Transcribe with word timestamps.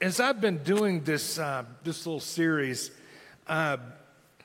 as 0.00 0.18
I've 0.18 0.40
been 0.40 0.58
doing 0.58 1.04
this, 1.04 1.38
uh, 1.38 1.64
this 1.84 2.06
little 2.06 2.20
series 2.20 2.90
uh, 3.46 3.76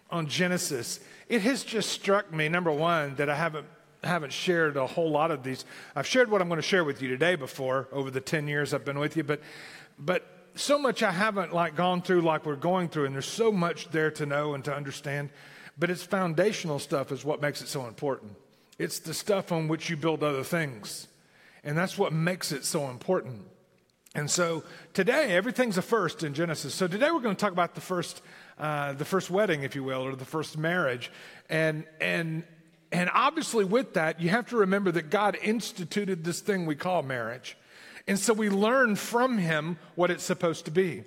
on 0.10 0.28
Genesis, 0.28 1.00
it 1.30 1.42
has 1.42 1.64
just 1.64 1.92
struck 1.92 2.32
me, 2.34 2.50
number 2.50 2.72
one, 2.72 3.16
that 3.16 3.30
I 3.30 3.36
haven't, 3.36 3.66
haven't 4.04 4.34
shared 4.34 4.76
a 4.76 4.86
whole 4.86 5.10
lot 5.10 5.32
of 5.32 5.44
these. 5.44 5.64
I've 5.96 6.06
shared 6.06 6.30
what 6.30 6.42
I'm 6.42 6.50
going 6.50 6.62
to 6.62 6.68
share 6.68 6.84
with 6.84 7.02
you 7.02 7.08
today 7.08 7.36
before 7.36 7.88
over 7.94 8.12
the 8.12 8.20
10 8.20 8.48
years 8.48 8.74
I've 8.74 8.84
been 8.84 9.00
with 9.00 9.16
you, 9.16 9.24
but, 9.24 9.42
but 9.98 10.26
so 10.56 10.78
much 10.78 11.02
I 11.02 11.12
haven't 11.12 11.54
like 11.54 11.76
gone 11.76 12.02
through 12.02 12.22
like 12.22 12.46
we're 12.46 12.58
going 12.58 12.90
through, 12.90 13.06
and 13.06 13.16
there's 13.16 13.26
so 13.26 13.52
much 13.52 13.90
there 13.92 14.12
to 14.12 14.26
know 14.26 14.56
and 14.56 14.64
to 14.66 14.76
understand. 14.76 15.30
But 15.78 15.90
it's 15.90 16.04
foundational 16.04 16.80
stuff 16.80 17.12
is 17.12 17.24
what 17.24 17.42
makes 17.42 17.62
it 17.62 17.68
so 17.68 17.88
important. 17.88 18.36
It's 18.78 19.00
the 19.00 19.14
stuff 19.14 19.54
on 19.54 19.70
which 19.70 19.90
you 19.90 19.96
build 19.96 20.22
other 20.22 20.44
things. 20.44 21.08
And 21.64 21.78
that's 21.78 21.98
what 21.98 22.14
makes 22.14 22.52
it 22.52 22.64
so 22.66 22.90
important. 22.90 23.46
And 24.16 24.32
so 24.32 24.64
today, 24.94 25.36
everything's 25.36 25.78
a 25.78 25.82
first 25.82 26.24
in 26.24 26.34
Genesis. 26.34 26.74
So 26.74 26.88
today 26.88 27.12
we're 27.12 27.20
going 27.20 27.36
to 27.36 27.40
talk 27.40 27.52
about 27.52 27.76
the 27.76 27.82
first, 27.82 28.22
uh, 28.58 28.94
the 28.94 29.04
first 29.04 29.30
wedding, 29.30 29.64
if 29.64 29.76
you 29.76 29.84
will, 29.84 30.04
or 30.04 30.16
the 30.16 30.24
first 30.24 30.58
marriage. 30.58 31.12
And, 31.50 31.84
and, 32.00 32.46
and 32.94 33.10
obviously, 33.14 33.66
with 33.66 33.96
that, 33.96 34.22
you 34.22 34.30
have 34.30 34.48
to 34.48 34.56
remember 34.56 34.90
that 34.94 35.10
God 35.10 35.38
instituted 35.44 36.24
this 36.24 36.40
thing 36.40 36.66
we 36.66 36.76
call 36.76 37.04
marriage. 37.04 37.58
And 38.08 38.18
so 38.18 38.32
we 38.32 38.50
learn 38.50 38.96
from 38.96 39.38
him 39.38 39.78
what 39.96 40.10
it's 40.10 40.24
supposed 40.24 40.64
to 40.66 40.72
be. 40.72 41.04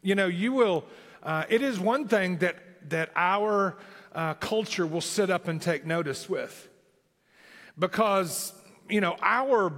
You 0.00 0.14
know, 0.14 0.26
you 0.26 0.54
will, 0.54 0.86
uh, 1.22 1.44
it 1.50 1.60
is 1.60 1.78
one 1.78 2.08
thing 2.08 2.38
that, 2.38 2.56
that 2.88 3.10
our 3.14 3.76
uh, 4.14 4.34
culture 4.34 4.86
will 4.86 5.02
sit 5.02 5.28
up 5.28 5.48
and 5.48 5.60
take 5.60 5.84
notice 5.84 6.30
with. 6.30 6.66
Because, 7.78 8.54
you 8.88 9.02
know, 9.02 9.16
our 9.20 9.70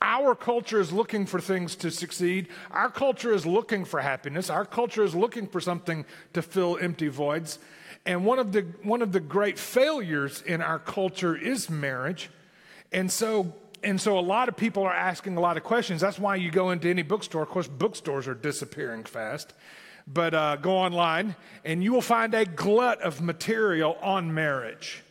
our 0.00 0.34
culture 0.34 0.80
is 0.80 0.92
looking 0.92 1.26
for 1.26 1.40
things 1.40 1.74
to 1.76 1.90
succeed. 1.90 2.48
Our 2.70 2.90
culture 2.90 3.32
is 3.32 3.46
looking 3.46 3.84
for 3.84 4.00
happiness. 4.00 4.50
Our 4.50 4.64
culture 4.64 5.02
is 5.02 5.14
looking 5.14 5.46
for 5.46 5.60
something 5.60 6.04
to 6.34 6.42
fill 6.42 6.78
empty 6.78 7.08
voids. 7.08 7.58
And 8.04 8.24
one 8.24 8.38
of 8.38 8.52
the, 8.52 8.60
one 8.82 9.02
of 9.02 9.12
the 9.12 9.20
great 9.20 9.58
failures 9.58 10.42
in 10.42 10.62
our 10.62 10.78
culture 10.78 11.36
is 11.36 11.70
marriage. 11.70 12.30
And 12.92 13.10
so, 13.10 13.54
and 13.82 14.00
so 14.00 14.18
a 14.18 14.20
lot 14.20 14.48
of 14.48 14.56
people 14.56 14.84
are 14.84 14.94
asking 14.94 15.36
a 15.36 15.40
lot 15.40 15.56
of 15.56 15.64
questions. 15.64 16.02
That's 16.02 16.18
why 16.18 16.36
you 16.36 16.50
go 16.50 16.70
into 16.70 16.88
any 16.88 17.02
bookstore. 17.02 17.42
Of 17.42 17.48
course, 17.48 17.66
bookstores 17.66 18.28
are 18.28 18.34
disappearing 18.34 19.04
fast. 19.04 19.54
But 20.06 20.34
uh, 20.34 20.56
go 20.56 20.76
online 20.76 21.34
and 21.64 21.82
you 21.82 21.92
will 21.92 22.00
find 22.00 22.32
a 22.32 22.44
glut 22.44 23.00
of 23.02 23.20
material 23.20 23.98
on 24.02 24.32
marriage 24.32 25.02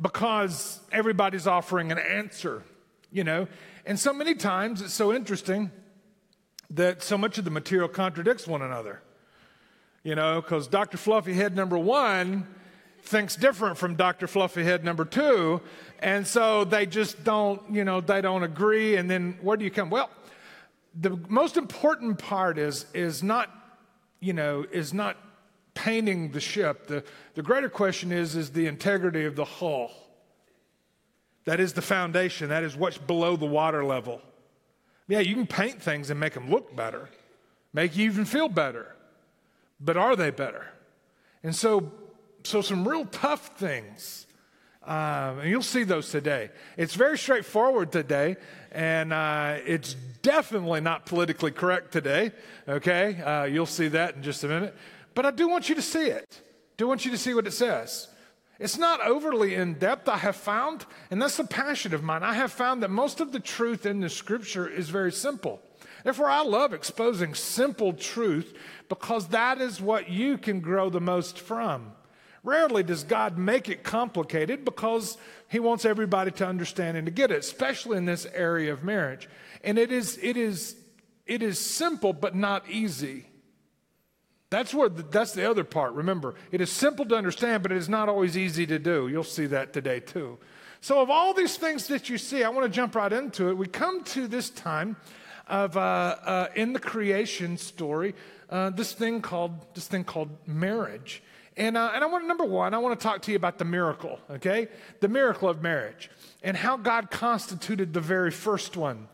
because 0.00 0.80
everybody's 0.92 1.46
offering 1.48 1.90
an 1.90 1.98
answer, 1.98 2.62
you 3.10 3.24
know. 3.24 3.48
And 3.90 3.98
so 3.98 4.12
many 4.12 4.36
times 4.36 4.82
it's 4.82 4.94
so 4.94 5.12
interesting 5.12 5.72
that 6.70 7.02
so 7.02 7.18
much 7.18 7.38
of 7.38 7.44
the 7.44 7.50
material 7.50 7.88
contradicts 7.88 8.46
one 8.46 8.62
another. 8.62 9.02
You 10.04 10.14
know, 10.14 10.40
because 10.40 10.68
Dr. 10.68 10.96
Fluffy 10.96 11.32
Head 11.32 11.56
number 11.56 11.76
one 11.76 12.46
thinks 13.02 13.34
different 13.34 13.78
from 13.78 13.96
Dr. 13.96 14.28
Fluffy 14.28 14.62
Head 14.62 14.84
number 14.84 15.04
two. 15.04 15.60
And 15.98 16.24
so 16.24 16.62
they 16.62 16.86
just 16.86 17.24
don't, 17.24 17.60
you 17.68 17.84
know, 17.84 18.00
they 18.00 18.20
don't 18.20 18.44
agree. 18.44 18.94
And 18.94 19.10
then 19.10 19.36
where 19.42 19.56
do 19.56 19.64
you 19.64 19.72
come? 19.72 19.90
Well, 19.90 20.08
the 20.94 21.18
most 21.28 21.56
important 21.56 22.20
part 22.20 22.58
is, 22.58 22.86
is 22.94 23.24
not, 23.24 23.50
you 24.20 24.34
know, 24.34 24.64
is 24.70 24.94
not 24.94 25.16
painting 25.74 26.30
the 26.30 26.40
ship. 26.40 26.86
The, 26.86 27.02
the 27.34 27.42
greater 27.42 27.68
question 27.68 28.12
is, 28.12 28.36
is 28.36 28.50
the 28.50 28.68
integrity 28.68 29.24
of 29.24 29.34
the 29.34 29.44
hull. 29.44 29.90
That 31.44 31.60
is 31.60 31.72
the 31.72 31.82
foundation. 31.82 32.50
That 32.50 32.64
is 32.64 32.76
what's 32.76 32.98
below 32.98 33.36
the 33.36 33.46
water 33.46 33.84
level. 33.84 34.20
Yeah, 35.08 35.20
you 35.20 35.34
can 35.34 35.46
paint 35.46 35.82
things 35.82 36.10
and 36.10 36.20
make 36.20 36.34
them 36.34 36.50
look 36.50 36.76
better, 36.76 37.08
make 37.72 37.96
you 37.96 38.04
even 38.06 38.24
feel 38.24 38.48
better. 38.48 38.94
But 39.80 39.96
are 39.96 40.14
they 40.14 40.30
better? 40.30 40.66
And 41.42 41.56
so, 41.56 41.90
so 42.44 42.60
some 42.60 42.86
real 42.86 43.06
tough 43.06 43.58
things. 43.58 44.26
Um, 44.82 45.40
and 45.40 45.50
you'll 45.50 45.62
see 45.62 45.84
those 45.84 46.10
today. 46.10 46.50
It's 46.76 46.94
very 46.94 47.18
straightforward 47.18 47.92
today, 47.92 48.36
and 48.72 49.12
uh, 49.12 49.58
it's 49.66 49.94
definitely 50.22 50.80
not 50.80 51.06
politically 51.06 51.50
correct 51.50 51.92
today. 51.92 52.32
Okay, 52.68 53.20
uh, 53.20 53.44
you'll 53.44 53.66
see 53.66 53.88
that 53.88 54.16
in 54.16 54.22
just 54.22 54.42
a 54.44 54.48
minute. 54.48 54.74
But 55.14 55.26
I 55.26 55.32
do 55.32 55.48
want 55.48 55.68
you 55.68 55.74
to 55.74 55.82
see 55.82 56.06
it. 56.06 56.40
Do 56.76 56.86
want 56.86 57.04
you 57.04 57.10
to 57.10 57.18
see 57.18 57.34
what 57.34 57.46
it 57.46 57.52
says. 57.52 58.08
It's 58.60 58.76
not 58.76 59.00
overly 59.00 59.54
in 59.54 59.74
depth, 59.74 60.06
I 60.06 60.18
have 60.18 60.36
found, 60.36 60.84
and 61.10 61.20
that's 61.20 61.38
the 61.38 61.44
passion 61.44 61.94
of 61.94 62.02
mine. 62.02 62.22
I 62.22 62.34
have 62.34 62.52
found 62.52 62.82
that 62.82 62.90
most 62.90 63.18
of 63.20 63.32
the 63.32 63.40
truth 63.40 63.86
in 63.86 64.00
the 64.00 64.10
scripture 64.10 64.68
is 64.68 64.90
very 64.90 65.12
simple. 65.12 65.62
Therefore, 66.04 66.28
I 66.28 66.42
love 66.42 66.74
exposing 66.74 67.34
simple 67.34 67.94
truth 67.94 68.54
because 68.90 69.28
that 69.28 69.62
is 69.62 69.80
what 69.80 70.10
you 70.10 70.36
can 70.36 70.60
grow 70.60 70.90
the 70.90 71.00
most 71.00 71.38
from. 71.38 71.92
Rarely 72.42 72.82
does 72.82 73.02
God 73.02 73.38
make 73.38 73.70
it 73.70 73.82
complicated 73.82 74.66
because 74.66 75.16
He 75.48 75.58
wants 75.58 75.86
everybody 75.86 76.30
to 76.32 76.46
understand 76.46 76.98
and 76.98 77.06
to 77.06 77.10
get 77.10 77.30
it, 77.30 77.38
especially 77.38 77.96
in 77.96 78.04
this 78.04 78.26
area 78.26 78.74
of 78.74 78.84
marriage. 78.84 79.26
And 79.64 79.78
it 79.78 79.90
is, 79.90 80.18
it 80.22 80.36
is, 80.36 80.76
it 81.26 81.42
is 81.42 81.58
simple 81.58 82.12
but 82.12 82.34
not 82.34 82.68
easy. 82.68 83.29
That's 84.50 84.74
where 84.74 84.88
the, 84.88 85.02
that's 85.02 85.32
the 85.32 85.48
other 85.48 85.64
part. 85.64 85.92
Remember, 85.94 86.34
it 86.50 86.60
is 86.60 86.70
simple 86.70 87.04
to 87.06 87.14
understand, 87.14 87.62
but 87.62 87.72
it 87.72 87.78
is 87.78 87.88
not 87.88 88.08
always 88.08 88.36
easy 88.36 88.66
to 88.66 88.78
do. 88.78 89.08
You'll 89.08 89.22
see 89.22 89.46
that 89.46 89.72
today 89.72 90.00
too. 90.00 90.38
So, 90.80 91.00
of 91.00 91.10
all 91.10 91.34
these 91.34 91.56
things 91.56 91.86
that 91.88 92.08
you 92.08 92.18
see, 92.18 92.42
I 92.42 92.48
want 92.48 92.64
to 92.64 92.74
jump 92.74 92.94
right 92.94 93.12
into 93.12 93.48
it. 93.48 93.56
We 93.56 93.66
come 93.66 94.02
to 94.04 94.26
this 94.26 94.50
time 94.50 94.96
of 95.46 95.76
uh, 95.76 95.80
uh, 95.80 96.48
in 96.54 96.72
the 96.72 96.78
creation 96.78 97.56
story, 97.58 98.14
uh, 98.48 98.70
this 98.70 98.92
thing 98.92 99.20
called 99.20 99.52
this 99.74 99.86
thing 99.86 100.04
called 100.04 100.30
marriage. 100.46 101.22
And, 101.56 101.76
uh, 101.76 101.90
and 101.94 102.02
I 102.02 102.06
want 102.06 102.26
number 102.26 102.44
one, 102.44 102.74
I 102.74 102.78
want 102.78 102.98
to 102.98 103.02
talk 103.02 103.22
to 103.22 103.32
you 103.32 103.36
about 103.36 103.58
the 103.58 103.64
miracle, 103.64 104.18
okay? 104.30 104.68
The 105.00 105.08
miracle 105.08 105.48
of 105.48 105.62
marriage 105.62 106.08
and 106.42 106.56
how 106.56 106.76
God 106.76 107.10
constituted 107.10 107.92
the 107.92 108.00
very 108.00 108.30
first 108.30 108.76
one. 108.76 109.08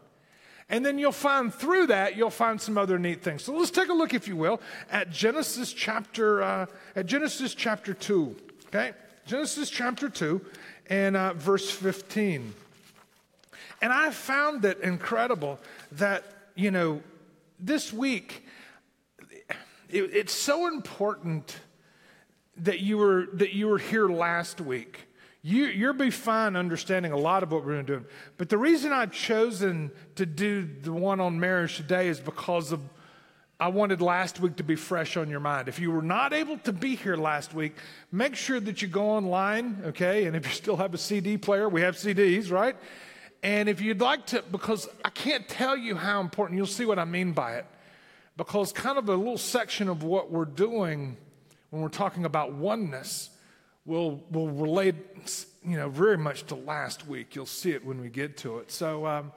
And 0.69 0.85
then 0.85 0.99
you'll 0.99 1.13
find 1.13 1.55
through 1.55 1.89
that, 1.89 2.17
you'll 2.17 2.31
find 2.31 2.61
some 2.61 2.77
other 2.77 2.99
neat 2.99 3.23
things. 3.23 3.43
So 3.43 3.57
let's 3.57 3.71
take 3.71 3.89
a 3.89 3.93
look, 3.93 4.15
if 4.15 4.27
you 4.27 4.37
will, 4.37 4.61
at 4.91 5.11
Genesis 5.11 5.73
chapter, 5.73 6.43
uh, 6.43 6.67
at 6.97 7.07
Genesis 7.07 7.55
chapter 7.55 7.95
2. 7.95 8.35
Okay? 8.67 8.93
Genesis 9.27 9.71
chapter 9.71 10.09
2 10.09 10.45
and 10.89 11.17
uh, 11.17 11.35
verse 11.35 11.71
15. 11.71 12.53
And 13.81 13.93
I 13.93 14.11
found 14.11 14.65
it 14.65 14.81
incredible 14.81 15.61
that, 15.93 16.25
you 16.55 16.71
know, 16.71 17.03
this 17.61 17.93
week, 17.93 18.45
it, 19.89 20.03
it's 20.15 20.33
so 20.33 20.67
important 20.67 21.59
that 22.57 22.81
you 22.81 22.97
were 22.97 23.27
that 23.35 23.53
you 23.53 23.69
were 23.69 23.79
here 23.79 24.09
last 24.09 24.61
week 24.61 25.07
you, 25.47 25.67
you'll 25.67 25.93
be 25.93 26.11
fine 26.11 26.57
understanding 26.57 27.13
a 27.13 27.17
lot 27.17 27.45
of 27.45 27.53
what 27.53 27.65
we're 27.65 27.75
going 27.75 27.87
to 27.87 27.99
do. 28.01 28.07
But 28.37 28.49
the 28.49 28.59
reason 28.59 28.93
I've 28.93 29.13
chosen 29.13 29.93
to 30.17 30.27
do 30.27 30.69
the 30.83 30.93
one 30.93 31.21
on 31.21 31.39
marriage 31.39 31.77
today 31.77 32.09
is 32.09 32.19
because 32.19 32.73
of 32.73 32.81
I 33.61 33.69
wanted 33.69 34.01
last 34.01 34.41
week 34.41 34.57
to 34.57 34.65
be 34.65 34.75
fresh 34.75 35.17
on 35.17 35.31
your 35.31 35.39
mind. 35.39 35.69
If 35.69 35.79
you 35.79 35.93
were 35.93 36.03
not 36.03 36.33
able 36.33 36.59
to 36.59 36.73
be 36.73 36.97
here 36.97 37.17
last 37.17 37.55
week, 37.55 37.77
make 38.11 38.35
sure 38.35 38.59
that 38.59 38.83
you 38.83 38.89
go 38.89 39.11
online, 39.11 39.83
okay? 39.87 40.25
And 40.25 40.35
if 40.35 40.47
you 40.47 40.53
still 40.53 40.77
have 40.79 40.95
a 40.95 40.99
CD 40.99 41.39
player, 41.39 41.69
we 41.69 41.81
have 41.83 41.95
CDs, 41.95 42.51
right? 42.51 42.75
And 43.45 43.69
if 43.69 43.81
you'd 43.81 44.01
like 44.01 44.27
to, 44.27 44.43
because 44.51 44.89
I 45.05 45.11
can't 45.11 45.49
tell 45.49 45.77
you 45.77 45.95
how 45.95 46.21
important, 46.21 46.57
you'll 46.57 46.67
see 46.67 46.87
what 46.87 46.99
I 46.99 47.05
mean 47.05 47.31
by 47.31 47.55
it. 47.55 47.67
Because 48.37 48.73
kind 48.73 48.99
of 48.99 49.09
a 49.09 49.15
little 49.15 49.39
section 49.39 49.89
of 49.89 50.03
what 50.03 50.29
we're 50.29 50.45
doing 50.45 51.17
when 51.71 51.83
we're 51.83 51.89
talking 51.89 52.25
about 52.25 52.53
oneness 52.53 53.31
will 53.87 54.23
will 54.31 54.49
relate, 54.49 54.97
you 55.65 55.77
know, 55.77 55.89
very 55.89 56.19
much 56.19 56.45
to 56.47 56.55
last 56.55 57.07
week. 57.07 57.35
You'll 57.35 57.47
see 57.47 57.71
it 57.71 57.85
when 57.85 58.01
we 58.01 58.09
get 58.09 58.37
to 58.39 58.59
it. 58.59 58.71
So, 58.71 59.07
um, 59.07 59.33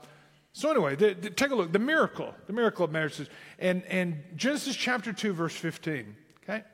so 0.52 0.70
anyway, 0.70 0.96
the, 0.96 1.14
the, 1.14 1.30
take 1.30 1.50
a 1.50 1.54
look. 1.54 1.72
The 1.72 1.78
miracle, 1.78 2.34
the 2.46 2.52
miracle 2.52 2.84
of 2.84 2.90
marriage, 2.90 3.28
and 3.58 3.84
and 3.84 4.22
Genesis 4.36 4.76
chapter 4.76 5.12
two, 5.12 5.32
verse 5.32 5.54
fifteen. 5.54 6.16
Okay, 6.42 6.64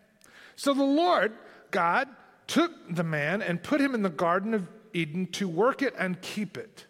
so 0.56 0.74
the 0.74 0.82
Lord 0.82 1.32
God 1.70 2.08
took 2.46 2.72
the 2.88 3.04
man 3.04 3.42
and 3.42 3.62
put 3.62 3.80
him 3.80 3.94
in 3.94 4.02
the 4.02 4.08
Garden 4.08 4.54
of 4.54 4.66
Eden 4.92 5.26
to 5.32 5.46
work 5.46 5.82
it 5.82 5.94
and 5.98 6.20
keep 6.22 6.56
it. 6.56 6.86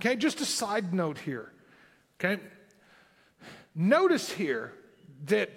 Okay, 0.00 0.16
just 0.16 0.40
a 0.40 0.44
side 0.44 0.94
note 0.94 1.18
here. 1.18 1.52
Okay, 2.18 2.40
notice 3.74 4.30
here 4.30 4.72
that 5.26 5.50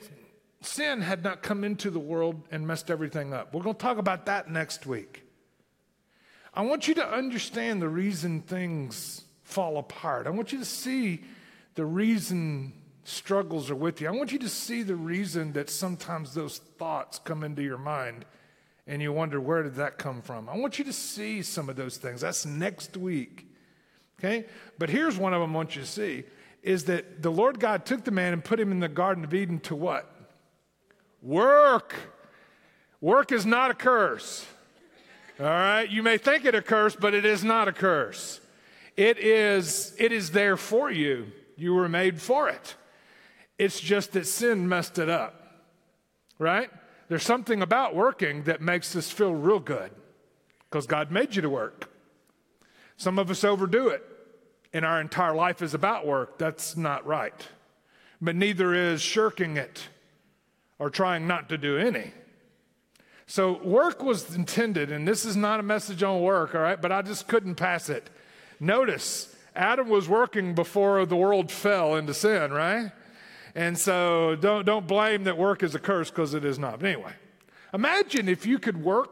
sin 0.65 1.01
had 1.01 1.23
not 1.23 1.41
come 1.41 1.63
into 1.63 1.89
the 1.89 2.00
world 2.00 2.41
and 2.51 2.65
messed 2.67 2.91
everything 2.91 3.33
up. 3.33 3.53
We're 3.53 3.63
going 3.63 3.75
to 3.75 3.81
talk 3.81 3.97
about 3.97 4.25
that 4.25 4.50
next 4.50 4.85
week. 4.85 5.23
I 6.53 6.62
want 6.62 6.88
you 6.88 6.94
to 6.95 7.07
understand 7.07 7.81
the 7.81 7.89
reason 7.89 8.41
things 8.41 9.23
fall 9.44 9.77
apart. 9.77 10.27
I 10.27 10.29
want 10.29 10.51
you 10.51 10.59
to 10.59 10.65
see 10.65 11.21
the 11.75 11.85
reason 11.85 12.73
struggles 13.03 13.69
are 13.69 13.75
with 13.75 14.01
you. 14.01 14.07
I 14.07 14.12
want 14.12 14.31
you 14.31 14.39
to 14.39 14.50
see 14.50 14.81
the 14.81 14.95
reason 14.95 15.53
that 15.53 15.69
sometimes 15.69 16.33
those 16.33 16.57
thoughts 16.57 17.19
come 17.19 17.44
into 17.44 17.62
your 17.62 17.77
mind 17.77 18.25
and 18.88 19.01
you 19.01 19.12
wonder, 19.12 19.41
where 19.41 19.63
did 19.63 19.75
that 19.75 19.97
come 19.97 20.21
from? 20.21 20.47
I 20.47 20.57
want 20.57 20.79
you 20.79 20.85
to 20.85 20.94
see 20.94 21.41
some 21.41 21.69
of 21.69 21.75
those 21.75 21.97
things. 21.97 22.21
That's 22.21 22.45
next 22.45 22.95
week. 22.95 23.47
Okay? 24.19 24.45
But 24.77 24.89
here's 24.89 25.17
one 25.17 25.33
of 25.33 25.41
them 25.41 25.51
I 25.51 25.56
want 25.56 25.75
you 25.75 25.81
to 25.81 25.88
see 25.88 26.23
is 26.62 26.85
that 26.85 27.21
the 27.21 27.31
Lord 27.31 27.59
God 27.59 27.85
took 27.85 28.03
the 28.03 28.12
man 28.12 28.33
and 28.33 28.44
put 28.44 28.59
him 28.59 28.71
in 28.71 28.79
the 28.79 28.89
Garden 28.89 29.23
of 29.23 29.33
Eden 29.35 29.59
to 29.62 29.75
what? 29.75 30.14
Work. 31.25 31.95
Work 33.01 33.31
is 33.31 33.48
not 33.48 33.72
a 33.72 33.74
curse. 33.74 34.45
All 35.39 35.48
right? 35.48 35.89
You 35.89 36.04
may 36.04 36.19
think 36.19 36.45
it 36.45 36.54
a 36.54 36.62
curse, 36.62 36.95
but 36.95 37.16
it 37.16 37.25
is 37.25 37.44
not 37.44 37.68
a 37.68 37.74
curse. 37.74 38.39
It 38.95 39.18
is, 39.18 39.95
it 39.98 40.12
is 40.12 40.30
there 40.31 40.56
for 40.56 40.92
you. 40.92 41.31
You 41.57 41.74
were 41.74 41.89
made 41.89 42.22
for 42.22 42.48
it. 42.48 42.75
It's 43.57 43.80
just 43.80 44.12
that 44.12 44.27
sin 44.27 44.69
messed 44.69 45.00
it 45.00 45.10
up. 45.10 45.63
Right? 46.38 46.69
There's 47.10 47.24
something 47.24 47.63
about 47.63 47.95
working 47.95 48.44
that 48.44 48.62
makes 48.62 48.95
us 48.95 49.10
feel 49.10 49.33
real 49.33 49.60
good 49.60 49.89
because 50.69 50.86
God 50.86 51.10
made 51.10 51.36
you 51.36 51.42
to 51.42 51.50
work. 51.50 51.89
Some 52.98 53.18
of 53.18 53.31
us 53.31 53.44
overdo 53.44 53.88
it, 53.88 54.04
and 54.74 54.86
our 54.86 55.01
entire 55.01 55.33
life 55.33 55.63
is 55.63 55.74
about 55.74 56.06
work. 56.06 56.38
That's 56.38 56.77
not 56.77 57.06
right. 57.07 57.48
But 58.22 58.36
neither 58.36 58.75
is 58.75 59.01
shirking 59.01 59.57
it 59.57 59.88
or 60.80 60.89
trying 60.89 61.27
not 61.27 61.50
to 61.50 61.57
do 61.57 61.77
any. 61.77 62.12
So, 63.27 63.60
work 63.63 64.04
was 64.04 64.36
intended, 64.36 64.92
and 64.92 65.07
this 65.07 65.25
is 65.25 65.36
not 65.36 65.60
a 65.60 65.63
message 65.63 66.04
on 66.04 66.22
work, 66.22 66.54
all 66.54 66.62
right, 66.62 66.80
but 66.80 66.92
I 66.92 67.01
just 67.01 67.27
couldn't 67.27 67.56
pass 67.56 67.89
it. 67.89 68.10
Notice, 68.60 69.36
Adam 69.56 69.89
was 69.89 70.07
working 70.07 70.54
before 70.54 71.06
the 71.06 71.16
world 71.16 71.51
fell 71.51 71.95
into 71.95 72.13
sin, 72.13 72.51
right? 72.51 72.92
And 73.56 73.77
so 73.77 74.36
don't, 74.36 74.66
don't 74.66 74.86
blame 74.86 75.24
that 75.24 75.38
work 75.38 75.63
is 75.63 75.74
a 75.74 75.80
curse 75.80 76.10
because 76.10 76.33
it 76.33 76.44
is 76.44 76.60
not. 76.60 76.80
But 76.80 76.89
anyway, 76.89 77.13
imagine 77.74 78.27
if 78.27 78.45
you 78.45 78.60
could 78.60 78.83
work 78.83 79.10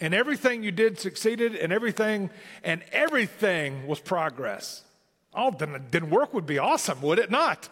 and 0.00 0.12
everything 0.12 0.64
you 0.64 0.72
did 0.72 0.98
succeeded 0.98 1.54
and 1.54 1.72
everything 1.72 2.30
and 2.64 2.82
everything 2.90 3.86
was 3.86 4.00
progress. 4.00 4.82
Oh, 5.32 5.52
then, 5.52 5.86
then 5.92 6.10
work 6.10 6.34
would 6.34 6.44
be 6.44 6.58
awesome, 6.58 7.00
would 7.02 7.20
it 7.20 7.30
not? 7.30 7.68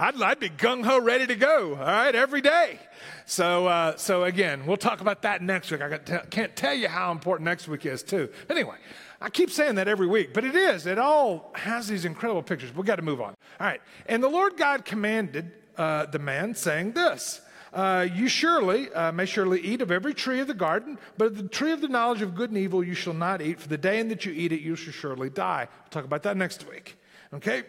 I'd, 0.00 0.20
I'd 0.22 0.40
be 0.40 0.48
gung 0.48 0.82
ho, 0.82 0.98
ready 0.98 1.26
to 1.26 1.36
go. 1.36 1.74
All 1.74 1.84
right, 1.84 2.14
every 2.14 2.40
day. 2.40 2.78
So, 3.26 3.66
uh, 3.66 3.96
so 3.98 4.24
again, 4.24 4.64
we'll 4.64 4.78
talk 4.78 5.02
about 5.02 5.20
that 5.22 5.42
next 5.42 5.70
week. 5.70 5.82
I 5.82 5.98
can't 5.98 6.56
tell 6.56 6.72
you 6.72 6.88
how 6.88 7.12
important 7.12 7.44
next 7.44 7.68
week 7.68 7.84
is 7.84 8.02
too. 8.02 8.30
Anyway, 8.48 8.76
I 9.20 9.28
keep 9.28 9.50
saying 9.50 9.74
that 9.74 9.88
every 9.88 10.06
week, 10.06 10.32
but 10.32 10.42
it 10.42 10.56
is. 10.56 10.86
It 10.86 10.98
all 10.98 11.52
has 11.54 11.86
these 11.86 12.06
incredible 12.06 12.42
pictures. 12.42 12.74
We've 12.74 12.86
got 12.86 12.96
to 12.96 13.02
move 13.02 13.20
on. 13.20 13.34
All 13.60 13.66
right. 13.66 13.82
And 14.06 14.22
the 14.22 14.28
Lord 14.30 14.56
God 14.56 14.86
commanded 14.86 15.52
uh, 15.76 16.06
the 16.06 16.18
man, 16.18 16.54
saying 16.54 16.92
this. 16.92 17.42
Uh, 17.74 18.08
you 18.14 18.26
surely 18.26 18.90
uh, 18.94 19.12
may 19.12 19.26
surely 19.26 19.60
eat 19.60 19.82
of 19.82 19.90
every 19.90 20.14
tree 20.14 20.40
of 20.40 20.46
the 20.46 20.54
garden, 20.54 20.98
but 21.18 21.26
of 21.26 21.36
the 21.36 21.46
tree 21.46 21.72
of 21.72 21.82
the 21.82 21.88
knowledge 21.88 22.22
of 22.22 22.34
good 22.34 22.48
and 22.48 22.58
evil 22.58 22.82
you 22.82 22.94
shall 22.94 23.12
not 23.12 23.42
eat, 23.42 23.60
for 23.60 23.68
the 23.68 23.78
day 23.78 24.00
in 24.00 24.08
that 24.08 24.24
you 24.24 24.32
eat 24.32 24.50
it 24.50 24.60
you 24.60 24.76
shall 24.76 24.94
surely 24.94 25.28
die. 25.28 25.68
We'll 25.70 25.90
talk 25.90 26.06
about 26.06 26.22
that 26.22 26.38
next 26.38 26.66
week. 26.66 26.96
Okay? 27.34 27.64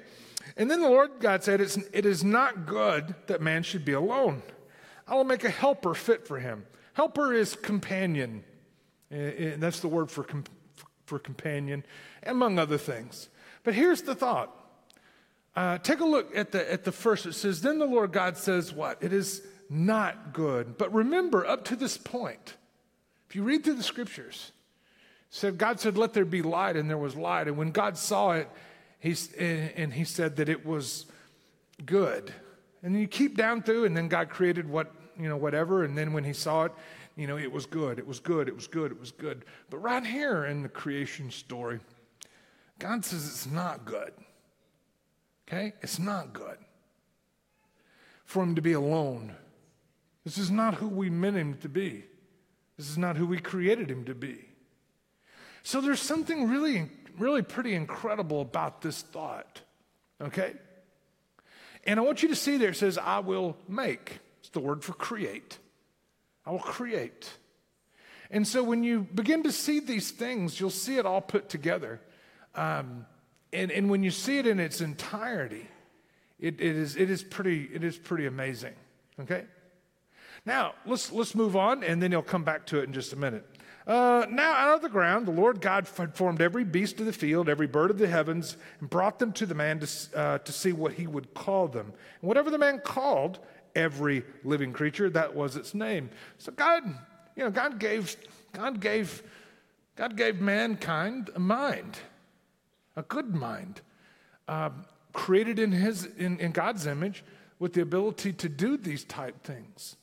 And 0.58 0.70
then 0.70 0.82
the 0.82 0.90
Lord 0.90 1.12
God 1.20 1.44
said, 1.44 1.62
It 1.62 2.06
is 2.06 2.24
not 2.24 2.66
good 2.66 3.16
that 3.28 3.42
man 3.42 3.64
should 3.64 3.86
be 3.86 3.94
alone. 3.94 4.44
I 5.08 5.16
will 5.16 5.24
make 5.24 5.44
a 5.44 5.50
helper 5.50 5.94
fit 5.94 6.28
for 6.28 6.40
him. 6.40 6.66
Helper 6.94 7.34
is 7.34 7.56
companion. 7.56 8.44
And 9.10 9.62
that's 9.62 9.80
the 9.80 9.88
word 9.88 10.10
for 10.10 10.24
for 11.12 11.20
companion, 11.20 11.86
among 12.24 12.58
other 12.58 12.78
things. 12.78 13.28
But 13.64 13.74
here's 13.74 14.02
the 14.04 14.16
thought. 14.16 14.56
Uh, 15.54 15.78
take 15.78 16.00
a 16.00 16.06
look 16.06 16.36
at 16.36 16.54
the, 16.54 16.72
at 16.72 16.86
the 16.86 16.92
first. 16.94 17.26
It 17.26 17.34
says, 17.34 17.62
Then 17.62 17.80
the 17.80 17.86
Lord 17.86 18.14
God 18.14 18.38
says, 18.38 18.72
What? 18.72 19.04
It 19.04 19.12
is 19.12 19.46
not 19.70 20.34
good. 20.34 20.78
But 20.78 20.94
remember, 20.94 21.46
up 21.46 21.66
to 21.66 21.76
this 21.76 21.98
point, 21.98 22.56
if 23.30 23.36
you 23.36 23.44
read 23.44 23.66
through 23.66 23.76
the 23.76 23.84
scriptures, 23.84 24.54
said 25.30 25.58
God 25.58 25.82
said, 25.82 25.98
Let 25.98 26.14
there 26.14 26.24
be 26.24 26.42
light, 26.42 26.78
and 26.78 26.90
there 26.90 26.98
was 26.98 27.18
light. 27.18 27.48
And 27.48 27.58
when 27.58 27.72
God 27.72 27.98
saw 27.98 28.32
it, 28.32 28.50
he, 29.02 29.16
and 29.38 29.92
he 29.92 30.06
said 30.06 30.38
that 30.38 30.48
it 30.48 30.66
was 30.66 31.08
good. 31.86 32.32
And 32.84 32.98
you 33.00 33.08
keep 33.08 33.36
down 33.36 33.64
through, 33.64 33.86
and 33.86 33.98
then 33.98 34.08
God 34.08 34.30
created 34.30 34.70
what, 34.70 34.94
you 35.20 35.28
know, 35.28 35.38
whatever. 35.38 35.84
And 35.84 35.98
then 35.98 36.14
when 36.14 36.24
he 36.24 36.34
saw 36.34 36.66
it, 36.66 36.72
you 37.16 37.28
know, 37.28 37.38
it 37.38 37.52
was 37.52 37.66
good, 37.66 38.00
it 38.00 38.08
was 38.08 38.20
good, 38.20 38.48
it 38.48 38.56
was 38.56 38.68
good, 38.68 38.92
it 38.92 39.00
was 39.00 39.12
good. 39.12 39.44
But 39.70 39.80
right 39.80 40.06
here 40.06 40.46
in 40.46 40.62
the 40.62 40.70
creation 40.70 41.32
story, 41.32 41.80
God 42.80 43.04
says 43.04 43.28
it's 43.28 43.52
not 43.52 43.86
good. 43.86 44.14
Okay? 45.48 45.74
It's 45.82 46.00
not 46.00 46.32
good 46.32 46.58
for 48.24 48.44
him 48.44 48.56
to 48.56 48.62
be 48.62 48.74
alone. 48.74 49.36
This 50.24 50.38
is 50.38 50.52
not 50.52 50.76
who 50.76 50.88
we 50.88 51.10
meant 51.10 51.36
him 51.36 51.56
to 51.56 51.70
be. 51.70 52.06
This 52.78 52.88
is 52.88 52.98
not 52.98 53.18
who 53.18 53.26
we 53.26 53.40
created 53.40 53.90
him 53.90 54.06
to 54.06 54.16
be. 54.16 54.46
So 55.64 55.82
there's 55.82 56.02
something 56.02 56.50
really, 56.50 56.90
really 57.18 57.42
pretty 57.42 57.74
incredible 57.74 58.42
about 58.42 58.82
this 58.82 59.02
thought. 59.02 59.62
Okay? 60.22 60.54
And 61.84 62.00
I 62.00 62.04
want 62.04 62.22
you 62.22 62.30
to 62.30 62.36
see 62.36 62.58
there 62.58 62.70
it 62.70 62.76
says, 62.76 62.98
I 62.98 63.20
will 63.20 63.58
make. 63.68 64.20
It's 64.40 64.50
the 64.50 64.60
word 64.60 64.84
for 64.84 64.94
create. 64.94 65.58
I 66.46 66.52
will 66.52 66.60
create. 66.60 67.30
And 68.30 68.48
so 68.48 68.64
when 68.64 68.84
you 68.84 69.08
begin 69.14 69.44
to 69.44 69.52
see 69.52 69.80
these 69.80 70.12
things, 70.12 70.60
you'll 70.60 70.70
see 70.70 70.98
it 70.98 71.06
all 71.06 71.22
put 71.22 71.50
together. 71.50 72.00
Um, 72.56 73.06
and, 73.52 73.72
and 73.72 73.90
when 73.90 74.04
you 74.04 74.12
see 74.12 74.38
it 74.38 74.48
in 74.48 74.60
its 74.60 74.80
entirety, 74.82 75.68
it, 76.40 76.62
it, 76.62 76.76
is, 76.76 76.96
it, 76.96 77.10
is 77.10 77.24
pretty, 77.24 77.70
it 77.74 77.84
is 77.84 77.98
pretty 77.98 78.26
amazing. 78.26 78.74
Okay? 79.20 79.44
Now, 80.46 80.74
let's, 80.86 81.12
let's 81.12 81.36
move 81.36 81.56
on, 81.56 81.84
and 81.84 82.02
then 82.02 82.12
he'll 82.12 82.22
come 82.22 82.44
back 82.44 82.66
to 82.68 82.80
it 82.80 82.86
in 82.86 82.94
just 82.94 83.14
a 83.14 83.16
minute. 83.16 83.46
Uh, 83.88 84.26
now, 84.30 84.54
out 84.54 84.76
of 84.76 84.82
the 84.82 84.90
ground, 84.90 85.28
the 85.28 85.32
Lord 85.32 85.60
God 85.60 85.88
had 85.98 86.16
formed 86.16 86.42
every 86.42 86.64
beast 86.64 87.00
of 87.00 87.06
the 87.06 87.14
field, 87.14 87.50
every 87.50 87.68
bird 87.68 87.90
of 87.90 87.98
the 87.98 88.08
heavens, 88.08 88.58
and 88.80 88.90
brought 88.90 89.20
them 89.20 89.34
to 89.34 89.46
the 89.46 89.56
man 89.56 89.80
to, 89.80 89.88
uh, 90.16 90.38
to 90.40 90.52
see 90.52 90.72
what 90.72 90.94
he 90.94 91.08
would 91.08 91.34
call 91.34 91.68
them. 91.68 91.88
And 92.22 92.28
whatever 92.28 92.50
the 92.50 92.58
man 92.58 92.80
called, 92.80 93.40
every 93.76 94.24
living 94.44 94.74
creature. 94.74 95.10
That 95.10 95.36
was 95.36 95.56
its 95.56 95.74
name. 95.74 96.10
So 96.38 96.52
God, 96.52 96.84
you 97.36 97.44
know, 97.44 97.50
God 97.50 97.80
gave, 97.80 98.16
God 98.54 98.80
gave, 98.80 99.24
God 99.96 100.16
gave 100.16 100.40
mankind 100.40 101.30
a 101.36 101.40
mind, 101.40 101.98
a 102.96 103.02
good 103.04 103.34
mind, 103.34 103.82
uh, 104.48 104.70
created 105.14 105.60
in 105.60 105.72
His, 105.72 106.06
in, 106.06 106.40
in 106.40 106.52
God's 106.52 106.86
image, 106.86 107.24
with 107.60 107.74
the 107.74 107.82
ability 107.82 108.34
to 108.34 108.50
do 108.50 108.76
these 108.76 109.04
type 109.04 109.44
things, 109.44 109.96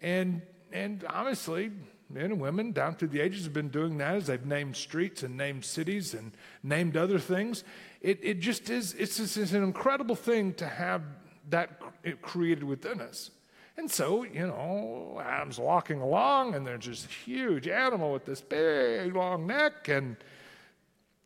and 0.00 0.42
and 0.70 1.02
obviously 1.08 1.70
men 2.10 2.26
and 2.26 2.40
women 2.40 2.72
down 2.72 2.94
through 2.94 3.08
the 3.08 3.20
ages 3.20 3.44
have 3.44 3.52
been 3.52 3.68
doing 3.68 3.98
that 3.98 4.16
as 4.16 4.26
they've 4.26 4.44
named 4.44 4.76
streets 4.76 5.22
and 5.22 5.36
named 5.36 5.64
cities 5.64 6.12
and 6.14 6.32
named 6.62 6.96
other 6.96 7.18
things. 7.18 7.64
It, 8.00 8.18
it 8.22 8.40
just 8.40 8.68
is, 8.68 8.94
it's, 8.94 9.16
just, 9.18 9.36
it's 9.36 9.52
an 9.52 9.62
incredible 9.62 10.16
thing 10.16 10.54
to 10.54 10.66
have 10.66 11.02
that 11.50 11.80
created 12.22 12.64
within 12.64 13.00
us. 13.00 13.30
And 13.76 13.90
so, 13.90 14.24
you 14.24 14.46
know, 14.46 15.22
Adam's 15.24 15.58
walking 15.58 16.00
along 16.00 16.54
and 16.54 16.66
there's 16.66 16.86
this 16.86 17.06
huge 17.06 17.68
animal 17.68 18.12
with 18.12 18.24
this 18.26 18.40
big 18.40 19.14
long 19.14 19.46
neck, 19.46 19.88
and 19.88 20.16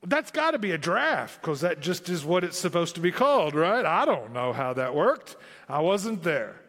that's 0.06 0.30
got 0.30 0.52
to 0.52 0.58
be 0.58 0.72
a 0.72 0.78
giraffe 0.78 1.40
because 1.40 1.62
that 1.62 1.80
just 1.80 2.08
is 2.08 2.24
what 2.24 2.44
it's 2.44 2.58
supposed 2.58 2.94
to 2.94 3.00
be 3.00 3.10
called, 3.10 3.54
right? 3.54 3.84
I 3.84 4.04
don't 4.04 4.32
know 4.32 4.52
how 4.52 4.74
that 4.74 4.94
worked. 4.94 5.36
I 5.68 5.80
wasn't 5.80 6.22
there. 6.22 6.60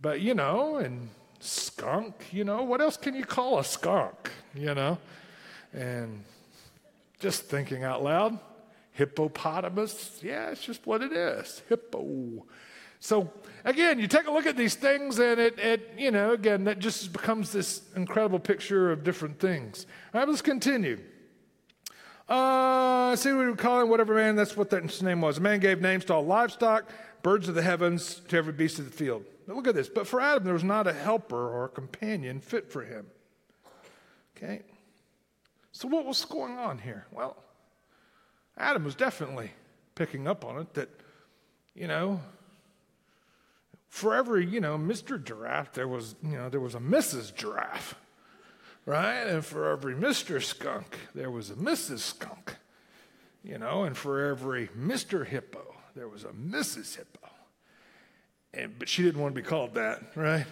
But, 0.00 0.20
you 0.20 0.34
know, 0.34 0.76
and 0.76 1.08
skunk, 1.40 2.32
you 2.32 2.44
know, 2.44 2.62
what 2.62 2.80
else 2.80 2.96
can 2.96 3.14
you 3.14 3.24
call 3.24 3.58
a 3.58 3.64
skunk, 3.64 4.30
you 4.54 4.74
know? 4.74 4.98
And 5.72 6.24
just 7.20 7.44
thinking 7.44 7.84
out 7.84 8.02
loud, 8.02 8.38
hippopotamus, 8.92 10.20
yeah, 10.22 10.50
it's 10.50 10.62
just 10.62 10.86
what 10.86 11.02
it 11.02 11.12
is 11.12 11.62
hippo. 11.68 12.44
So 13.00 13.30
again, 13.64 13.98
you 13.98 14.08
take 14.08 14.26
a 14.26 14.30
look 14.30 14.46
at 14.46 14.56
these 14.56 14.74
things, 14.74 15.18
and 15.18 15.38
it, 15.38 15.58
it, 15.58 15.92
you 15.96 16.10
know, 16.10 16.32
again, 16.32 16.64
that 16.64 16.78
just 16.78 17.12
becomes 17.12 17.52
this 17.52 17.82
incredible 17.94 18.40
picture 18.40 18.90
of 18.90 19.04
different 19.04 19.38
things. 19.38 19.86
All 20.12 20.20
right, 20.20 20.28
let's 20.28 20.42
continue. 20.42 20.98
Uh, 22.28 23.16
see 23.16 23.32
we 23.32 23.46
were 23.46 23.56
calling 23.56 23.88
whatever 23.88 24.14
man, 24.14 24.36
that's 24.36 24.56
what 24.56 24.68
that 24.70 25.02
name 25.02 25.20
was. 25.20 25.38
A 25.38 25.40
man 25.40 25.60
gave 25.60 25.80
names 25.80 26.04
to 26.06 26.14
all 26.14 26.26
livestock, 26.26 26.90
birds 27.22 27.48
of 27.48 27.54
the 27.54 27.62
heavens, 27.62 28.20
to 28.28 28.36
every 28.36 28.52
beast 28.52 28.78
of 28.78 28.84
the 28.84 28.90
field. 28.90 29.24
Look 29.54 29.66
at 29.66 29.74
this. 29.74 29.88
But 29.88 30.06
for 30.06 30.20
Adam, 30.20 30.44
there 30.44 30.52
was 30.52 30.64
not 30.64 30.86
a 30.86 30.92
helper 30.92 31.36
or 31.36 31.64
a 31.64 31.68
companion 31.68 32.40
fit 32.40 32.70
for 32.70 32.82
him. 32.82 33.06
Okay? 34.36 34.62
So 35.72 35.88
what 35.88 36.04
was 36.04 36.24
going 36.24 36.58
on 36.58 36.78
here? 36.78 37.06
Well, 37.12 37.36
Adam 38.56 38.84
was 38.84 38.94
definitely 38.94 39.50
picking 39.94 40.28
up 40.28 40.44
on 40.44 40.58
it 40.58 40.74
that, 40.74 40.88
you 41.74 41.86
know, 41.86 42.20
for 43.88 44.14
every, 44.14 44.46
you 44.46 44.60
know, 44.60 44.76
Mr. 44.76 45.22
Giraffe, 45.22 45.72
there 45.72 45.88
was, 45.88 46.14
you 46.22 46.36
know, 46.36 46.48
there 46.48 46.60
was 46.60 46.74
a 46.74 46.80
Mrs. 46.80 47.34
Giraffe, 47.34 47.94
right? 48.84 49.22
And 49.22 49.44
for 49.44 49.70
every 49.70 49.94
Mr. 49.94 50.42
Skunk, 50.42 50.98
there 51.14 51.30
was 51.30 51.50
a 51.50 51.54
Mrs. 51.54 52.00
Skunk, 52.00 52.56
you 53.42 53.58
know, 53.58 53.84
and 53.84 53.96
for 53.96 54.24
every 54.26 54.68
Mr. 54.68 55.26
Hippo, 55.26 55.74
there 55.94 56.08
was 56.08 56.24
a 56.24 56.28
Mrs. 56.28 56.96
Hippo. 56.96 57.17
And, 58.58 58.78
but 58.78 58.88
she 58.88 59.02
didn't 59.02 59.20
want 59.20 59.34
to 59.34 59.40
be 59.40 59.46
called 59.46 59.74
that, 59.74 60.02
right? 60.14 60.46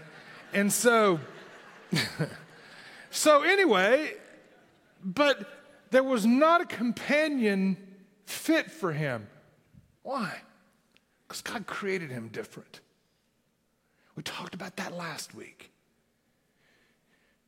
And 0.53 0.73
so, 0.73 1.21
so 3.11 3.43
anyway, 3.43 4.15
but 5.05 5.49
there 5.91 6.05
was 6.05 6.25
not 6.25 6.61
a 6.61 6.67
companion 6.67 7.77
fit 8.25 8.71
for 8.71 8.93
him. 8.93 9.27
Why? 10.03 10.37
Because 11.27 11.43
God 11.43 11.67
created 11.67 12.11
him 12.11 12.29
different. 12.29 12.81
We 14.15 14.23
talked 14.23 14.55
about 14.55 14.77
that 14.77 14.97
last 14.97 15.35
week. 15.35 15.71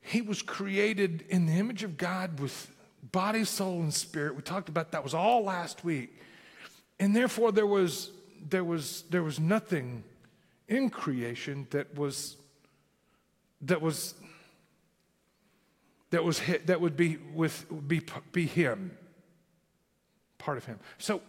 He 0.00 0.22
was 0.22 0.42
created 0.42 1.24
in 1.28 1.46
the 1.46 1.52
image 1.52 1.82
of 1.82 1.96
God 1.96 2.40
with 2.40 2.70
body, 3.12 3.44
soul, 3.44 3.80
and 3.80 3.92
spirit. 3.92 4.34
We 4.34 4.42
talked 4.42 4.68
about 4.68 4.92
that 4.92 5.04
was 5.04 5.14
all 5.14 5.44
last 5.44 5.84
week. 5.84 6.20
And 6.98 7.14
therefore 7.14 7.52
there 7.52 7.66
was 7.66 8.10
there 8.48 8.64
was 8.64 9.04
there 9.10 9.22
was 9.22 9.38
nothing 9.38 10.04
in 10.68 10.90
creation 10.90 11.66
that 11.70 11.94
was 11.96 12.36
that 13.62 13.80
was 13.80 14.14
that 16.10 16.22
was 16.22 16.40
that 16.66 16.80
would 16.80 16.96
be 16.96 17.16
with 17.34 17.66
be 17.88 18.02
be 18.32 18.46
him 18.46 18.96
part 20.38 20.58
of 20.58 20.64
him. 20.64 20.78
So 20.98 21.20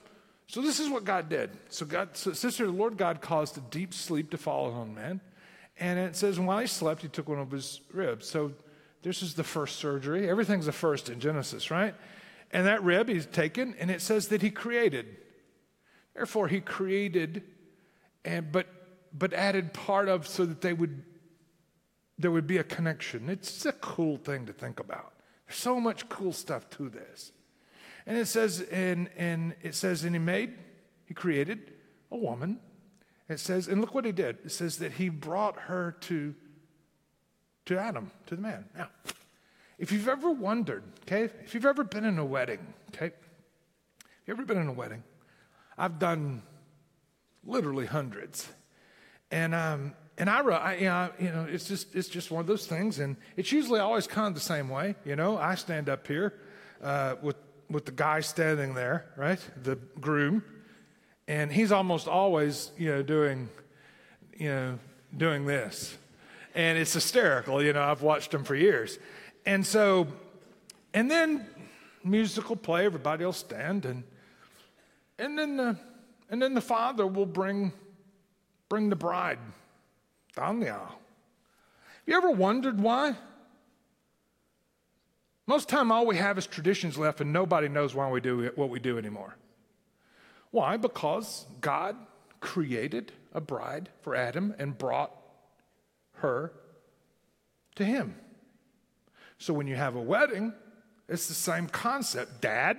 so 0.48 0.62
this 0.62 0.80
is 0.80 0.90
what 0.90 1.04
God 1.04 1.30
did. 1.30 1.52
So 1.70 1.86
God 1.86 2.16
so 2.16 2.34
sister 2.34 2.66
the 2.66 2.72
Lord 2.72 2.98
God 2.98 3.22
caused 3.22 3.58
a 3.58 3.62
deep 3.62 3.94
sleep 3.94 4.32
to 4.32 4.38
fall 4.38 4.72
on 4.72 4.94
man. 4.94 5.22
And 5.80 5.98
it 5.98 6.16
says, 6.18 6.38
while 6.38 6.60
he 6.60 6.68
slept, 6.68 7.02
he 7.02 7.08
took 7.08 7.30
one 7.30 7.40
of 7.40 7.52
his 7.52 7.80
ribs. 7.94 8.28
So 8.28 8.52
this 9.02 9.24
is 9.24 9.36
the 9.36 9.46
first 9.46 9.78
surgery. 9.78 10.30
Everything's 10.30 10.68
a 10.68 10.74
first 10.74 11.10
in 11.10 11.22
Genesis, 11.22 11.72
right? 11.72 11.96
And 12.52 12.68
that 12.68 12.84
rib 12.84 13.08
he's 13.08 13.26
taken, 13.26 13.76
and 13.80 13.90
it 13.90 14.02
says 14.02 14.28
that 14.28 14.42
he 14.42 14.52
created. 14.52 15.06
Therefore, 16.14 16.48
he 16.48 16.60
created, 16.60 17.44
and 18.26 18.52
but 18.52 18.68
but 19.14 19.34
added 19.34 19.74
part 19.74 20.08
of 20.08 20.28
so 20.28 20.46
that 20.46 20.62
they 20.62 20.74
would 20.74 21.04
there 22.18 22.32
would 22.32 22.48
be 22.48 22.58
a 22.58 22.64
connection. 22.64 23.30
It's 23.30 23.66
a 23.66 23.72
cool 23.72 24.18
thing 24.18 24.46
to 24.48 24.54
think 24.54 24.80
about. 24.82 25.14
There's 25.48 25.58
so 25.58 25.80
much 25.80 26.10
cool 26.10 26.34
stuff 26.34 26.70
to 26.72 26.90
this. 26.90 27.32
And 28.06 28.18
it 28.18 28.26
says, 28.26 28.62
and 28.72 29.10
and 29.16 29.56
it 29.62 29.74
says, 29.74 30.04
and 30.04 30.14
he 30.14 30.20
made, 30.20 30.54
he 31.06 31.14
created 31.14 31.74
a 32.12 32.18
woman. 32.18 32.60
It 33.30 33.40
says, 33.40 33.68
and 33.68 33.80
look 33.80 33.94
what 33.94 34.06
he 34.06 34.12
did. 34.12 34.40
It 34.44 34.52
says 34.52 34.80
that 34.80 34.94
he 34.94 35.10
brought 35.10 35.58
her 35.62 35.96
to 36.02 36.36
to 37.66 37.78
Adam, 37.78 38.12
to 38.26 38.36
the 38.36 38.42
man. 38.42 38.66
Now, 38.76 38.90
if 39.78 39.92
you've 39.92 40.08
ever 40.08 40.32
wondered, 40.32 40.84
okay, 41.04 41.32
if 41.44 41.54
you've 41.54 41.66
ever 41.66 41.84
been 41.84 42.04
in 42.04 42.18
a 42.18 42.26
wedding, 42.26 42.74
okay, 42.90 43.12
you 44.26 44.34
ever 44.34 44.44
been 44.44 44.58
in 44.58 44.68
a 44.68 44.74
wedding? 44.74 45.04
I've 45.78 45.98
done 45.98 46.44
literally 47.44 47.86
hundreds. 47.86 48.50
And, 49.32 49.54
um, 49.54 49.94
and 50.18 50.30
I, 50.30 50.42
I, 50.42 50.74
you 51.20 51.30
know, 51.30 51.48
it's 51.50 51.68
just, 51.68 51.96
it's 51.96 52.10
just 52.10 52.32
one 52.32 52.42
of 52.42 52.48
those 52.48 52.66
things. 52.66 53.00
And 53.00 53.16
it's 53.38 53.52
usually 53.52 53.80
always 53.80 54.08
kind 54.08 54.28
of 54.28 54.34
the 54.34 54.40
same 54.40 54.70
way. 54.70 54.96
You 55.06 55.16
know, 55.16 55.38
I 55.38 55.56
stand 55.56 55.90
up 55.90 56.08
here 56.08 56.34
uh, 56.82 57.16
with, 57.22 57.38
with 57.70 57.86
the 57.86 57.92
guy 57.92 58.22
standing 58.22 58.74
there, 58.74 59.06
right? 59.16 59.40
The 59.64 59.76
groom. 60.00 60.44
And 61.28 61.52
he's 61.52 61.72
almost 61.72 62.08
always, 62.08 62.72
you 62.78 62.90
know, 62.90 63.04
doing, 63.04 63.50
you 64.38 64.50
know, 64.50 64.80
doing 65.16 65.46
this 65.46 65.98
and 66.56 66.78
it's 66.78 66.94
hysterical. 66.94 67.62
You 67.64 67.74
know, 67.74 67.82
I've 67.82 68.02
watched 68.02 68.32
them 68.32 68.44
for 68.44 68.56
years. 68.56 69.00
And 69.46 69.66
so, 69.66 70.08
and 70.94 71.10
then 71.10 71.46
musical 72.04 72.56
play, 72.56 72.86
everybody 72.86 73.26
will 73.26 73.34
stand, 73.34 73.86
and 73.86 74.04
and 75.18 75.38
then 75.38 75.58
the 75.58 75.78
and 76.30 76.42
then 76.42 76.54
the 76.54 76.62
father 76.62 77.08
will 77.08 77.26
bring 77.26 77.72
bring 78.70 78.90
the 78.90 78.96
bride 78.96 79.40
down 80.36 80.60
the 80.60 80.70
aisle. 80.70 80.80
Have 80.88 82.08
you 82.08 82.16
ever 82.16 82.30
wondered 82.30 82.80
why? 82.80 83.16
Most 85.48 85.68
time, 85.68 85.92
all 85.92 86.06
we 86.06 86.18
have 86.18 86.38
is 86.38 86.46
traditions 86.46 86.98
left, 86.98 87.22
and 87.22 87.34
nobody 87.34 87.68
knows 87.68 87.96
why 87.96 88.10
we 88.10 88.22
do 88.22 88.52
what 88.56 88.70
we 88.70 88.80
do 88.80 89.00
anymore. 89.00 89.36
Why? 90.52 90.78
Because 90.78 91.46
God 91.60 91.96
created 92.40 93.12
a 93.34 93.42
bride 93.42 93.90
for 94.02 94.16
Adam 94.16 94.54
and 94.60 94.78
brought 94.78 95.12
her 96.18 96.54
to 97.76 97.84
him. 97.84 98.16
So 99.40 99.54
when 99.54 99.68
you 99.68 99.76
have 99.76 99.96
a 99.96 100.02
wedding, 100.02 100.54
it's 101.08 101.28
the 101.28 101.34
same 101.34 101.68
concept. 101.68 102.42
Dad 102.42 102.78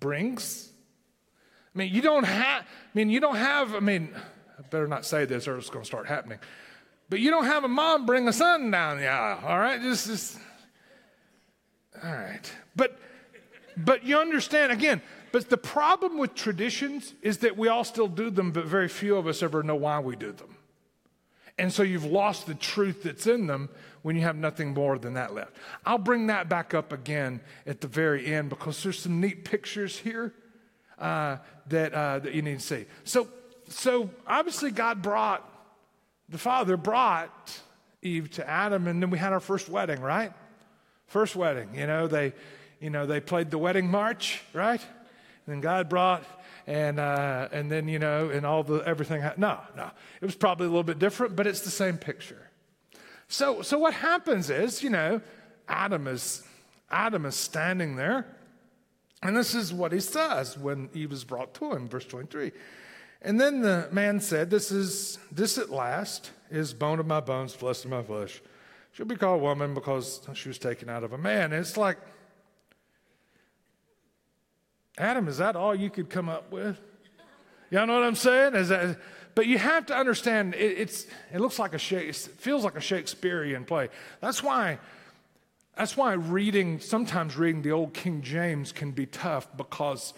brings. 0.00 0.72
I 1.74 1.78
mean, 1.78 1.94
you 1.94 2.02
don't 2.02 2.24
have, 2.24 2.62
I 2.62 2.66
mean, 2.94 3.10
you 3.10 3.20
don't 3.20 3.36
have, 3.36 3.74
I 3.74 3.80
mean, 3.80 4.14
I 4.58 4.62
better 4.62 4.86
not 4.86 5.04
say 5.04 5.24
this 5.24 5.48
or 5.48 5.56
it's 5.56 5.70
going 5.70 5.82
to 5.82 5.86
start 5.86 6.06
happening. 6.06 6.38
But 7.08 7.20
you 7.20 7.30
don't 7.30 7.44
have 7.44 7.64
a 7.64 7.68
mom 7.68 8.06
bring 8.06 8.28
a 8.28 8.32
son 8.32 8.70
down 8.70 8.98
the 8.98 9.08
aisle, 9.08 9.40
all 9.44 9.58
right? 9.58 9.80
This 9.80 10.06
is, 10.06 10.38
all 12.02 12.12
right. 12.12 12.52
But, 12.74 12.98
but 13.76 14.04
you 14.04 14.18
understand, 14.18 14.72
again, 14.72 15.02
but 15.32 15.50
the 15.50 15.56
problem 15.56 16.18
with 16.18 16.34
traditions 16.34 17.14
is 17.20 17.38
that 17.38 17.56
we 17.56 17.68
all 17.68 17.84
still 17.84 18.08
do 18.08 18.30
them, 18.30 18.52
but 18.52 18.64
very 18.64 18.88
few 18.88 19.16
of 19.16 19.26
us 19.26 19.42
ever 19.42 19.62
know 19.62 19.74
why 19.74 19.98
we 19.98 20.16
do 20.16 20.32
them. 20.32 20.56
And 21.58 21.72
so 21.72 21.82
you've 21.82 22.04
lost 22.04 22.46
the 22.46 22.54
truth 22.54 23.02
that's 23.02 23.26
in 23.26 23.46
them 23.46 23.68
when 24.02 24.16
you 24.16 24.22
have 24.22 24.36
nothing 24.36 24.74
more 24.74 24.98
than 24.98 25.14
that 25.14 25.34
left. 25.34 25.56
I'll 25.86 25.98
bring 25.98 26.26
that 26.28 26.48
back 26.48 26.74
up 26.74 26.92
again 26.92 27.40
at 27.66 27.80
the 27.80 27.86
very 27.86 28.26
end 28.26 28.50
because 28.50 28.82
there's 28.82 28.98
some 28.98 29.20
neat 29.20 29.44
pictures 29.44 29.98
here 29.98 30.34
uh, 30.98 31.38
that, 31.68 31.94
uh, 31.94 32.18
that 32.20 32.34
you 32.34 32.42
need 32.42 32.58
to 32.58 32.64
see. 32.64 32.86
So, 33.04 33.28
so 33.68 34.10
obviously, 34.26 34.70
God 34.70 35.02
brought, 35.02 35.48
the 36.28 36.38
Father 36.38 36.76
brought 36.76 37.60
Eve 38.02 38.30
to 38.32 38.48
Adam, 38.48 38.86
and 38.86 39.02
then 39.02 39.10
we 39.10 39.18
had 39.18 39.32
our 39.32 39.40
first 39.40 39.68
wedding, 39.68 40.00
right? 40.00 40.32
First 41.06 41.36
wedding. 41.36 41.74
You 41.74 41.86
know, 41.86 42.06
they, 42.06 42.32
you 42.80 42.90
know, 42.90 43.06
they 43.06 43.20
played 43.20 43.50
the 43.50 43.58
wedding 43.58 43.90
march, 43.90 44.42
right? 44.52 44.80
And 44.80 45.54
then 45.54 45.60
God 45.60 45.88
brought 45.88 46.24
and 46.66 46.98
uh, 46.98 47.48
and 47.52 47.70
then 47.70 47.88
you 47.88 47.98
know 47.98 48.30
and 48.30 48.46
all 48.46 48.62
the 48.62 48.78
everything. 48.86 49.22
No, 49.36 49.58
no, 49.76 49.90
it 50.20 50.24
was 50.24 50.34
probably 50.34 50.66
a 50.66 50.70
little 50.70 50.82
bit 50.82 50.98
different, 50.98 51.36
but 51.36 51.46
it's 51.46 51.60
the 51.60 51.70
same 51.70 51.98
picture. 51.98 52.50
So 53.28 53.62
so 53.62 53.78
what 53.78 53.94
happens 53.94 54.50
is 54.50 54.82
you 54.82 54.90
know 54.90 55.20
Adam 55.68 56.06
is 56.06 56.42
Adam 56.90 57.26
is 57.26 57.34
standing 57.34 57.96
there, 57.96 58.26
and 59.22 59.36
this 59.36 59.54
is 59.54 59.72
what 59.72 59.92
he 59.92 60.00
says 60.00 60.56
when 60.56 60.88
Eve 60.94 61.12
is 61.12 61.24
brought 61.24 61.54
to 61.54 61.72
him, 61.72 61.88
verse 61.88 62.06
twenty 62.06 62.28
three. 62.28 62.52
And 63.24 63.40
then 63.40 63.62
the 63.62 63.88
man 63.90 64.20
said, 64.20 64.50
This 64.50 64.70
is 64.70 65.18
this 65.32 65.58
at 65.58 65.70
last 65.70 66.30
is 66.50 66.74
bone 66.74 67.00
of 67.00 67.06
my 67.06 67.20
bones, 67.20 67.54
flesh 67.54 67.84
of 67.84 67.90
my 67.90 68.02
flesh. 68.02 68.40
She'll 68.92 69.06
be 69.06 69.16
called 69.16 69.42
woman 69.42 69.74
because 69.74 70.20
she 70.34 70.48
was 70.48 70.58
taken 70.58 70.88
out 70.88 71.02
of 71.02 71.12
a 71.12 71.18
man. 71.18 71.52
And 71.52 71.54
it's 71.54 71.76
like 71.76 71.96
Adam, 74.96 75.26
is 75.26 75.38
that 75.38 75.56
all 75.56 75.74
you 75.74 75.90
could 75.90 76.08
come 76.08 76.28
up 76.28 76.52
with? 76.52 76.78
Y'all 77.70 77.86
know 77.86 77.94
what 77.94 78.04
I'm 78.04 78.14
saying? 78.14 78.54
Is 78.54 78.68
that, 78.68 79.00
but 79.34 79.46
you 79.46 79.58
have 79.58 79.86
to 79.86 79.96
understand, 79.96 80.54
it, 80.54 80.78
it's, 80.78 81.06
it 81.32 81.40
looks 81.40 81.58
like 81.58 81.72
a, 81.74 81.96
it 81.96 82.14
feels 82.14 82.62
like 82.62 82.76
a 82.76 82.80
Shakespearean 82.80 83.64
play. 83.64 83.88
That's 84.20 84.42
why, 84.42 84.78
that's 85.76 85.96
why 85.96 86.12
reading, 86.12 86.78
sometimes 86.78 87.36
reading 87.36 87.62
the 87.62 87.72
old 87.72 87.94
King 87.94 88.22
James 88.22 88.70
can 88.70 88.92
be 88.92 89.06
tough 89.06 89.48
because, 89.56 90.14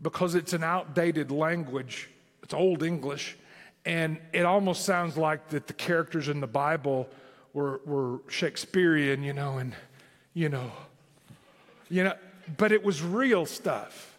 because 0.00 0.36
it's 0.36 0.52
an 0.52 0.62
outdated 0.62 1.32
language. 1.32 2.08
It's 2.42 2.54
old 2.54 2.82
English. 2.82 3.36
And 3.84 4.18
it 4.32 4.44
almost 4.44 4.84
sounds 4.84 5.16
like 5.16 5.48
that 5.48 5.66
the 5.66 5.72
characters 5.72 6.28
in 6.28 6.40
the 6.40 6.46
Bible 6.46 7.08
were, 7.52 7.80
were 7.84 8.20
Shakespearean, 8.28 9.22
you 9.22 9.32
know, 9.32 9.58
and, 9.58 9.74
you 10.34 10.48
know, 10.48 10.70
you 11.90 12.04
know, 12.04 12.14
but 12.56 12.72
it 12.72 12.82
was 12.82 13.02
real 13.02 13.44
stuff. 13.44 14.16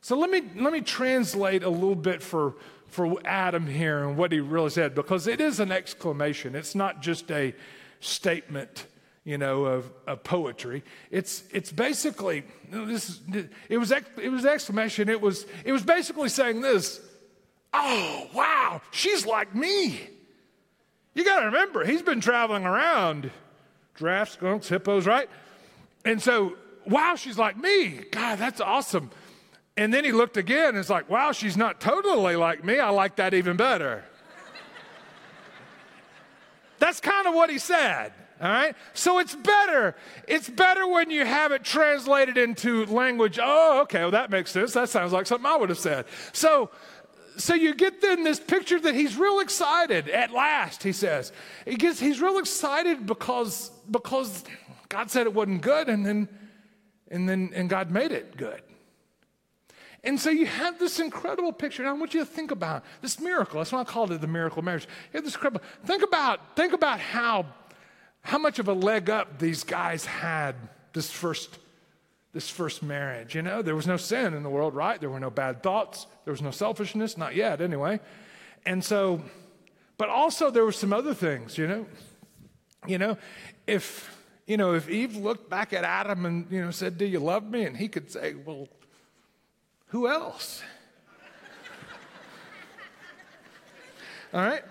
So 0.00 0.18
let 0.18 0.30
me, 0.30 0.42
let 0.56 0.72
me 0.72 0.80
translate 0.80 1.62
a 1.62 1.70
little 1.70 1.94
bit 1.94 2.22
for, 2.22 2.56
for 2.88 3.18
Adam 3.24 3.66
here 3.66 4.04
and 4.04 4.16
what 4.16 4.32
he 4.32 4.40
really 4.40 4.70
said, 4.70 4.94
because 4.94 5.26
it 5.26 5.40
is 5.40 5.60
an 5.60 5.72
exclamation. 5.72 6.54
It's 6.54 6.74
not 6.74 7.00
just 7.00 7.30
a 7.30 7.54
statement, 8.00 8.86
you 9.24 9.38
know, 9.38 9.64
of, 9.64 9.90
of 10.06 10.22
poetry. 10.22 10.82
It's, 11.10 11.44
it's 11.52 11.72
basically, 11.72 12.44
this, 12.70 13.20
it, 13.68 13.78
was, 13.78 13.92
it 13.92 14.28
was 14.28 14.44
exclamation. 14.44 15.08
It 15.08 15.20
was, 15.20 15.46
it 15.64 15.72
was 15.72 15.82
basically 15.82 16.28
saying 16.28 16.60
this, 16.60 17.00
oh, 17.74 18.28
wow, 18.32 18.80
she's 18.92 19.26
like 19.26 19.54
me. 19.54 20.00
You 21.14 21.24
got 21.24 21.40
to 21.40 21.46
remember, 21.46 21.84
he's 21.84 22.02
been 22.02 22.20
traveling 22.20 22.64
around 22.64 23.30
giraffes, 23.96 24.32
skunks, 24.32 24.68
hippos, 24.68 25.06
right? 25.06 25.28
And 26.04 26.22
so, 26.22 26.56
wow, 26.86 27.14
she's 27.16 27.38
like 27.38 27.56
me. 27.56 28.00
God, 28.10 28.38
that's 28.38 28.60
awesome. 28.60 29.10
And 29.76 29.92
then 29.92 30.04
he 30.04 30.12
looked 30.12 30.36
again 30.36 30.70
and 30.70 30.78
it's 30.78 30.90
like, 30.90 31.10
wow, 31.10 31.32
she's 31.32 31.56
not 31.56 31.80
totally 31.80 32.36
like 32.36 32.64
me. 32.64 32.78
I 32.78 32.90
like 32.90 33.16
that 33.16 33.34
even 33.34 33.56
better. 33.56 34.04
That's 36.78 37.00
kind 37.00 37.26
of 37.26 37.34
what 37.34 37.50
he 37.50 37.58
said. 37.58 38.12
All 38.40 38.48
right? 38.48 38.76
So 38.92 39.20
it's 39.20 39.34
better. 39.34 39.96
It's 40.28 40.48
better 40.48 40.86
when 40.86 41.10
you 41.10 41.24
have 41.24 41.52
it 41.52 41.64
translated 41.64 42.36
into 42.36 42.84
language. 42.86 43.38
Oh, 43.40 43.82
okay, 43.82 44.00
well, 44.00 44.10
that 44.10 44.30
makes 44.30 44.50
sense. 44.50 44.72
That 44.72 44.88
sounds 44.88 45.12
like 45.12 45.26
something 45.26 45.46
I 45.46 45.56
would 45.56 45.68
have 45.68 45.78
said. 45.78 46.06
So, 46.32 46.70
so 47.36 47.54
you 47.54 47.74
get 47.74 48.00
then 48.00 48.24
this 48.24 48.40
picture 48.40 48.78
that 48.80 48.94
he's 48.94 49.16
real 49.16 49.40
excited 49.40 50.08
at 50.08 50.32
last, 50.32 50.82
he 50.82 50.92
says. 50.92 51.32
He 51.64 51.76
gets, 51.76 51.98
he's 52.00 52.20
real 52.20 52.38
excited 52.38 53.06
because, 53.06 53.70
because 53.90 54.44
God 54.88 55.10
said 55.10 55.26
it 55.26 55.34
wasn't 55.34 55.62
good, 55.62 55.88
and 55.88 56.04
then, 56.04 56.28
and 57.10 57.28
then 57.28 57.52
and 57.54 57.68
God 57.68 57.90
made 57.90 58.12
it 58.12 58.36
good. 58.36 58.62
And 60.04 60.20
so 60.20 60.28
you 60.30 60.46
have 60.46 60.78
this 60.78 61.00
incredible 61.00 61.52
picture. 61.52 61.82
And 61.82 61.88
I 61.88 61.92
want 61.94 62.12
you 62.12 62.20
to 62.20 62.26
think 62.26 62.50
about 62.50 62.84
this 63.00 63.18
miracle. 63.18 63.58
That's 63.58 63.72
why 63.72 63.80
I 63.80 63.84
called 63.84 64.12
it 64.12 64.20
the 64.20 64.26
miracle 64.26 64.58
of 64.58 64.66
marriage. 64.66 64.86
You 65.12 65.18
have 65.18 65.24
this 65.24 65.34
incredible. 65.34 65.64
Think 65.84 66.02
about, 66.02 66.56
think 66.56 66.74
about 66.74 67.00
how, 67.00 67.46
how 68.20 68.38
much 68.38 68.58
of 68.58 68.68
a 68.68 68.74
leg 68.74 69.08
up 69.08 69.38
these 69.38 69.64
guys 69.64 70.04
had 70.04 70.56
this 70.92 71.10
first, 71.10 71.58
this 72.34 72.50
first 72.50 72.82
marriage. 72.82 73.34
You 73.34 73.42
know, 73.42 73.62
there 73.62 73.76
was 73.76 73.86
no 73.86 73.96
sin 73.96 74.34
in 74.34 74.42
the 74.42 74.50
world, 74.50 74.74
right? 74.74 75.00
There 75.00 75.08
were 75.08 75.20
no 75.20 75.30
bad 75.30 75.62
thoughts. 75.62 76.06
There 76.24 76.32
was 76.32 76.42
no 76.42 76.50
selfishness, 76.50 77.16
not 77.16 77.34
yet, 77.34 77.60
anyway. 77.60 78.00
And 78.66 78.84
so, 78.84 79.22
but 79.96 80.10
also 80.10 80.50
there 80.50 80.64
were 80.64 80.72
some 80.72 80.92
other 80.92 81.14
things, 81.14 81.56
you 81.56 81.66
know. 81.66 81.86
You 82.86 82.98
know, 82.98 83.16
if 83.66 84.10
you 84.46 84.58
know, 84.58 84.74
if 84.74 84.90
Eve 84.90 85.16
looked 85.16 85.48
back 85.48 85.72
at 85.72 85.84
Adam 85.84 86.26
and 86.26 86.46
you 86.50 86.62
know 86.62 86.70
said, 86.70 86.98
"Do 86.98 87.06
you 87.06 87.20
love 87.20 87.48
me?" 87.48 87.64
and 87.64 87.76
he 87.76 87.88
could 87.88 88.10
say, 88.10 88.34
"Well, 88.34 88.68
who 89.86 90.08
else? 90.08 90.62
All 94.34 94.40
right? 94.40 94.62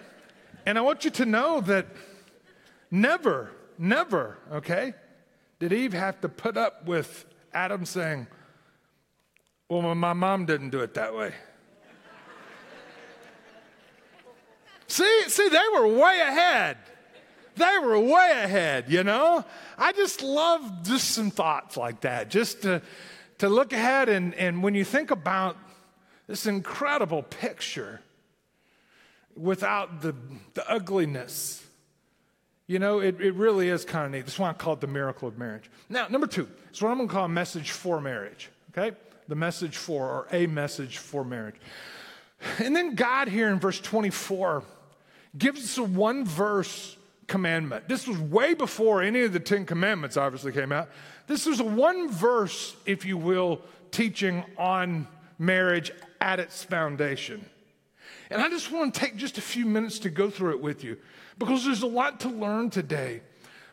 And 0.66 0.78
I 0.78 0.82
want 0.82 1.06
you 1.06 1.12
to 1.12 1.26
know 1.26 1.62
that 1.62 1.88
never, 2.92 3.52
never, 3.78 4.38
okay, 4.52 4.94
did 5.60 5.74
Eve 5.74 5.94
have 5.94 6.22
to 6.22 6.30
put 6.30 6.56
up 6.56 6.86
with 6.86 7.26
Adam 7.54 7.86
saying, 7.86 8.28
Well, 9.70 9.96
my 9.96 10.14
mom 10.14 10.46
didn't 10.46 10.70
do 10.70 10.80
it 10.80 10.94
that 10.96 11.16
way. 11.16 11.34
see, 14.88 15.24
see, 15.28 15.50
they 15.50 15.64
were 15.74 15.88
way 15.88 16.20
ahead. 16.20 16.78
They 17.56 17.78
were 17.84 18.00
way 18.00 18.32
ahead, 18.44 18.86
you 18.90 19.04
know? 19.04 19.46
I 19.78 19.92
just 19.92 20.24
love 20.24 20.84
just 20.84 21.12
some 21.12 21.30
thoughts 21.30 21.78
like 21.78 22.02
that, 22.02 22.30
just 22.30 22.64
to 22.64 22.82
to 23.40 23.50
look 23.50 23.74
ahead 23.74 24.10
and, 24.10 24.34
and 24.36 24.64
when 24.64 24.74
you 24.74 24.86
think 24.86 25.12
about 25.12 25.58
this 26.28 26.46
incredible 26.46 27.24
picture 27.24 28.02
without 29.36 30.02
the, 30.02 30.16
the 30.54 30.70
ugliness, 30.70 31.63
you 32.68 32.80
know, 32.80 33.00
it, 33.00 33.20
it 33.20 33.34
really 33.36 33.70
is 33.70 33.84
kind 33.86 34.06
of 34.06 34.12
neat. 34.12 34.22
That's 34.22 34.40
why 34.40 34.50
I 34.50 34.54
call 34.54 34.74
it 34.74 34.82
the 34.82 34.88
miracle 34.88 35.28
of 35.28 35.38
marriage. 35.38 35.70
Now, 35.90 36.08
number 36.08 36.28
two 36.28 36.48
is 36.72 36.82
what 36.82 36.90
I'm 36.90 36.98
going 36.98 37.10
to 37.10 37.14
call 37.14 37.26
a 37.26 37.30
message 37.30 37.72
for 37.72 38.00
marriage, 38.00 38.50
okay? 38.72 38.96
The 39.28 39.36
message 39.36 39.78
for, 39.78 40.10
or 40.10 40.28
a 40.32 40.48
message 40.48 40.98
for 40.98 41.24
marriage. 41.24 41.56
And 42.60 42.76
then 42.76 42.96
God 42.96 43.28
here 43.28 43.50
in 43.50 43.60
verse 43.60 43.80
24 43.80 44.64
gives 45.38 45.64
us 45.64 45.78
a 45.78 45.84
one 45.84 46.26
verse 46.26 46.98
commandment. 47.28 47.88
This 47.88 48.08
was 48.08 48.18
way 48.18 48.54
before 48.54 49.02
any 49.02 49.22
of 49.22 49.34
the 49.34 49.40
Ten 49.40 49.66
Commandments 49.66 50.18
obviously 50.18 50.52
came 50.52 50.72
out. 50.72 50.90
This 51.28 51.46
was 51.46 51.60
a 51.60 51.64
one 51.64 52.10
verse, 52.10 52.76
if 52.86 53.06
you 53.06 53.18
will, 53.18 53.62
teaching 53.92 54.44
on 54.58 55.08
marriage 55.40 55.92
at 56.20 56.40
its 56.40 56.64
foundation. 56.64 57.46
And 58.30 58.42
I 58.42 58.50
just 58.50 58.72
want 58.72 58.94
to 58.94 59.00
take 59.00 59.16
just 59.16 59.38
a 59.38 59.42
few 59.42 59.66
minutes 59.66 60.00
to 60.00 60.10
go 60.10 60.30
through 60.30 60.52
it 60.52 60.62
with 60.62 60.84
you 60.84 60.98
because 61.38 61.66
there's 61.66 61.82
a 61.82 61.88
lot 61.88 62.22
to 62.22 62.30
learn 62.30 62.70
today. 62.70 63.22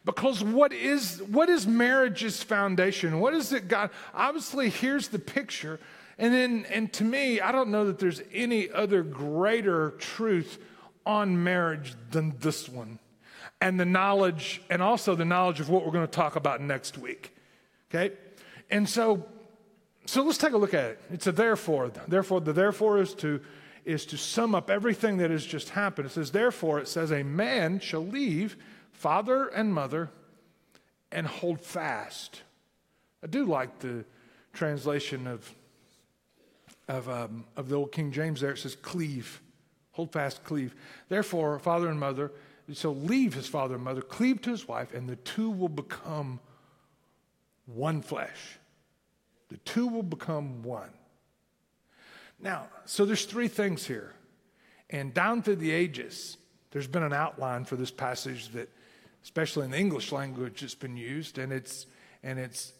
Because 0.04 0.42
what 0.42 0.72
is 0.72 1.22
what 1.24 1.48
is 1.50 1.66
marriage's 1.66 2.42
foundation? 2.42 3.20
What 3.20 3.34
is 3.34 3.52
it 3.52 3.68
God? 3.68 3.90
Obviously, 4.14 4.70
here's 4.70 5.08
the 5.08 5.18
picture. 5.18 5.78
And 6.18 6.32
then 6.32 6.66
and 6.70 6.92
to 6.94 7.04
me, 7.04 7.40
I 7.40 7.52
don't 7.52 7.70
know 7.70 7.86
that 7.86 7.98
there's 7.98 8.22
any 8.32 8.70
other 8.70 9.02
greater 9.02 9.90
truth 9.98 10.58
on 11.04 11.42
marriage 11.42 11.94
than 12.10 12.34
this 12.38 12.68
one. 12.68 12.98
And 13.60 13.78
the 13.78 13.84
knowledge, 13.84 14.62
and 14.70 14.82
also 14.82 15.14
the 15.14 15.24
knowledge 15.24 15.60
of 15.60 15.68
what 15.68 15.84
we're 15.84 15.92
going 15.92 16.06
to 16.06 16.12
talk 16.12 16.36
about 16.36 16.62
next 16.62 16.96
week. 16.96 17.34
Okay? 17.90 18.14
And 18.70 18.88
so, 18.88 19.26
so 20.06 20.22
let's 20.22 20.38
take 20.38 20.52
a 20.52 20.58
look 20.58 20.72
at 20.72 20.92
it. 20.92 21.00
It's 21.10 21.26
a 21.26 21.32
therefore. 21.32 21.90
Therefore, 22.08 22.40
the 22.40 22.54
therefore 22.54 23.00
is 23.00 23.14
to 23.16 23.40
is 23.84 24.06
to 24.06 24.16
sum 24.16 24.54
up 24.54 24.70
everything 24.70 25.18
that 25.18 25.30
has 25.30 25.44
just 25.44 25.70
happened. 25.70 26.06
It 26.06 26.12
says, 26.12 26.30
therefore, 26.30 26.78
it 26.78 26.88
says, 26.88 27.10
a 27.10 27.22
man 27.22 27.80
shall 27.80 28.06
leave 28.06 28.56
father 28.92 29.48
and 29.48 29.72
mother 29.74 30.10
and 31.10 31.26
hold 31.26 31.60
fast. 31.60 32.42
I 33.22 33.26
do 33.26 33.44
like 33.44 33.78
the 33.80 34.04
translation 34.52 35.26
of 35.26 35.54
of, 36.90 37.08
um, 37.08 37.44
of 37.56 37.68
the 37.68 37.76
old 37.76 37.92
King 37.92 38.10
James 38.10 38.40
there. 38.40 38.50
It 38.50 38.58
says, 38.58 38.74
cleave. 38.74 39.40
Hold 39.92 40.12
fast, 40.12 40.42
cleave. 40.42 40.74
Therefore, 41.08 41.58
father 41.60 41.88
and 41.88 42.00
mother, 42.00 42.32
so 42.72 42.90
leave 42.90 43.34
his 43.34 43.46
father 43.46 43.76
and 43.76 43.84
mother, 43.84 44.02
cleave 44.02 44.42
to 44.42 44.50
his 44.50 44.66
wife, 44.66 44.92
and 44.92 45.08
the 45.08 45.16
two 45.16 45.50
will 45.50 45.68
become 45.68 46.40
one 47.66 48.02
flesh. 48.02 48.58
The 49.50 49.58
two 49.58 49.86
will 49.86 50.02
become 50.02 50.62
one. 50.62 50.90
Now, 52.42 52.66
so 52.84 53.04
there's 53.04 53.24
three 53.24 53.48
things 53.48 53.86
here. 53.86 54.14
And 54.88 55.14
down 55.14 55.42
through 55.42 55.56
the 55.56 55.70
ages, 55.70 56.36
there's 56.70 56.86
been 56.86 57.02
an 57.02 57.12
outline 57.12 57.64
for 57.64 57.76
this 57.76 57.90
passage 57.90 58.48
that, 58.50 58.68
especially 59.22 59.64
in 59.64 59.70
the 59.70 59.78
English 59.78 60.12
language, 60.12 60.60
has 60.60 60.74
been 60.74 60.96
used, 60.96 61.38
and 61.38 61.52
it's 61.52 61.86
and 62.22 62.38
it's 62.38 62.72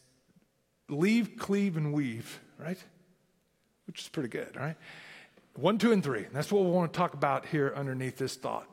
leave, 0.89 1.37
cleave, 1.37 1.77
and 1.77 1.93
weave, 1.93 2.41
right? 2.59 2.79
Which 3.87 4.01
is 4.01 4.09
pretty 4.09 4.29
good, 4.29 4.57
right? 4.57 4.77
One, 5.55 5.79
two, 5.79 5.93
and 5.93 6.03
three. 6.03 6.27
That's 6.33 6.51
what 6.51 6.65
we 6.65 6.71
want 6.71 6.93
to 6.93 6.97
talk 6.97 7.15
about 7.15 7.47
here 7.47 7.73
underneath 7.77 8.17
this 8.17 8.37
thought. 8.37 8.69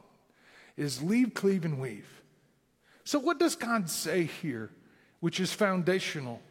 Is 0.76 1.02
leave, 1.02 1.34
cleave, 1.34 1.66
and 1.66 1.80
weave. 1.80 2.08
So 3.04 3.20
what 3.20 3.40
does 3.40 3.56
God 3.56 3.90
say 3.90 4.24
here 4.24 4.72
which 5.20 5.40
is 5.40 5.52
foundational 5.52 6.42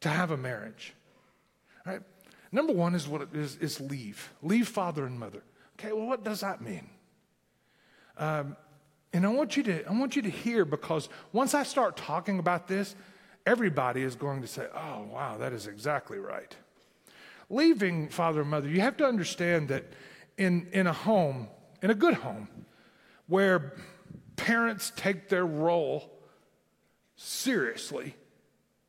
to 0.00 0.08
have 0.08 0.30
a 0.30 0.36
marriage. 0.36 0.94
Right? 1.84 2.00
Number 2.56 2.72
one 2.72 2.94
is 2.94 3.06
what 3.06 3.20
it 3.20 3.28
is, 3.34 3.56
is 3.58 3.82
leave. 3.82 4.30
Leave 4.42 4.66
father 4.66 5.04
and 5.04 5.20
mother. 5.20 5.42
Okay, 5.78 5.92
well, 5.92 6.06
what 6.06 6.24
does 6.24 6.40
that 6.40 6.62
mean? 6.62 6.88
Um, 8.16 8.56
and 9.12 9.26
I 9.26 9.28
want 9.28 9.58
you 9.58 9.62
to 9.64 9.86
I 9.86 9.92
want 9.92 10.16
you 10.16 10.22
to 10.22 10.30
hear 10.30 10.64
because 10.64 11.10
once 11.34 11.52
I 11.52 11.64
start 11.64 11.98
talking 11.98 12.38
about 12.38 12.66
this, 12.66 12.96
everybody 13.44 14.00
is 14.00 14.14
going 14.14 14.40
to 14.40 14.48
say, 14.48 14.68
"Oh, 14.74 15.02
wow, 15.12 15.36
that 15.36 15.52
is 15.52 15.66
exactly 15.66 16.18
right." 16.18 16.56
Leaving 17.50 18.08
father 18.08 18.40
and 18.40 18.48
mother, 18.48 18.70
you 18.70 18.80
have 18.80 18.96
to 18.96 19.04
understand 19.06 19.68
that 19.68 19.84
in 20.38 20.66
in 20.72 20.86
a 20.86 20.94
home, 20.94 21.48
in 21.82 21.90
a 21.90 21.94
good 21.94 22.14
home, 22.14 22.48
where 23.26 23.74
parents 24.36 24.92
take 24.96 25.28
their 25.28 25.44
role 25.44 26.10
seriously, 27.16 28.16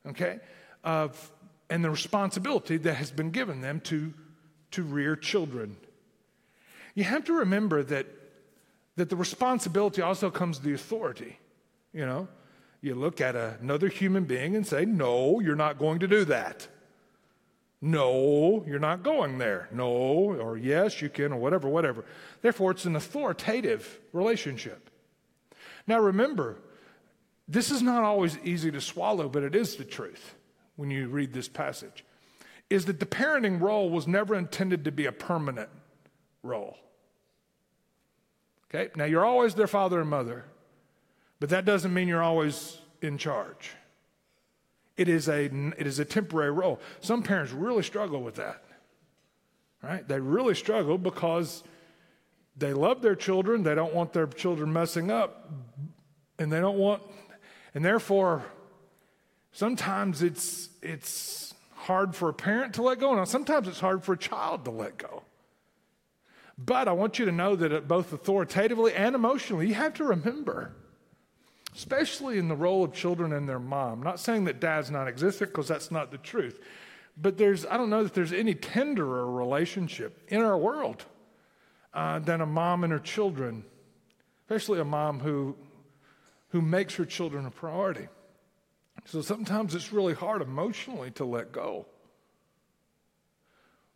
okay, 0.06 0.40
of, 0.86 1.34
and 1.70 1.84
the 1.84 1.90
responsibility 1.90 2.78
that 2.78 2.96
has 2.96 3.12
been 3.12 3.32
given 3.32 3.62
them 3.62 3.80
to, 3.82 4.14
to 4.72 4.84
rear 4.84 5.16
children. 5.16 5.78
You 6.96 7.04
have 7.04 7.26
to 7.26 7.34
remember 7.34 7.84
that, 7.84 8.08
that 8.96 9.10
the 9.10 9.16
responsibility 9.16 10.02
also 10.02 10.30
comes 10.32 10.60
the 10.60 10.74
authority. 10.74 11.38
You 11.94 12.06
know, 12.06 12.28
you 12.82 12.96
look 12.96 13.22
at 13.22 13.36
another 13.36 13.88
human 13.88 14.26
being 14.26 14.56
and 14.56 14.66
say, 14.66 14.86
No, 14.86 15.40
you're 15.40 15.56
not 15.56 15.78
going 15.78 16.00
to 16.00 16.08
do 16.08 16.26
that. 16.26 16.68
No, 17.80 18.64
you're 18.68 18.80
not 18.80 19.04
going 19.04 19.38
there. 19.38 19.70
No, 19.72 19.86
or 19.88 20.58
yes, 20.58 21.02
you 21.02 21.10
can, 21.10 21.32
or 21.32 21.38
whatever, 21.38 21.70
whatever. 21.70 22.06
Therefore, 22.42 22.72
it's 22.72 22.86
an 22.86 22.96
authoritative 22.96 24.00
relationship. 24.14 24.90
Now, 25.86 26.00
remember, 26.00 26.58
this 27.48 27.70
is 27.70 27.84
not 27.84 28.04
always 28.04 28.38
easy 28.44 28.72
to 28.72 28.82
swallow, 28.82 29.30
but 29.30 29.44
it 29.44 29.56
is 29.56 29.76
the 29.76 29.86
truth 29.86 30.34
when 30.78 30.90
you 30.90 31.10
read 31.10 31.34
this 31.34 31.50
passage. 31.50 32.06
Is 32.70 32.86
that 32.86 33.00
the 33.00 33.06
parenting 33.06 33.60
role 33.60 33.90
was 33.90 34.08
never 34.08 34.36
intended 34.36 34.86
to 34.86 34.92
be 34.92 35.06
a 35.06 35.12
permanent 35.12 35.70
role. 36.44 36.78
Okay? 38.70 38.90
Now, 38.96 39.06
you're 39.06 39.26
always 39.26 39.56
their 39.56 39.68
father 39.68 40.00
and 40.00 40.10
mother, 40.10 40.46
but 41.40 41.50
that 41.50 41.66
doesn't 41.66 41.94
mean 41.94 42.08
you're 42.08 42.24
always 42.24 42.78
in 43.02 43.18
charge. 43.18 43.72
It 44.96 45.08
is 45.10 45.30
a, 45.30 45.46
it 45.46 45.86
is 45.86 46.00
a 46.00 46.06
temporary 46.06 46.52
role. 46.52 46.80
Some 47.02 47.22
parents 47.22 47.52
really 47.52 47.84
struggle 47.84 48.22
with 48.22 48.36
that. 48.36 48.64
Right? 49.84 50.08
They 50.08 50.20
really 50.20 50.56
struggle 50.56 50.98
because 50.98 51.64
they 52.58 52.74
love 52.74 53.02
their 53.02 53.16
children, 53.16 53.64
they 53.64 53.76
don't 53.76 53.94
want 53.94 54.12
their 54.14 54.26
children 54.26 54.74
messing 54.74 55.12
up, 55.12 55.52
and 56.40 56.52
they 56.52 56.60
don't 56.60 56.78
want 56.78 57.04
and 57.78 57.86
therefore, 57.86 58.44
sometimes 59.52 60.22
it's, 60.22 60.70
it's 60.82 61.54
hard 61.74 62.16
for 62.16 62.30
a 62.30 62.34
parent 62.34 62.74
to 62.76 62.82
let 62.82 63.00
go. 63.00 63.16
Now, 63.16 63.24
sometimes 63.24 63.68
it's 63.68 63.80
hard 63.80 64.04
for 64.04 64.14
a 64.14 64.18
child 64.18 64.66
to 64.66 64.72
let 64.72 64.98
go. 64.98 65.24
But 66.58 66.88
I 66.88 66.94
want 66.94 67.20
you 67.20 67.26
to 67.26 67.32
know 67.32 67.56
that 67.56 67.88
both 67.88 68.14
authoritatively 68.14 68.94
and 68.94 69.16
emotionally, 69.16 69.68
you 69.68 69.76
have 69.76 69.94
to 69.96 70.04
remember, 70.04 70.74
especially 71.76 72.40
in 72.40 72.48
the 72.48 72.56
role 72.56 72.84
of 72.84 72.94
children 72.94 73.32
and 73.32 73.48
their 73.48 73.60
mom. 73.60 74.02
Not 74.02 74.20
saying 74.20 74.46
that 74.46 74.60
dad's 74.60 74.90
not 74.90 75.08
existent 75.08 75.52
because 75.52 75.68
that's 75.68 75.92
not 75.92 76.12
the 76.12 76.18
truth. 76.18 76.60
But 77.16 77.38
there's, 77.38 77.66
I 77.66 77.78
don't 77.78 77.90
know 77.90 78.04
that 78.04 78.14
there's 78.14 78.34
any 78.34 78.56
tenderer 78.56 79.30
relationship 79.32 80.24
in 80.30 80.42
our 80.42 80.58
world 80.58 81.06
uh, 81.94 82.20
than 82.20 82.42
a 82.42 82.46
mom 82.46 82.84
and 82.84 82.94
her 82.94 83.00
children, 83.00 83.64
especially 84.46 84.80
a 84.80 84.86
mom 84.86 85.20
who 85.20 85.56
who 86.50 86.62
makes 86.62 86.96
her 86.96 87.06
children 87.06 87.46
a 87.46 87.52
priority. 87.52 88.08
So 89.08 89.22
sometimes 89.22 89.74
it's 89.74 89.94
really 89.94 90.14
hard 90.14 90.42
emotionally 90.42 91.12
to 91.12 91.24
let 91.24 91.54
go. 91.54 91.86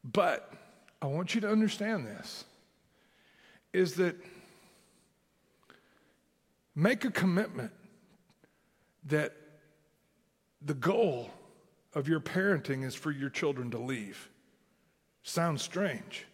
But 0.05 0.53
I 1.01 1.07
want 1.07 1.35
you 1.35 1.41
to 1.41 1.49
understand 1.49 2.07
this 2.07 2.45
is 3.73 3.95
that 3.95 4.15
make 6.75 7.03
a 7.03 7.11
commitment 7.11 7.71
that 9.05 9.35
the 10.61 10.73
goal 10.73 11.29
of 11.93 12.07
your 12.07 12.21
parenting 12.21 12.85
is 12.85 12.95
for 12.95 13.11
your 13.11 13.29
children 13.29 13.69
to 13.71 13.79
leave. 13.79 14.29
Sounds 15.23 15.61
strange, 15.61 16.25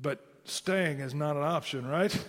but 0.00 0.22
staying 0.44 1.00
is 1.00 1.14
not 1.14 1.36
an 1.36 1.42
option, 1.42 1.86
right? 1.86 2.24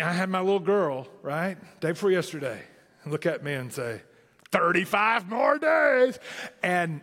I 0.00 0.12
had 0.12 0.28
my 0.28 0.40
little 0.40 0.60
girl, 0.60 1.08
right, 1.22 1.56
day 1.80 1.92
before 1.92 2.10
yesterday, 2.10 2.62
look 3.06 3.26
at 3.26 3.42
me 3.42 3.54
and 3.54 3.72
say, 3.72 4.02
35 4.52 5.28
more 5.28 5.58
days. 5.58 6.18
And 6.62 7.00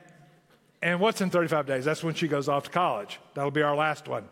and 0.81 0.99
what's 0.99 1.21
in 1.21 1.29
35 1.29 1.65
days? 1.65 1.85
That's 1.85 2.03
when 2.03 2.13
she 2.13 2.27
goes 2.27 2.47
off 2.47 2.65
to 2.65 2.69
college. 2.69 3.19
That'll 3.33 3.51
be 3.51 3.63
our 3.63 3.75
last 3.75 4.07
one. 4.07 4.29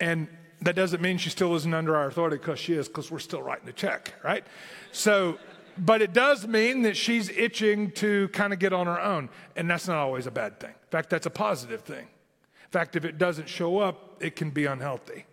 And 0.00 0.28
that 0.60 0.76
doesn't 0.76 1.00
mean 1.00 1.18
she 1.18 1.30
still 1.30 1.54
isn't 1.54 1.72
under 1.72 1.96
our 1.96 2.08
authority 2.08 2.36
because 2.36 2.58
she 2.58 2.74
is, 2.74 2.88
because 2.88 3.10
we're 3.10 3.18
still 3.18 3.42
writing 3.42 3.66
the 3.66 3.72
check, 3.72 4.14
right? 4.22 4.44
So, 4.92 5.38
but 5.78 6.02
it 6.02 6.12
does 6.12 6.46
mean 6.46 6.82
that 6.82 6.96
she's 6.96 7.30
itching 7.30 7.90
to 7.92 8.28
kind 8.28 8.52
of 8.52 8.58
get 8.58 8.72
on 8.72 8.86
her 8.86 9.00
own. 9.00 9.30
And 9.54 9.68
that's 9.70 9.88
not 9.88 9.96
always 9.96 10.26
a 10.26 10.30
bad 10.30 10.60
thing. 10.60 10.70
In 10.70 10.90
fact, 10.90 11.10
that's 11.10 11.26
a 11.26 11.30
positive 11.30 11.82
thing. 11.82 12.04
In 12.04 12.70
fact, 12.70 12.96
if 12.96 13.04
it 13.04 13.16
doesn't 13.16 13.48
show 13.48 13.78
up, 13.78 14.16
it 14.20 14.36
can 14.36 14.50
be 14.50 14.66
unhealthy. 14.66 15.24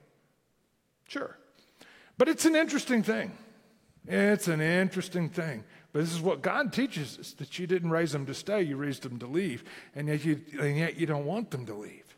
Sure. 1.07 1.37
But 2.23 2.29
it's 2.29 2.45
an 2.45 2.55
interesting 2.55 3.03
thing. 3.03 3.33
It's 4.07 4.47
an 4.47 4.61
interesting 4.61 5.27
thing. 5.27 5.65
But 5.91 6.03
this 6.03 6.13
is 6.13 6.21
what 6.21 6.41
God 6.41 6.71
teaches 6.71 7.19
us 7.19 7.33
that 7.33 7.59
you 7.59 7.67
didn't 7.67 7.89
raise 7.89 8.13
them 8.13 8.25
to 8.27 8.33
stay, 8.33 8.61
you 8.61 8.77
raised 8.77 9.03
them 9.03 9.19
to 9.19 9.27
leave. 9.27 9.65
And 9.93 10.07
yet 10.07 10.23
you, 10.23 10.39
and 10.57 10.77
yet 10.77 10.95
you 10.95 11.05
don't 11.05 11.25
want 11.25 11.51
them 11.51 11.65
to 11.65 11.73
leave. 11.73 12.15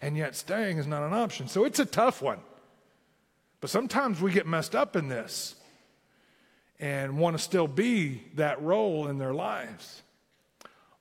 And 0.00 0.16
yet 0.16 0.36
staying 0.36 0.78
is 0.78 0.86
not 0.86 1.02
an 1.02 1.12
option. 1.12 1.48
So 1.48 1.66
it's 1.66 1.78
a 1.78 1.84
tough 1.84 2.22
one. 2.22 2.38
But 3.60 3.68
sometimes 3.68 4.22
we 4.22 4.32
get 4.32 4.46
messed 4.46 4.74
up 4.74 4.96
in 4.96 5.08
this 5.08 5.54
and 6.80 7.18
want 7.18 7.36
to 7.36 7.42
still 7.42 7.68
be 7.68 8.22
that 8.36 8.62
role 8.62 9.06
in 9.06 9.18
their 9.18 9.34
lives. 9.34 10.00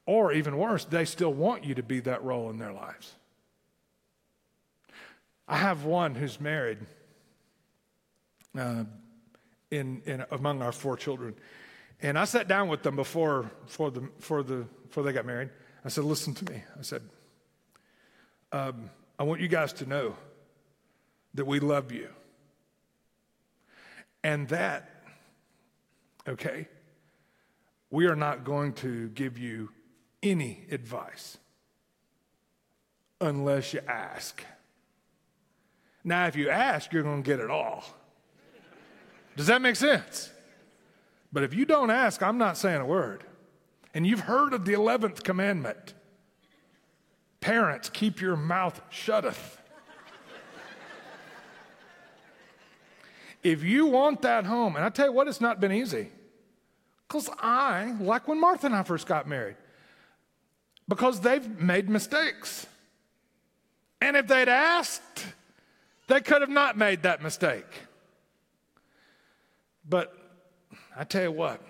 Or 0.05 0.33
even 0.33 0.57
worse, 0.57 0.83
they 0.83 1.05
still 1.05 1.33
want 1.33 1.63
you 1.63 1.75
to 1.75 1.83
be 1.83 2.01
that 2.01 2.21
role 2.21 2.49
in 2.49 2.59
their 2.59 2.73
lives. 2.73 3.13
I 5.47 5.55
have 5.55 5.85
one 5.85 6.15
who's 6.15 6.41
married 6.41 6.79
uh, 8.57 8.83
in, 9.69 10.01
in, 10.05 10.25
among 10.31 10.61
our 10.61 10.71
four 10.71 10.97
children. 10.97 11.35
And 12.01 12.17
I 12.17 12.25
sat 12.25 12.47
down 12.47 12.67
with 12.67 12.83
them 12.83 12.95
before, 12.95 13.51
before, 13.65 13.91
the, 13.91 14.01
before, 14.01 14.43
the, 14.43 14.65
before 14.87 15.03
they 15.03 15.13
got 15.13 15.25
married. 15.25 15.49
I 15.85 15.89
said, 15.89 16.03
Listen 16.03 16.33
to 16.35 16.51
me. 16.51 16.63
I 16.77 16.81
said, 16.81 17.03
um, 18.51 18.89
I 19.17 19.23
want 19.23 19.39
you 19.39 19.47
guys 19.47 19.73
to 19.73 19.85
know 19.85 20.15
that 21.35 21.45
we 21.45 21.59
love 21.59 21.91
you. 21.91 22.09
And 24.23 24.47
that, 24.49 24.89
okay, 26.27 26.67
we 27.89 28.07
are 28.07 28.15
not 28.15 28.43
going 28.43 28.73
to 28.73 29.09
give 29.09 29.37
you 29.37 29.69
any 30.21 30.65
advice 30.69 31.37
unless 33.19 33.73
you 33.73 33.81
ask. 33.87 34.43
Now, 36.03 36.27
if 36.27 36.35
you 36.35 36.49
ask, 36.49 36.91
you're 36.91 37.03
going 37.03 37.23
to 37.23 37.27
get 37.27 37.39
it 37.39 37.49
all. 37.49 37.83
Does 39.35 39.47
that 39.47 39.61
make 39.61 39.75
sense? 39.75 40.29
But 41.31 41.43
if 41.43 41.53
you 41.53 41.65
don't 41.65 41.89
ask, 41.89 42.21
I'm 42.21 42.37
not 42.37 42.57
saying 42.57 42.81
a 42.81 42.85
word. 42.85 43.23
And 43.93 44.05
you've 44.05 44.21
heard 44.21 44.53
of 44.53 44.65
the 44.65 44.73
11th 44.73 45.23
commandment 45.23 45.93
Parents, 47.41 47.89
keep 47.89 48.21
your 48.21 48.35
mouth 48.35 48.79
shutteth. 48.91 49.59
if 53.43 53.63
you 53.63 53.87
want 53.87 54.21
that 54.21 54.45
home, 54.45 54.75
and 54.75 54.85
I 54.85 54.89
tell 54.89 55.07
you 55.07 55.11
what, 55.11 55.27
it's 55.27 55.41
not 55.41 55.59
been 55.59 55.71
easy. 55.71 56.09
Because 57.07 57.29
I, 57.39 57.95
like 57.99 58.27
when 58.27 58.39
Martha 58.39 58.67
and 58.67 58.75
I 58.75 58.83
first 58.83 59.07
got 59.07 59.27
married, 59.27 59.57
because 60.87 61.19
they've 61.19 61.59
made 61.59 61.89
mistakes. 61.89 62.67
And 63.99 64.15
if 64.15 64.27
they'd 64.27 64.47
asked, 64.47 65.25
they 66.07 66.21
could 66.21 66.41
have 66.41 66.49
not 66.49 66.77
made 66.77 67.01
that 67.03 67.23
mistake. 67.23 67.65
But 69.87 70.15
I 70.95 71.03
tell 71.03 71.23
you 71.23 71.31
what, 71.31 71.61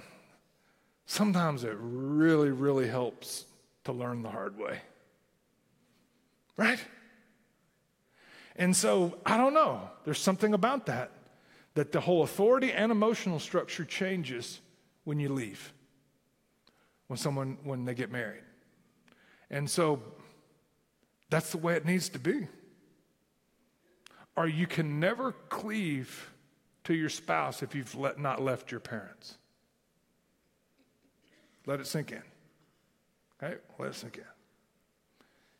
sometimes 1.05 1.63
it 1.63 1.75
really, 1.79 2.49
really 2.49 2.87
helps 2.87 3.45
to 3.83 3.91
learn 3.91 4.21
the 4.21 4.29
hard 4.29 4.57
way. 4.57 4.79
Right? 6.57 6.83
And 8.55 8.75
so, 8.75 9.17
I 9.25 9.37
don't 9.37 9.53
know. 9.53 9.89
There's 10.03 10.19
something 10.19 10.53
about 10.53 10.85
that, 10.87 11.11
that 11.73 11.91
the 11.91 12.01
whole 12.01 12.23
authority 12.23 12.71
and 12.71 12.91
emotional 12.91 13.39
structure 13.39 13.85
changes 13.85 14.59
when 15.03 15.19
you 15.19 15.29
leave, 15.29 15.73
when 17.07 17.17
someone, 17.17 17.57
when 17.63 17.85
they 17.85 17.93
get 17.95 18.11
married. 18.11 18.43
And 19.49 19.69
so, 19.69 20.01
that's 21.29 21.51
the 21.51 21.57
way 21.57 21.75
it 21.75 21.85
needs 21.85 22.09
to 22.09 22.19
be. 22.19 22.47
Or 24.35 24.47
you 24.47 24.67
can 24.67 24.99
never 24.99 25.31
cleave 25.49 26.30
to 26.85 26.93
your 26.93 27.09
spouse 27.09 27.61
if 27.61 27.75
you've 27.75 27.93
let, 27.95 28.19
not 28.19 28.41
left 28.41 28.71
your 28.71 28.79
parents. 28.79 29.35
Let 31.65 31.79
it 31.79 31.87
sink 31.87 32.11
in. 32.11 32.23
Okay? 33.41 33.55
Let 33.77 33.89
it 33.89 33.95
sink 33.95 34.17
in. 34.17 34.23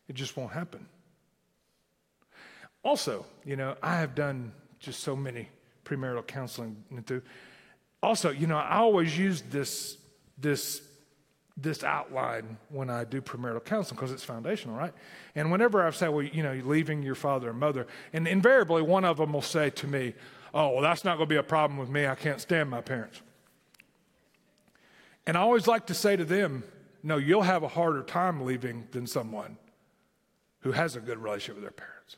It 0.08 0.14
just 0.14 0.36
won't 0.36 0.52
happen. 0.52 0.86
Also, 2.84 3.24
you 3.44 3.56
know, 3.56 3.76
I 3.82 3.98
have 3.98 4.14
done 4.14 4.52
just 4.80 5.00
so 5.00 5.14
many 5.14 5.48
premarital 5.84 6.26
counseling. 6.26 6.84
Also, 8.02 8.30
you 8.30 8.46
know, 8.46 8.56
I 8.56 8.78
always 8.78 9.16
use 9.16 9.42
this, 9.42 9.96
this, 10.36 10.82
this 11.56 11.84
outline 11.84 12.58
when 12.68 12.90
I 12.90 13.04
do 13.04 13.20
premarital 13.20 13.64
counseling 13.64 13.96
because 13.96 14.10
it's 14.10 14.24
foundational, 14.24 14.76
right? 14.76 14.92
And 15.36 15.52
whenever 15.52 15.86
I 15.86 15.90
say, 15.90 16.08
well, 16.08 16.24
you 16.24 16.42
know, 16.42 16.50
you're 16.50 16.66
leaving 16.66 17.02
your 17.02 17.14
father 17.14 17.50
and 17.50 17.60
mother, 17.60 17.86
and 18.12 18.26
invariably 18.26 18.82
one 18.82 19.04
of 19.04 19.18
them 19.18 19.32
will 19.32 19.42
say 19.42 19.70
to 19.70 19.86
me, 19.86 20.14
oh, 20.54 20.70
well, 20.70 20.82
that's 20.82 21.04
not 21.04 21.16
going 21.16 21.28
to 21.28 21.32
be 21.32 21.38
a 21.38 21.42
problem 21.42 21.78
with 21.78 21.88
me. 21.88 22.06
I 22.06 22.14
can't 22.14 22.40
stand 22.40 22.70
my 22.70 22.80
parents. 22.80 23.20
And 25.26 25.36
I 25.36 25.40
always 25.40 25.66
like 25.66 25.86
to 25.86 25.94
say 25.94 26.16
to 26.16 26.24
them, 26.24 26.64
no, 27.02 27.16
you'll 27.16 27.42
have 27.42 27.62
a 27.62 27.68
harder 27.68 28.02
time 28.02 28.44
leaving 28.44 28.88
than 28.90 29.06
someone 29.06 29.56
who 30.60 30.72
has 30.72 30.96
a 30.96 31.00
good 31.00 31.18
relationship 31.18 31.56
with 31.56 31.64
their 31.64 31.70
parents. 31.70 32.16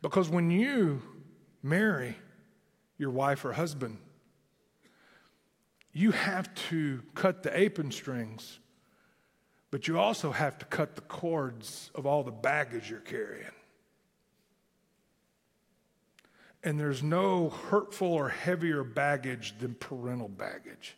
Because 0.00 0.28
when 0.28 0.50
you 0.50 1.02
marry 1.62 2.16
your 2.98 3.10
wife 3.10 3.44
or 3.44 3.52
husband, 3.52 3.98
you 5.92 6.10
have 6.10 6.52
to 6.54 7.02
cut 7.14 7.42
the 7.42 7.56
apron 7.58 7.92
strings, 7.92 8.58
but 9.70 9.86
you 9.86 9.98
also 9.98 10.32
have 10.32 10.58
to 10.58 10.64
cut 10.66 10.96
the 10.96 11.02
cords 11.02 11.90
of 11.94 12.06
all 12.06 12.22
the 12.24 12.32
baggage 12.32 12.90
you're 12.90 13.00
carrying. 13.00 13.44
And 16.64 16.78
there's 16.78 17.02
no 17.02 17.50
hurtful 17.50 18.12
or 18.12 18.28
heavier 18.28 18.84
baggage 18.84 19.58
than 19.58 19.74
parental 19.74 20.28
baggage. 20.28 20.96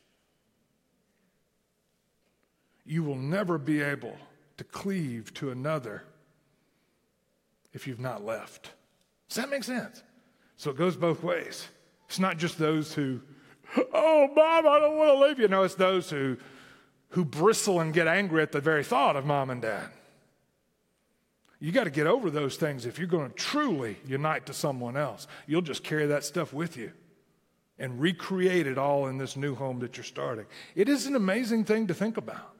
You 2.85 3.03
will 3.03 3.17
never 3.17 3.57
be 3.57 3.81
able 3.81 4.17
to 4.59 4.65
cleave 4.65 5.33
to 5.35 5.51
another 5.51 6.03
if 7.73 7.87
you've 7.87 8.01
not 8.01 8.25
left. 8.25 8.71
Does 9.29 9.37
that 9.37 9.49
make 9.49 9.65
sense? 9.65 10.03
So 10.57 10.71
it 10.71 10.77
goes 10.77 10.97
both 10.97 11.23
ways. 11.23 11.67
It's 12.09 12.19
not 12.19 12.37
just 12.37 12.59
those 12.59 12.93
who, 12.93 13.21
oh, 13.93 14.29
mom, 14.37 14.67
I 14.67 14.79
don't 14.79 14.97
want 14.97 15.19
to 15.19 15.27
leave 15.27 15.39
you. 15.39 15.49
No, 15.49 15.63
it's 15.63 15.75
those 15.75 16.11
who, 16.11 16.37
who 17.09 17.25
bristle 17.25 17.81
and 17.81 17.93
get 17.93 18.07
angry 18.07 18.43
at 18.43 18.53
the 18.53 18.61
very 18.61 18.85
thought 18.85 19.17
of 19.17 19.25
mom 19.25 19.51
and 19.51 19.63
dad. 19.63 19.89
You 21.65 21.73
got 21.73 21.85
to 21.85 21.91
get 21.91 22.07
over 22.07 22.29
those 22.29 22.57
things 22.57 22.85
if 22.85 22.99
you're 22.99 23.09
going 23.09 23.31
to 23.31 23.35
truly 23.35 23.97
unite 24.07 24.45
to 24.47 24.53
someone 24.53 24.99
else. 24.99 25.27
You'll 25.47 25.63
just 25.63 25.83
carry 25.83 26.05
that 26.09 26.23
stuff 26.23 26.53
with 26.53 26.77
you 26.77 26.93
and 27.79 27.99
recreate 27.99 28.67
it 28.67 28.77
all 28.77 29.07
in 29.07 29.17
this 29.17 29.35
new 29.35 29.55
home 29.55 29.79
that 29.79 29.97
you're 29.97 30.05
starting. 30.05 30.45
It 30.75 30.91
is 30.91 31.07
an 31.07 31.17
amazing 31.17 31.65
thing 31.65 31.87
to 31.87 31.95
think 31.95 32.19
about. 32.19 32.55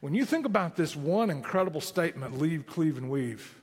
When 0.00 0.14
you 0.14 0.26
think 0.26 0.44
about 0.44 0.76
this 0.76 0.94
one 0.94 1.30
incredible 1.30 1.80
statement 1.80 2.38
leave, 2.38 2.66
cleave, 2.66 2.98
and 2.98 3.08
weave 3.08 3.58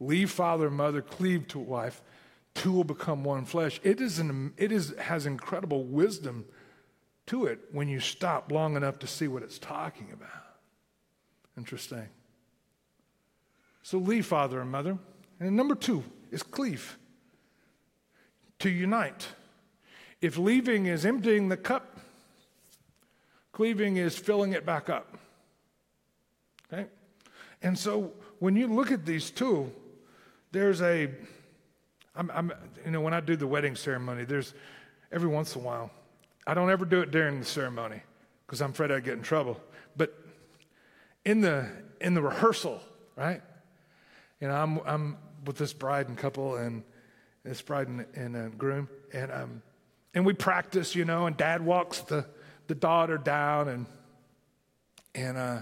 leave 0.00 0.32
father 0.32 0.66
and 0.66 0.76
mother, 0.76 1.00
cleave 1.00 1.46
to 1.46 1.60
wife, 1.60 2.02
two 2.54 2.72
will 2.72 2.82
become 2.82 3.22
one 3.22 3.44
flesh. 3.44 3.80
It, 3.84 4.00
is 4.00 4.18
an, 4.18 4.52
it 4.56 4.72
is, 4.72 4.92
has 4.98 5.26
incredible 5.26 5.84
wisdom 5.84 6.44
to 7.26 7.46
it 7.46 7.60
when 7.70 7.86
you 7.86 8.00
stop 8.00 8.50
long 8.50 8.74
enough 8.74 8.98
to 8.98 9.06
see 9.06 9.28
what 9.28 9.44
it's 9.44 9.60
talking 9.60 10.10
about. 10.12 10.56
Interesting. 11.56 12.08
So 13.82 13.98
leave 13.98 14.26
father 14.26 14.60
and 14.60 14.70
mother. 14.70 14.98
And 15.40 15.56
number 15.56 15.74
two 15.74 16.04
is 16.30 16.42
cleave, 16.42 16.96
to 18.60 18.70
unite. 18.70 19.26
If 20.20 20.38
leaving 20.38 20.86
is 20.86 21.04
emptying 21.04 21.48
the 21.48 21.56
cup, 21.56 21.98
cleaving 23.50 23.96
is 23.96 24.16
filling 24.16 24.52
it 24.52 24.64
back 24.64 24.88
up. 24.88 25.18
Okay? 26.72 26.86
And 27.60 27.78
so 27.78 28.12
when 28.38 28.56
you 28.56 28.68
look 28.68 28.92
at 28.92 29.04
these 29.04 29.30
two, 29.30 29.70
there's 30.52 30.80
a, 30.80 31.10
I'm, 32.14 32.30
I'm, 32.32 32.52
you 32.84 32.92
know, 32.92 33.00
when 33.00 33.14
I 33.14 33.20
do 33.20 33.36
the 33.36 33.46
wedding 33.46 33.74
ceremony, 33.74 34.24
there's 34.24 34.54
every 35.10 35.28
once 35.28 35.54
in 35.54 35.62
a 35.62 35.64
while, 35.64 35.90
I 36.46 36.54
don't 36.54 36.70
ever 36.70 36.84
do 36.84 37.00
it 37.00 37.10
during 37.10 37.40
the 37.40 37.44
ceremony 37.44 38.02
because 38.46 38.60
I'm 38.60 38.70
afraid 38.70 38.90
I'd 38.90 39.04
get 39.04 39.14
in 39.14 39.22
trouble. 39.22 39.60
But 39.96 40.14
in 41.24 41.40
the 41.40 41.68
in 42.00 42.14
the 42.14 42.22
rehearsal, 42.22 42.80
right? 43.16 43.42
You 44.42 44.48
know, 44.48 44.54
I'm 44.54 44.80
I'm 44.84 45.16
with 45.46 45.56
this 45.56 45.72
bride 45.72 46.08
and 46.08 46.18
couple 46.18 46.56
and 46.56 46.82
this 47.44 47.62
bride 47.62 47.86
and, 47.86 48.04
and 48.14 48.36
uh, 48.36 48.48
groom, 48.48 48.88
and 49.12 49.30
um, 49.30 49.62
and 50.14 50.26
we 50.26 50.32
practice, 50.32 50.96
you 50.96 51.04
know, 51.04 51.26
and 51.26 51.36
Dad 51.36 51.64
walks 51.64 52.00
the 52.00 52.26
the 52.66 52.74
daughter 52.74 53.18
down, 53.18 53.68
and 53.68 53.86
and 55.14 55.36
uh, 55.36 55.58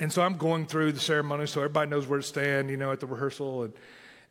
and 0.00 0.12
so 0.12 0.22
I'm 0.22 0.36
going 0.36 0.66
through 0.66 0.92
the 0.92 1.00
ceremony 1.00 1.46
so 1.46 1.60
everybody 1.60 1.88
knows 1.88 2.08
where 2.08 2.18
to 2.18 2.26
stand, 2.26 2.70
you 2.70 2.76
know, 2.76 2.90
at 2.90 2.98
the 2.98 3.06
rehearsal, 3.06 3.62
and 3.62 3.74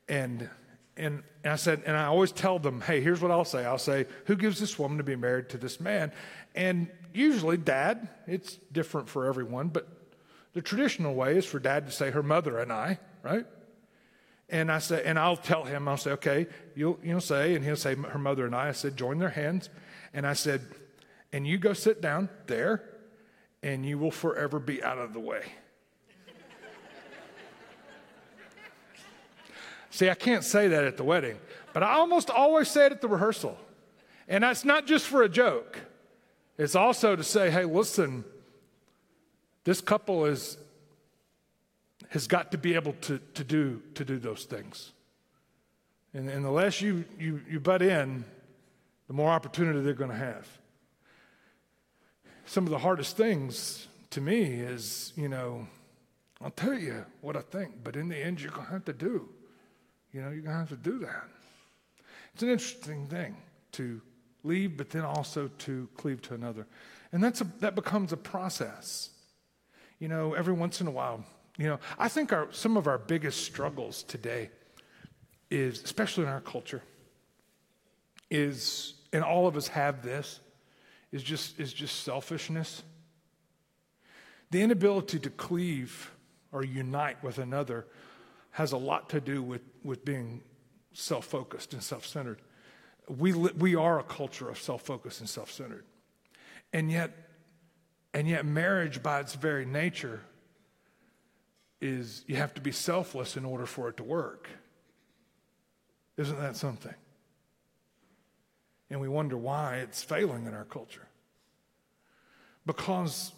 and 0.10 0.50
and, 0.98 1.24
and 1.46 1.54
I 1.54 1.56
said, 1.56 1.84
and 1.86 1.96
I 1.96 2.08
always 2.08 2.34
tell 2.34 2.60
them, 2.60 2.82
hey, 2.82 3.00
here's 3.00 3.22
what 3.22 3.32
I'll 3.32 3.46
say. 3.46 3.63
I'll 3.63 3.78
say, 3.78 4.06
who 4.26 4.36
gives 4.36 4.60
this 4.60 4.78
woman 4.78 4.98
to 4.98 5.06
be 5.06 5.15
married 5.15 5.48
to 5.52 5.58
this 5.58 5.80
man? 5.80 6.12
And 6.56 6.89
usually, 7.13 7.56
dad, 7.56 8.10
it's 8.28 8.58
different 8.74 9.08
for 9.08 9.28
everyone, 9.28 9.70
but 9.70 9.88
the 10.52 10.62
traditional 10.62 11.15
way 11.15 11.38
is 11.38 11.46
for 11.46 11.60
dad 11.60 11.86
to 11.86 11.91
say, 11.94 12.12
her 12.12 12.24
mother 12.24 12.60
and 12.60 12.74
I, 12.74 13.00
right? 13.26 13.46
And 14.48 14.72
I 14.72 14.80
say, 14.80 15.02
and 15.04 15.18
I'll 15.18 15.38
tell 15.38 15.64
him, 15.64 15.88
I'll 15.88 15.98
say, 15.98 16.12
okay, 16.12 16.46
you'll, 16.76 17.00
you'll 17.04 17.20
say, 17.20 17.56
and 17.56 17.66
he'll 17.66 17.76
say, 17.76 17.96
her 17.96 18.20
mother 18.20 18.46
and 18.46 18.56
I. 18.56 18.70
I 18.70 18.72
said, 18.74 18.96
join 18.96 19.18
their 19.18 19.30
hands. 19.30 19.70
And 20.14 20.28
I 20.28 20.34
said, 20.34 20.62
and 21.34 21.48
you 21.48 21.58
go 21.58 21.74
sit 21.74 22.00
down 22.00 22.30
there, 22.46 22.84
and 23.64 23.86
you 23.86 23.98
will 23.98 24.12
forever 24.12 24.60
be 24.60 24.84
out 24.84 25.00
of 25.00 25.14
the 25.14 25.20
way. 25.20 25.42
See, 29.90 30.10
I 30.10 30.14
can't 30.14 30.44
say 30.44 30.68
that 30.68 30.84
at 30.84 30.98
the 30.98 31.04
wedding, 31.04 31.40
but 31.74 31.82
I 31.82 31.94
almost 31.94 32.30
always 32.30 32.70
say 32.70 32.86
it 32.86 32.92
at 32.92 33.02
the 33.02 33.08
rehearsal. 33.08 33.58
And 34.28 34.44
that's 34.44 34.64
not 34.64 34.86
just 34.86 35.08
for 35.08 35.24
a 35.24 35.30
joke, 35.30 35.80
it's 36.58 36.76
also 36.76 37.16
to 37.16 37.24
say, 37.24 37.50
hey, 37.50 37.66
listen, 37.66 38.24
this 39.64 39.82
couple 39.82 40.26
is, 40.26 40.58
has 42.15 42.28
got 42.28 42.49
to 42.54 42.58
be 42.58 42.75
able 42.75 42.93
to, 42.93 43.19
to, 43.34 43.43
do, 43.43 43.82
to 43.93 44.06
do 44.06 44.17
those 44.17 44.45
things. 44.45 44.93
And, 46.13 46.30
and 46.30 46.45
the 46.45 46.49
less 46.49 46.80
you, 46.80 47.04
you, 47.19 47.41
you 47.49 47.60
butt 47.60 47.82
in, 47.82 48.23
the 49.08 49.13
more 49.13 49.30
opportunity 49.30 49.82
they're 49.82 49.93
going 49.93 50.12
to 50.12 50.15
have. 50.15 50.47
Some 52.45 52.63
of 52.63 52.69
the 52.69 52.78
hardest 52.78 53.17
things 53.17 53.89
to 54.12 54.21
me 54.21 54.43
is, 54.43 55.12
you 55.17 55.28
know, 55.28 55.67
I'll 56.41 56.51
tell 56.51 56.80
you 56.80 57.06
what 57.19 57.36
I 57.36 57.41
think, 57.41 57.84
but 57.84 57.97
in 57.97 58.08
the 58.08 58.17
end, 58.17 58.39
you're 58.39 58.51
going 58.51 58.67
to 58.67 58.71
have 58.71 58.86
to 58.86 58.93
do. 58.93 59.28
You 60.13 60.21
know, 60.21 60.30
you're 60.30 60.41
going 60.41 60.54
to 60.54 60.60
have 60.60 60.69
to 60.69 60.78
do 60.78 60.99
that. 60.99 61.28
It's 62.34 62.43
an 62.43 62.49
interesting 62.49 63.08
thing 63.08 63.36
to 63.73 63.99
leave, 64.45 64.78
but 64.78 64.89
then 64.89 65.04
also 65.04 65.49
to 65.49 65.89
cleave 65.97 66.21
to 66.21 66.34
another. 66.34 66.65
And 67.12 67.21
that's 67.21 67.41
a, 67.41 67.47
that 67.60 67.75
becomes 67.75 68.13
a 68.13 68.17
process. 68.17 69.10
You 69.99 70.08
know, 70.08 70.34
every 70.34 70.54
once 70.54 70.80
in 70.80 70.88
a 70.88 70.91
while, 70.91 71.25
you 71.58 71.68
know, 71.68 71.80
I 71.98 72.10
think 72.10 72.34
our, 72.34 72.48
some 72.52 72.76
of 72.78 72.88
our 72.88 72.98
biggest 72.98 73.44
struggles 73.44 74.04
today 74.04 74.50
is, 75.50 75.82
especially 75.84 76.24
in 76.24 76.30
our 76.30 76.41
culture, 76.41 76.82
is, 78.30 78.96
and 79.13 79.24
all 79.24 79.48
of 79.48 79.56
us 79.56 79.68
have 79.70 80.02
this, 80.04 80.39
is 81.12 81.24
just, 81.24 81.60
is 81.60 81.72
just 81.72 82.04
selfishness. 82.04 82.84
The 84.52 84.62
inability 84.62 85.20
to 85.20 85.30
cleave 85.30 86.12
or 86.52 86.63
unite 86.63 87.24
with 87.24 87.38
another 87.38 87.86
has 88.52 88.72
a 88.72 88.78
lot 88.78 89.10
to 89.10 89.22
do 89.22 89.41
with, 89.41 89.62
with 89.84 90.04
being 90.04 90.41
self 90.94 91.26
focused 91.26 91.74
and 91.74 91.82
self 91.82 92.06
centered. 92.06 92.41
We, 93.08 93.34
we 93.34 93.76
are 93.76 94.00
a 94.00 94.04
culture 94.04 94.50
of 94.50 94.60
self 94.60 94.82
focused 94.82 95.20
and 95.20 95.30
self 95.30 95.52
centered. 95.52 95.86
And 96.74 96.91
yet, 96.91 97.12
and 98.13 98.28
yet, 98.28 98.46
marriage 98.46 99.04
by 99.04 99.20
its 99.20 99.36
very 99.36 99.65
nature 99.65 100.22
is 101.82 102.24
you 102.28 102.36
have 102.36 102.54
to 102.56 102.62
be 102.62 102.72
selfless 102.72 103.38
in 103.38 103.46
order 103.46 103.66
for 103.66 103.90
it 103.90 103.98
to 103.98 104.04
work. 104.04 104.50
Isn't 106.18 106.40
that 106.40 106.56
something? 106.56 106.94
And 108.90 109.02
we 109.02 109.08
wonder 109.08 109.38
why 109.38 109.78
it's 109.78 110.04
failing 110.04 110.46
in 110.46 110.54
our 110.54 110.64
culture. 110.66 111.08
Because 112.66 113.32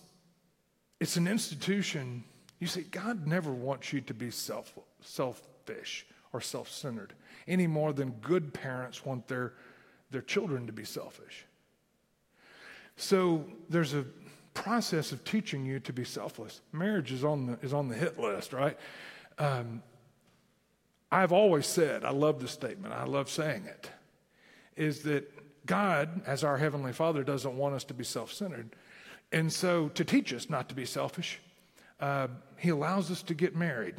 it's 1.00 1.18
an 1.18 1.28
institution 1.28 2.24
you 2.60 2.68
see, 2.68 2.82
God 2.82 3.28
never 3.28 3.52
wants 3.52 3.94
you 3.94 4.02
to 4.02 4.14
be 4.14 4.32
self, 4.32 4.78
selfish 5.02 6.06
or 6.34 6.42
self 6.42 6.70
centered 6.70 7.14
any 7.48 7.68
more 7.68 7.94
than 7.94 8.12
good 8.22 8.54
parents 8.54 9.06
want 9.06 9.28
their, 9.28 9.54
their 10.12 10.22
children 10.22 10.66
to 10.68 10.74
be 10.74 10.84
selfish. 10.84 11.46
So 12.98 13.46
there's 13.70 13.94
a 13.94 14.06
process 14.58 15.12
of 15.12 15.24
teaching 15.24 15.66
you 15.66 15.80
to 15.82 15.94
be 15.94 16.04
selfless. 16.04 16.62
Marriage 16.74 17.12
is 17.12 17.24
on 17.24 17.46
the, 17.46 17.60
is 17.62 17.74
on 17.74 17.88
the 17.88 17.96
hit 17.96 18.20
list, 18.20 18.54
right? 18.54 18.78
Um, 19.38 19.84
I've 21.12 21.32
always 21.32 21.68
said, 21.68 22.04
I 22.04 22.10
love 22.10 22.42
this 22.42 22.52
statement, 22.52 22.94
I 22.94 23.06
love 23.06 23.30
saying 23.30 23.66
it, 23.66 23.90
is 24.76 25.04
that 25.04 25.32
God, 25.66 26.22
as 26.26 26.44
our 26.44 26.58
Heavenly 26.58 26.92
Father, 26.92 27.24
doesn't 27.24 27.56
want 27.56 27.76
us 27.76 27.84
to 27.86 27.94
be 27.94 28.04
self 28.04 28.34
centered. 28.34 28.76
And 29.32 29.52
so 29.52 29.90
to 29.90 30.04
teach 30.04 30.34
us 30.34 30.50
not 30.50 30.70
to 30.70 30.76
be 30.76 30.86
selfish, 30.86 31.40
uh, 32.00 32.28
he 32.58 32.70
allows 32.70 33.12
us 33.12 33.22
to 33.24 33.34
get 33.34 33.56
married. 33.56 33.96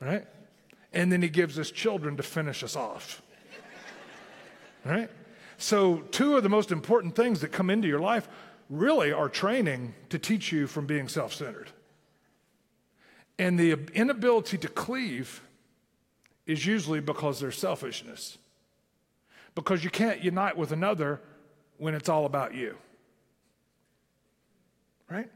Right? 0.00 0.26
And 0.92 1.12
then 1.12 1.22
he 1.22 1.28
gives 1.28 1.58
us 1.58 1.70
children 1.70 2.16
to 2.16 2.22
finish 2.22 2.64
us 2.64 2.74
off. 2.74 3.22
Right? 4.84 5.10
So, 5.60 5.98
two 6.10 6.36
of 6.36 6.42
the 6.42 6.48
most 6.48 6.72
important 6.72 7.14
things 7.14 7.40
that 7.40 7.52
come 7.52 7.70
into 7.70 7.86
your 7.86 8.00
life 8.00 8.28
really 8.68 9.12
are 9.12 9.28
training 9.28 9.94
to 10.08 10.18
teach 10.18 10.52
you 10.52 10.66
from 10.66 10.86
being 10.86 11.06
self 11.06 11.34
centered. 11.34 11.70
And 13.38 13.58
the 13.58 13.72
inability 13.94 14.58
to 14.58 14.68
cleave 14.68 15.42
is 16.46 16.66
usually 16.66 17.00
because 17.00 17.40
there's 17.40 17.58
selfishness. 17.58 18.38
Because 19.54 19.84
you 19.84 19.90
can't 19.90 20.22
unite 20.24 20.56
with 20.56 20.72
another 20.72 21.20
when 21.78 21.94
it's 21.94 22.08
all 22.08 22.26
about 22.26 22.54
you 22.54 22.76
right? 25.10 25.28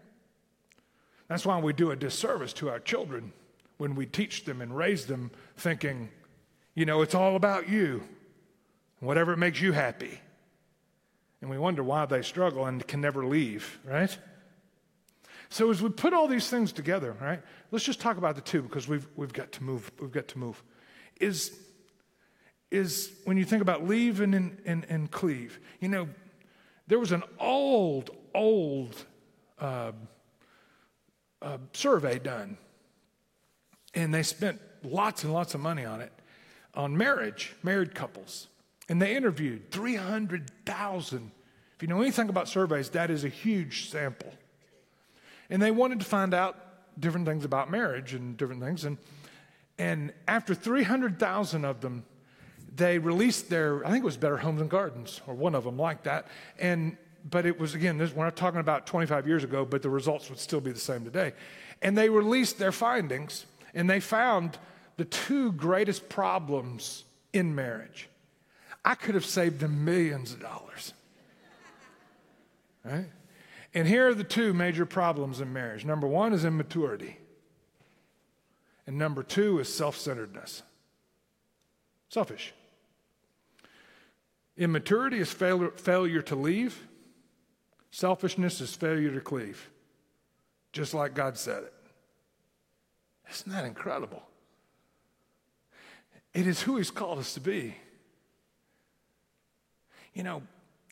That's 1.29 1.45
why 1.45 1.59
we 1.59 1.73
do 1.73 1.91
a 1.91 1.97
disservice 1.97 2.53
to 2.55 2.71
our 2.71 2.79
children 2.79 3.33
when 3.77 3.95
we 3.97 4.07
teach 4.07 4.45
them 4.45 4.61
and 4.61 4.75
raise 4.75 5.07
them 5.07 5.31
thinking, 5.57 6.11
you 6.75 6.87
know, 6.87 7.03
it's 7.03 7.15
all 7.15 7.37
about 7.37 7.69
you, 7.69 8.03
whatever 9.05 9.37
makes 9.37 9.61
you 9.61 9.73
happy. 9.73 10.21
And 11.41 11.51
we 11.51 11.59
wonder 11.59 11.83
why 11.83 12.07
they 12.07 12.23
struggle 12.23 12.67
and 12.67 12.87
can 12.87 13.01
never 13.01 13.27
leave, 13.27 13.79
right? 13.85 14.17
So 15.51 15.71
as 15.71 15.83
we 15.83 15.91
put 15.91 16.13
all 16.13 16.27
these 16.27 16.49
things 16.49 16.73
together, 16.73 17.17
right? 17.21 17.41
Let's 17.71 17.85
just 17.85 18.01
talk 18.01 18.17
about 18.17 18.35
the 18.35 18.41
two 18.41 18.63
because 18.63 18.89
we've, 18.89 19.07
we've 19.15 19.33
got 19.33 19.53
to 19.53 19.63
move. 19.63 19.91
We've 20.01 20.11
got 20.11 20.29
to 20.29 20.39
move. 20.39 20.63
Is, 21.21 21.57
is 22.71 23.13
when 23.25 23.37
you 23.37 23.45
think 23.45 23.63
about 23.63 23.87
leave 23.87 24.21
and, 24.21 24.35
and, 24.35 24.87
and 24.89 25.11
cleave, 25.11 25.61
you 25.81 25.89
know, 25.89 26.09
there 26.87 26.99
was 26.99 27.13
an 27.13 27.23
old, 27.39 28.11
old 28.35 29.05
uh, 29.59 29.93
uh, 31.41 31.59
survey 31.73 32.19
done, 32.19 32.59
and 33.95 34.13
they 34.13 34.23
spent 34.23 34.61
lots 34.83 35.25
and 35.25 35.33
lots 35.33 35.55
of 35.55 35.61
money 35.61 35.85
on 35.85 36.01
it 36.01 36.13
on 36.75 36.97
marriage, 36.97 37.55
married 37.63 37.95
couples. 37.95 38.49
And 38.89 39.01
they 39.01 39.17
interviewed 39.17 39.71
300,000. 39.71 41.31
If 41.77 41.83
you 41.83 41.89
know 41.89 42.03
anything 42.03 42.29
about 42.29 42.49
surveys, 42.49 42.91
that 42.91 43.11
is 43.11 43.25
a 43.25 43.29
huge 43.29 43.91
sample. 43.91 44.33
And 45.51 45.61
they 45.61 45.71
wanted 45.71 46.01
to 46.01 46.07
find 46.07 46.35
out 46.35 46.57
different 47.01 47.27
things 47.27 47.45
about 47.45 47.71
marriage 47.71 48.15
and 48.15 48.37
different 48.37 48.63
things. 48.63 48.85
And, 48.85 48.99
and 49.79 50.13
after 50.29 50.55
300,000 50.55 51.65
of 51.65 51.81
them, 51.81 52.05
they 52.77 52.99
released 52.99 53.51
their, 53.51 53.85
I 53.87 53.91
think 53.91 54.03
it 54.03 54.07
was 54.07 54.17
Better 54.17 54.37
Homes 54.37 54.61
and 54.61 54.71
Gardens, 54.71 55.21
or 55.27 55.35
one 55.35 55.55
of 55.55 55.65
them 55.65 55.79
like 55.79 56.05
that. 56.05 56.27
And 56.59 56.97
but 57.29 57.47
it 57.47 57.59
was, 57.59 57.75
again, 57.75 57.97
this, 57.97 58.13
we're 58.13 58.25
not 58.25 58.37
talking 58.37 58.61
about 58.61 58.87
25 58.87 59.27
years 59.27 59.45
ago, 59.45 59.65
but 59.65 59.83
the 59.83 59.89
results 59.89 60.29
would 60.29 60.39
still 60.39 60.61
be 60.61 60.73
the 60.73 60.79
same 60.79 61.05
today. 61.05 61.33
And 61.81 61.97
they 61.97 62.09
released 62.09 62.59
their 62.59 62.73
findings, 62.73 63.47
and 63.73 63.89
they 63.89 64.01
found 64.01 64.59
the 64.97 65.07
two 65.07 65.53
greatest 65.53 66.09
problems 66.09 67.05
in 67.33 67.55
marriage. 67.55 68.09
I 68.85 68.95
could 68.95 69.15
have 69.15 69.25
saved 69.25 69.61
them 69.61 69.85
millions 69.85 70.33
of 70.33 70.41
dollars. 70.41 70.93
Right? 72.85 73.07
And 73.73 73.89
here 73.89 74.09
are 74.09 74.15
the 74.15 74.25
two 74.25 74.53
major 74.53 74.85
problems 74.87 75.41
in 75.41 75.53
marriage 75.53 75.85
number 75.85 76.07
one 76.07 76.33
is 76.33 76.45
immaturity, 76.45 77.19
and 78.87 78.99
number 78.99 79.23
two 79.23 79.59
is 79.59 79.73
self 79.73 79.97
centeredness. 79.97 80.63
Selfish. 82.11 82.53
Immaturity 84.57 85.19
is 85.19 85.33
failure, 85.33 85.73
failure 85.73 86.23
to 86.23 86.37
leave, 86.37 86.87
Selfishness 87.95 88.61
is 88.61 88.75
failure 88.75 89.13
to 89.15 89.21
cleave. 89.21 89.71
just 90.73 90.95
like 90.95 91.15
God 91.15 91.39
said 91.39 91.63
it. 91.63 91.73
Isn't 93.31 93.53
that 93.53 93.65
incredible? 93.65 94.21
It 96.33 96.49
is 96.49 96.63
who 96.63 96.77
He's 96.77 96.91
called 96.91 97.21
us 97.21 97.35
to 97.35 97.41
be. 97.41 97.77
You 100.15 100.23
know, 100.23 100.43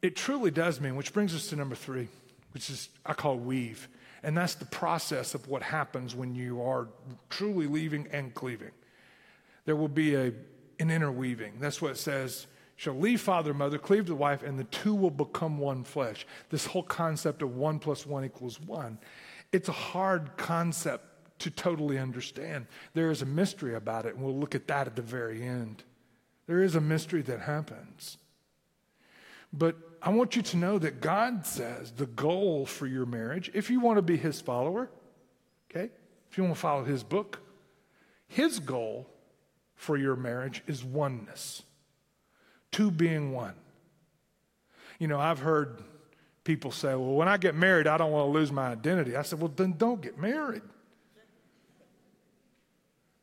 it 0.03 0.17
truly 0.17 0.51
does 0.51 0.81
mean, 0.81 0.97
which 0.97 1.13
brings 1.13 1.35
us 1.35 1.49
to 1.49 1.57
number 1.57 1.77
three, 1.77 2.09
which 2.53 2.69
is 2.69 2.89
I 3.07 3.15
call 3.15 3.39
weave. 3.39 3.89
And 4.23 4.37
that's 4.37 4.55
the 4.55 4.67
process 4.67 5.35
of 5.35 5.49
what 5.49 5.63
happens 5.63 6.15
when 6.15 6.35
you 6.35 6.63
are 6.63 6.89
truly 7.31 7.67
leaving 7.67 8.09
and 8.13 8.35
cleaving. 8.35 8.71
There 9.65 9.77
will 9.77 9.89
be 9.89 10.15
a, 10.15 10.33
an 10.79 10.91
interweaving. 10.91 11.55
That's 11.61 11.81
what 11.81 11.93
it 11.93 11.99
says. 11.99 12.47
Shall 12.77 12.95
leave 12.95 13.21
father 13.21 13.51
and 13.51 13.59
mother, 13.59 13.79
cleave 13.79 14.07
the 14.07 14.15
wife, 14.15 14.43
and 14.43 14.59
the 14.59 14.65
two 14.65 14.95
will 14.95 15.11
become 15.11 15.59
one 15.59 15.85
flesh. 15.85 16.27
This 16.51 16.67
whole 16.67 16.83
concept 16.83 17.43
of 17.43 17.55
one 17.57 17.79
plus 17.79 18.07
one 18.07 18.25
equals 18.25 18.61
one. 18.61 18.99
It's 19.53 19.69
a 19.69 19.73
hard 19.73 20.37
concept 20.37 21.05
to 21.41 21.51
totally 21.51 21.99
understand. 21.99 22.67
There 22.95 23.11
is 23.11 23.23
a 23.23 23.27
mystery 23.27 23.75
about 23.75 24.07
it, 24.07 24.15
and 24.15 24.25
we'll 24.25 24.39
look 24.39 24.55
at 24.55 24.69
that 24.69 24.87
at 24.87 24.97
the 24.97 25.03
very 25.03 25.43
end. 25.43 25.85
There 26.47 26.63
is 26.63 26.75
a 26.75 26.81
mystery 26.81 27.23
that 27.23 27.41
happens. 27.41 28.19
But 29.53 29.77
I 30.01 30.11
want 30.11 30.35
you 30.35 30.43
to 30.43 30.57
know 30.57 30.79
that 30.79 31.01
God 31.01 31.47
says 31.47 31.93
the 31.93 32.07
goal 32.07 32.67
for 32.67 32.87
your 32.87 33.07
marriage, 33.07 33.51
if 33.55 33.71
you 33.71 33.81
want 33.81 33.99
to 33.99 34.03
be 34.03 34.17
His 34.17 34.41
follower, 34.41 34.91
okay, 35.71 35.91
if 36.31 36.39
you 36.39 36.45
want 36.45 36.55
to 36.55 36.61
follow 36.61 36.85
His 36.85 37.03
book, 37.03 37.41
His 38.29 38.59
goal 38.59 39.07
for 39.75 39.97
your 39.97 40.17
marriage 40.17 40.63
is 40.67 40.83
oneness, 40.83 41.63
two 42.71 42.91
being 42.91 43.33
one. 43.33 43.55
You 44.99 45.09
know, 45.09 45.19
I've 45.19 45.41
heard 45.41 45.83
people 46.45 46.71
say, 46.71 46.91
well, 46.91 47.15
when 47.15 47.29
I 47.29 47.37
get 47.37 47.55
married, 47.55 47.87
I 47.87 47.97
don't 47.99 48.13
want 48.13 48.29
to 48.29 48.33
lose 48.33 48.51
my 48.51 48.69
identity. 48.69 49.17
I 49.17 49.23
said, 49.23 49.41
well, 49.41 49.53
then 49.55 49.75
don't 49.77 50.01
get 50.01 50.19
married. 50.19 50.63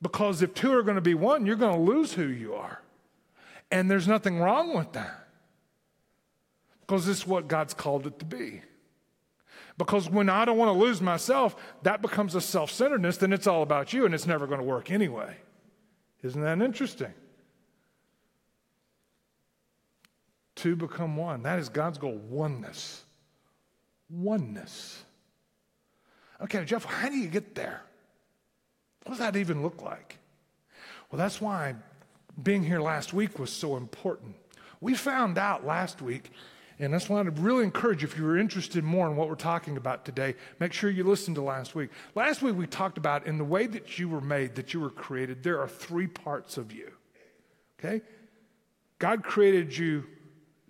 Because 0.01 0.41
if 0.41 0.53
two 0.53 0.71
are 0.73 0.83
going 0.83 0.95
to 0.95 1.01
be 1.01 1.13
one, 1.13 1.45
you're 1.45 1.55
going 1.55 1.75
to 1.75 1.81
lose 1.81 2.13
who 2.13 2.25
you 2.25 2.53
are. 2.53 2.81
And 3.71 3.91
there's 3.91 4.07
nothing 4.07 4.39
wrong 4.39 4.75
with 4.75 4.93
that 4.93 5.28
because 6.89 7.05
this 7.05 7.19
is 7.19 7.27
what 7.27 7.47
God's 7.47 7.75
called 7.75 8.07
it 8.07 8.17
to 8.17 8.25
be. 8.25 8.63
Because 9.77 10.09
when 10.09 10.27
I 10.27 10.43
don't 10.43 10.57
want 10.57 10.69
to 10.69 10.85
lose 10.85 11.01
myself, 11.01 11.55
that 11.83 12.01
becomes 12.01 12.33
a 12.33 12.41
self 12.41 12.71
centeredness, 12.71 13.17
then 13.17 13.31
it's 13.31 13.45
all 13.45 13.61
about 13.61 13.93
you 13.93 14.05
and 14.05 14.15
it's 14.15 14.25
never 14.25 14.47
going 14.47 14.59
to 14.59 14.65
work 14.65 14.89
anyway. 14.89 15.37
Isn't 16.23 16.41
that 16.41 16.59
interesting? 16.59 17.13
Two 20.55 20.75
become 20.75 21.15
one. 21.15 21.43
That 21.43 21.59
is 21.59 21.69
God's 21.69 21.99
goal 21.99 22.17
oneness. 22.27 23.03
Oneness. 24.09 25.03
Okay, 26.41 26.65
Jeff, 26.65 26.85
how 26.85 27.07
do 27.09 27.17
you 27.17 27.27
get 27.27 27.53
there? 27.53 27.83
What 29.03 29.11
does 29.11 29.19
that 29.19 29.35
even 29.35 29.61
look 29.61 29.83
like? 29.83 30.17
Well, 31.11 31.19
that's 31.19 31.39
why 31.39 31.75
being 32.41 32.63
here 32.63 32.81
last 32.81 33.13
week 33.13 33.37
was 33.37 33.51
so 33.51 33.77
important. 33.77 34.35
We 34.81 34.95
found 34.95 35.37
out 35.37 35.67
last 35.67 36.01
week 36.01 36.31
and 36.79 36.93
that's 36.93 37.09
why 37.09 37.19
I'd 37.19 37.37
really 37.39 37.65
encourage 37.65 38.05
if 38.05 38.17
you're 38.17 38.37
interested 38.37 38.85
more 38.85 39.07
in 39.07 39.17
what 39.17 39.27
we're 39.27 39.35
talking 39.35 39.75
about 39.75 40.05
today, 40.05 40.35
make 40.59 40.71
sure 40.71 40.89
you 40.89 41.03
listen 41.03 41.35
to 41.35 41.41
last 41.41 41.75
week. 41.75 41.89
Last 42.15 42.41
week 42.41 42.55
we 42.55 42.67
talked 42.67 42.97
about 42.97 43.27
in 43.27 43.37
the 43.37 43.43
way 43.43 43.67
that 43.67 43.99
you 43.99 44.07
were 44.07 44.21
made, 44.21 44.55
that 44.55 44.73
you 44.73 44.79
were 44.79 44.89
created, 44.89 45.43
there 45.43 45.59
are 45.59 45.67
three 45.67 46.07
parts 46.07 46.57
of 46.57 46.71
you. 46.71 46.89
Okay? 47.77 48.01
God 48.97 49.23
created 49.23 49.77
you 49.77 50.05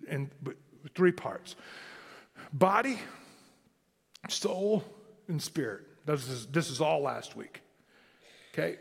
in 0.08 0.30
three 0.94 1.12
parts 1.12 1.54
body, 2.52 2.98
soul, 4.28 4.82
and 5.28 5.40
spirit. 5.40 5.82
This 6.06 6.28
is, 6.28 6.46
this 6.46 6.70
is 6.70 6.80
all 6.80 7.02
last 7.02 7.36
week. 7.36 7.62
Okay? 8.52 8.78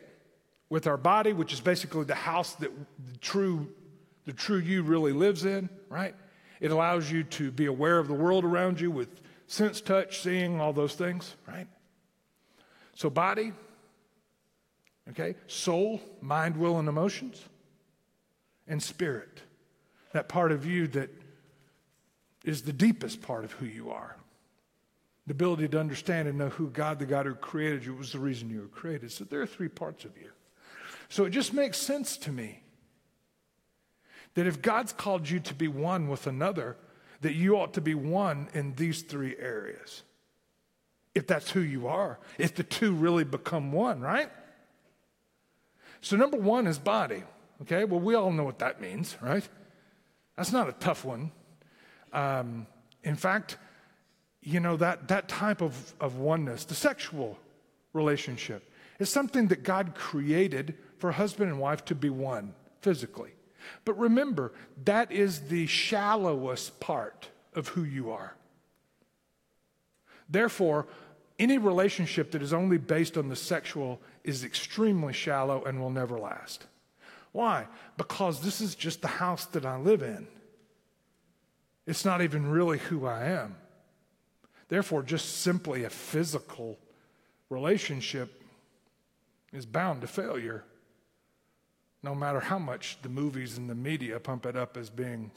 With 0.70 0.88
our 0.88 0.98
body, 0.98 1.34
which 1.34 1.54
is 1.54 1.62
basically 1.62 2.06
the 2.06 2.15
house 2.15 2.56
that 2.56 2.72
the 3.12 3.18
true, 3.20 3.70
the 4.26 4.34
true 4.34 4.58
you 4.58 4.82
really 4.82 5.13
lives 5.13 5.46
in, 5.46 5.70
right? 5.89 6.15
It 6.60 6.72
allows 6.72 7.12
you 7.12 7.24
to 7.24 7.52
be 7.52 7.65
aware 7.65 8.00
of 8.00 8.08
the 8.08 8.13
world 8.13 8.43
around 8.43 8.82
you 8.82 8.91
with 8.91 9.10
sense, 9.48 9.82
touch, 9.82 10.22
seeing, 10.22 10.60
all 10.60 10.74
those 10.74 10.93
things, 10.93 11.36
right? 11.48 11.67
So, 12.95 13.10
body, 13.10 13.54
okay, 15.10 15.36
soul, 15.48 16.02
mind, 16.22 16.58
will, 16.58 16.78
and 16.80 16.88
emotions, 16.89 17.41
and 18.67 18.82
spirit. 18.84 19.41
That 20.12 20.28
part 20.28 20.52
of 20.52 20.65
you 20.65 20.88
that 20.88 21.10
is 22.43 22.63
the 22.63 22.74
deepest 22.74 23.22
part 23.22 23.45
of 23.45 23.52
who 23.54 23.65
you 23.65 23.91
are. 23.91 24.17
The 25.28 25.34
ability 25.34 25.67
to 25.69 25.80
understand 25.80 26.28
and 26.28 26.38
know 26.38 26.50
who 26.50 26.69
God, 26.69 27.00
the 27.00 27.06
God 27.06 27.26
who 27.26 27.36
created 27.36 27.86
you, 27.86 27.93
was 27.93 28.12
the 28.12 28.19
reason 28.19 28.50
you 28.50 28.62
were 28.62 28.67
created. 28.67 29.12
So, 29.12 29.24
there 29.24 29.41
are 29.41 29.48
three 29.48 29.69
parts 29.69 30.04
of 30.04 30.17
you. 30.17 30.30
So, 31.08 31.26
it 31.26 31.30
just 31.30 31.54
makes 31.54 31.78
sense 31.78 32.17
to 32.17 32.32
me 32.32 32.63
that 34.36 34.48
if 34.48 34.62
God's 34.62 34.94
called 34.94 35.30
you 35.30 35.39
to 35.39 35.54
be 35.54 35.68
one 35.68 36.08
with 36.08 36.28
another, 36.28 36.78
that 37.22 37.34
you 37.34 37.58
ought 37.58 37.74
to 37.74 37.82
be 37.82 37.96
one 37.96 38.48
in 38.54 38.76
these 38.76 39.02
three 39.02 39.36
areas. 39.38 40.04
If 41.15 41.28
that's 41.28 41.52
who 41.52 41.60
you 41.60 41.88
are, 41.88 42.20
if 42.38 42.56
the 42.56 42.63
two 42.63 42.94
really 42.94 43.24
become 43.24 43.72
one, 43.72 44.00
right? 44.00 44.30
So, 46.02 46.15
number 46.15 46.38
one 46.38 46.68
is 46.68 46.80
body. 46.80 47.24
Okay, 47.63 47.84
well, 47.84 48.00
we 48.00 48.15
all 48.15 48.32
know 48.32 48.44
what 48.44 48.60
that 48.60 48.80
means, 48.80 49.18
right? 49.22 49.48
That's 50.38 50.54
not 50.54 50.70
a 50.70 50.74
tough 50.74 51.04
one. 51.04 51.32
Um, 52.13 52.68
in 53.04 53.15
fact, 53.15 53.58
you 54.42 54.60
know, 54.60 54.78
that, 54.78 55.10
that 55.10 55.28
type 55.28 55.62
of, 55.62 55.94
of 56.00 56.18
oneness, 56.18 56.63
the 56.63 56.76
sexual 56.76 57.38
relationship, 57.92 58.72
is 59.00 59.10
something 59.10 59.48
that 59.48 59.63
God 59.63 59.96
created 59.96 60.78
for 60.98 61.12
husband 61.12 61.52
and 61.52 61.60
wife 61.60 61.84
to 61.86 61.96
be 61.96 62.10
one 62.10 62.54
physically. 62.82 63.32
But 63.86 63.97
remember, 63.97 64.51
that 64.86 65.12
is 65.12 65.41
the 65.41 65.67
shallowest 65.67 66.79
part 66.79 67.29
of 67.53 67.69
who 67.69 67.84
you 67.84 68.12
are. 68.12 68.36
Therefore, 70.29 70.88
any 71.39 71.58
relationship 71.58 72.32
that 72.32 72.41
is 72.41 72.53
only 72.53 72.77
based 72.77 73.17
on 73.17 73.29
the 73.29 73.36
sexual 73.36 74.01
is 74.23 74.43
extremely 74.43 75.13
shallow 75.13 75.63
and 75.63 75.79
will 75.79 75.89
never 75.89 76.19
last. 76.19 76.65
Why? 77.32 77.67
Because 77.97 78.41
this 78.41 78.60
is 78.62 78.75
just 78.75 79.01
the 79.01 79.08
house 79.08 79.45
that 79.45 79.65
I 79.65 79.77
live 79.77 80.01
in. 80.01 80.27
It's 81.88 82.05
not 82.05 82.21
even 82.21 82.47
really 82.47 82.77
who 82.77 83.05
I 83.05 83.25
am. 83.25 83.55
Therefore, 84.67 85.01
just 85.01 85.39
simply 85.41 85.84
a 85.84 85.89
physical 85.89 86.77
relationship 87.49 88.43
is 89.51 89.65
bound 89.65 90.01
to 90.01 90.08
failure 90.08 90.63
no 92.02 92.16
matter 92.16 92.40
how 92.40 92.60
much 92.60 92.98
the 93.02 93.10
movies 93.10 93.58
and 93.58 93.70
the 93.70 93.76
media 93.76 94.20
pump 94.20 94.46
it 94.46 94.56
up 94.56 94.78
as 94.78 94.90
being 94.90 95.32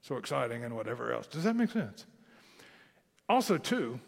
so 0.00 0.16
exciting 0.16 0.64
and 0.64 0.74
whatever 0.74 1.12
else. 1.12 1.26
Does 1.26 1.44
that 1.44 1.54
make 1.54 1.70
sense? 1.70 2.06
Also, 3.28 3.56
too, 3.56 4.00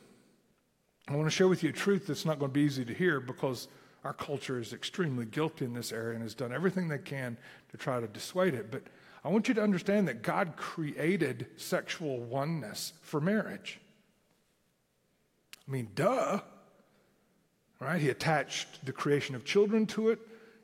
I 1.09 1.15
want 1.15 1.27
to 1.27 1.31
share 1.31 1.49
with 1.49 1.63
you 1.63 1.71
a 1.71 1.73
truth 1.73 2.07
that's 2.07 2.25
not 2.25 2.39
going 2.39 2.51
to 2.51 2.55
be 2.55 2.63
easy 2.63 2.85
to 2.85 2.95
hear 2.95 3.21
because 3.21 3.69
our 4.05 4.13
culture 4.13 4.59
is 4.59 4.73
extremely 4.73 5.25
guilty 5.25 5.65
in 5.65 5.73
this 5.73 5.93
area 5.93 6.15
and 6.15 6.23
has 6.23 6.35
done 6.35 6.53
everything 6.53 6.89
they 6.89 6.99
can 6.99 7.37
to 7.71 7.77
try 7.77 8.01
to 8.01 8.07
dissuade 8.07 8.55
it. 8.55 8.71
But 8.71 8.83
I 9.25 9.29
want 9.29 9.49
you 9.49 9.55
to 9.55 9.63
understand 9.63 10.09
that 10.09 10.23
God 10.23 10.55
created 10.57 11.47
sexual 11.57 12.19
oneness 12.21 12.93
for 13.03 13.21
marriage. 13.21 13.81
I 15.67 15.71
mean, 15.71 15.89
duh. 15.95 16.41
Right? 17.81 18.01
He 18.01 18.11
attached 18.11 18.85
the 18.85 18.93
creation 18.93 19.35
of 19.35 19.45
children 19.45 19.87
to 19.89 20.11
it 20.11 20.19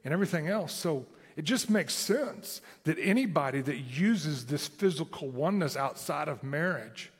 and 0.04 0.12
everything 0.12 0.48
else. 0.48 0.72
So 0.72 1.06
it 1.36 1.42
just 1.44 1.70
makes 1.70 1.94
sense 1.94 2.60
that 2.84 2.98
anybody 3.00 3.60
that 3.60 3.78
uses 3.78 4.46
this 4.46 4.68
physical 4.68 5.28
oneness 5.28 5.76
outside 5.76 6.28
of 6.28 6.42
marriage 6.42 7.10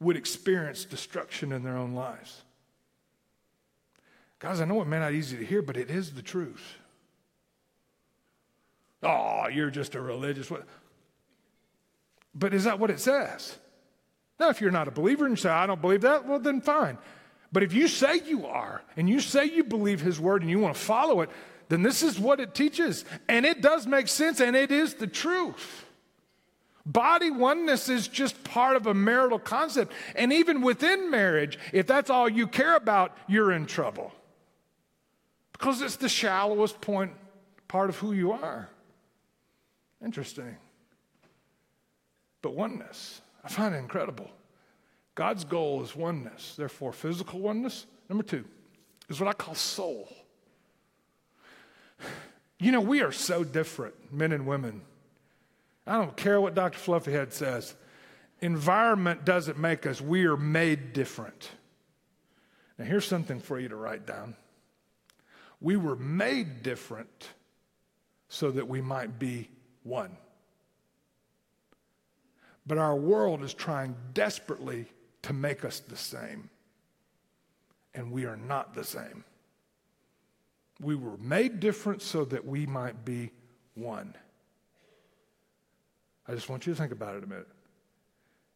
would 0.00 0.16
experience 0.16 0.84
destruction 0.84 1.52
in 1.52 1.62
their 1.62 1.76
own 1.76 1.94
lives. 1.94 2.42
Guys, 4.38 4.60
I 4.60 4.64
know 4.64 4.80
it 4.80 4.86
may 4.86 4.98
not 4.98 5.12
be 5.12 5.18
easy 5.18 5.36
to 5.36 5.44
hear, 5.44 5.62
but 5.62 5.76
it 5.76 5.90
is 5.90 6.12
the 6.12 6.22
truth. 6.22 6.76
Oh, 9.02 9.48
you're 9.48 9.70
just 9.70 9.94
a 9.94 10.00
religious. 10.00 10.50
But 12.34 12.54
is 12.54 12.64
that 12.64 12.78
what 12.78 12.90
it 12.90 13.00
says? 13.00 13.56
Now, 14.38 14.48
if 14.48 14.60
you're 14.60 14.70
not 14.70 14.88
a 14.88 14.90
believer 14.90 15.26
and 15.26 15.32
you 15.32 15.40
say, 15.40 15.50
I 15.50 15.66
don't 15.66 15.80
believe 15.80 16.00
that, 16.02 16.26
well, 16.26 16.38
then 16.38 16.60
fine. 16.62 16.96
But 17.52 17.62
if 17.62 17.72
you 17.72 17.88
say 17.88 18.20
you 18.24 18.46
are, 18.46 18.82
and 18.96 19.08
you 19.08 19.20
say 19.20 19.44
you 19.44 19.64
believe 19.64 20.00
his 20.00 20.20
word 20.20 20.42
and 20.42 20.50
you 20.50 20.58
want 20.58 20.74
to 20.74 20.80
follow 20.80 21.20
it, 21.20 21.30
then 21.70 21.82
this 21.82 22.02
is 22.02 22.18
what 22.18 22.38
it 22.38 22.54
teaches. 22.54 23.06
And 23.28 23.46
it 23.46 23.62
does 23.62 23.86
make 23.86 24.08
sense, 24.08 24.40
and 24.40 24.54
it 24.54 24.70
is 24.70 24.94
the 24.94 25.06
truth. 25.06 25.86
Body 26.84 27.30
oneness 27.30 27.88
is 27.88 28.08
just 28.08 28.44
part 28.44 28.76
of 28.76 28.86
a 28.86 28.92
marital 28.92 29.38
concept. 29.38 29.92
And 30.14 30.32
even 30.32 30.60
within 30.60 31.10
marriage, 31.10 31.58
if 31.72 31.86
that's 31.86 32.10
all 32.10 32.28
you 32.28 32.46
care 32.46 32.76
about, 32.76 33.16
you're 33.26 33.52
in 33.52 33.64
trouble. 33.64 34.12
Because 35.52 35.80
it's 35.80 35.96
the 35.96 36.08
shallowest 36.08 36.80
point, 36.82 37.12
part 37.68 37.88
of 37.88 37.96
who 37.96 38.12
you 38.12 38.32
are. 38.32 38.68
Interesting. 40.04 40.56
But 42.42 42.54
oneness, 42.54 43.22
I 43.42 43.48
find 43.48 43.74
it 43.74 43.78
incredible. 43.78 44.30
God's 45.14 45.44
goal 45.44 45.82
is 45.82 45.96
oneness. 45.96 46.54
Therefore, 46.56 46.92
physical 46.92 47.40
oneness, 47.40 47.86
Number 48.10 48.24
two 48.24 48.44
is 49.08 49.20
what 49.20 49.28
I 49.28 49.32
call 49.32 49.54
soul. 49.54 50.08
You 52.58 52.72
know, 52.72 52.80
we 52.80 53.00
are 53.00 53.12
so 53.12 53.42
different, 53.44 53.94
men 54.12 54.32
and 54.32 54.46
women. 54.46 54.82
I 55.86 55.94
don't 55.94 56.16
care 56.16 56.40
what 56.40 56.54
Dr. 56.54 56.78
Fluffyhead 56.78 57.32
says. 57.32 57.74
Environment 58.40 59.24
doesn't 59.24 59.58
make 59.58 59.86
us, 59.86 60.00
we 60.00 60.24
are 60.26 60.36
made 60.36 60.92
different. 60.92 61.50
Now, 62.78 62.84
here's 62.84 63.04
something 63.04 63.40
for 63.40 63.58
you 63.58 63.68
to 63.68 63.76
write 63.76 64.06
down. 64.06 64.36
We 65.60 65.76
were 65.76 65.96
made 65.96 66.62
different 66.62 67.28
so 68.28 68.50
that 68.50 68.68
we 68.68 68.80
might 68.80 69.18
be 69.18 69.50
one. 69.82 70.16
But 72.66 72.78
our 72.78 72.96
world 72.96 73.42
is 73.42 73.52
trying 73.52 73.96
desperately 74.14 74.86
to 75.22 75.32
make 75.32 75.64
us 75.64 75.80
the 75.80 75.96
same. 75.96 76.48
And 77.94 78.12
we 78.12 78.24
are 78.24 78.36
not 78.36 78.74
the 78.74 78.84
same. 78.84 79.24
We 80.80 80.94
were 80.94 81.16
made 81.18 81.60
different 81.60 82.02
so 82.02 82.24
that 82.26 82.46
we 82.46 82.66
might 82.66 83.04
be 83.04 83.32
one. 83.74 84.14
I 86.26 86.34
just 86.34 86.48
want 86.48 86.66
you 86.66 86.72
to 86.72 86.78
think 86.78 86.92
about 86.92 87.16
it 87.16 87.24
a 87.24 87.26
minute. 87.26 87.48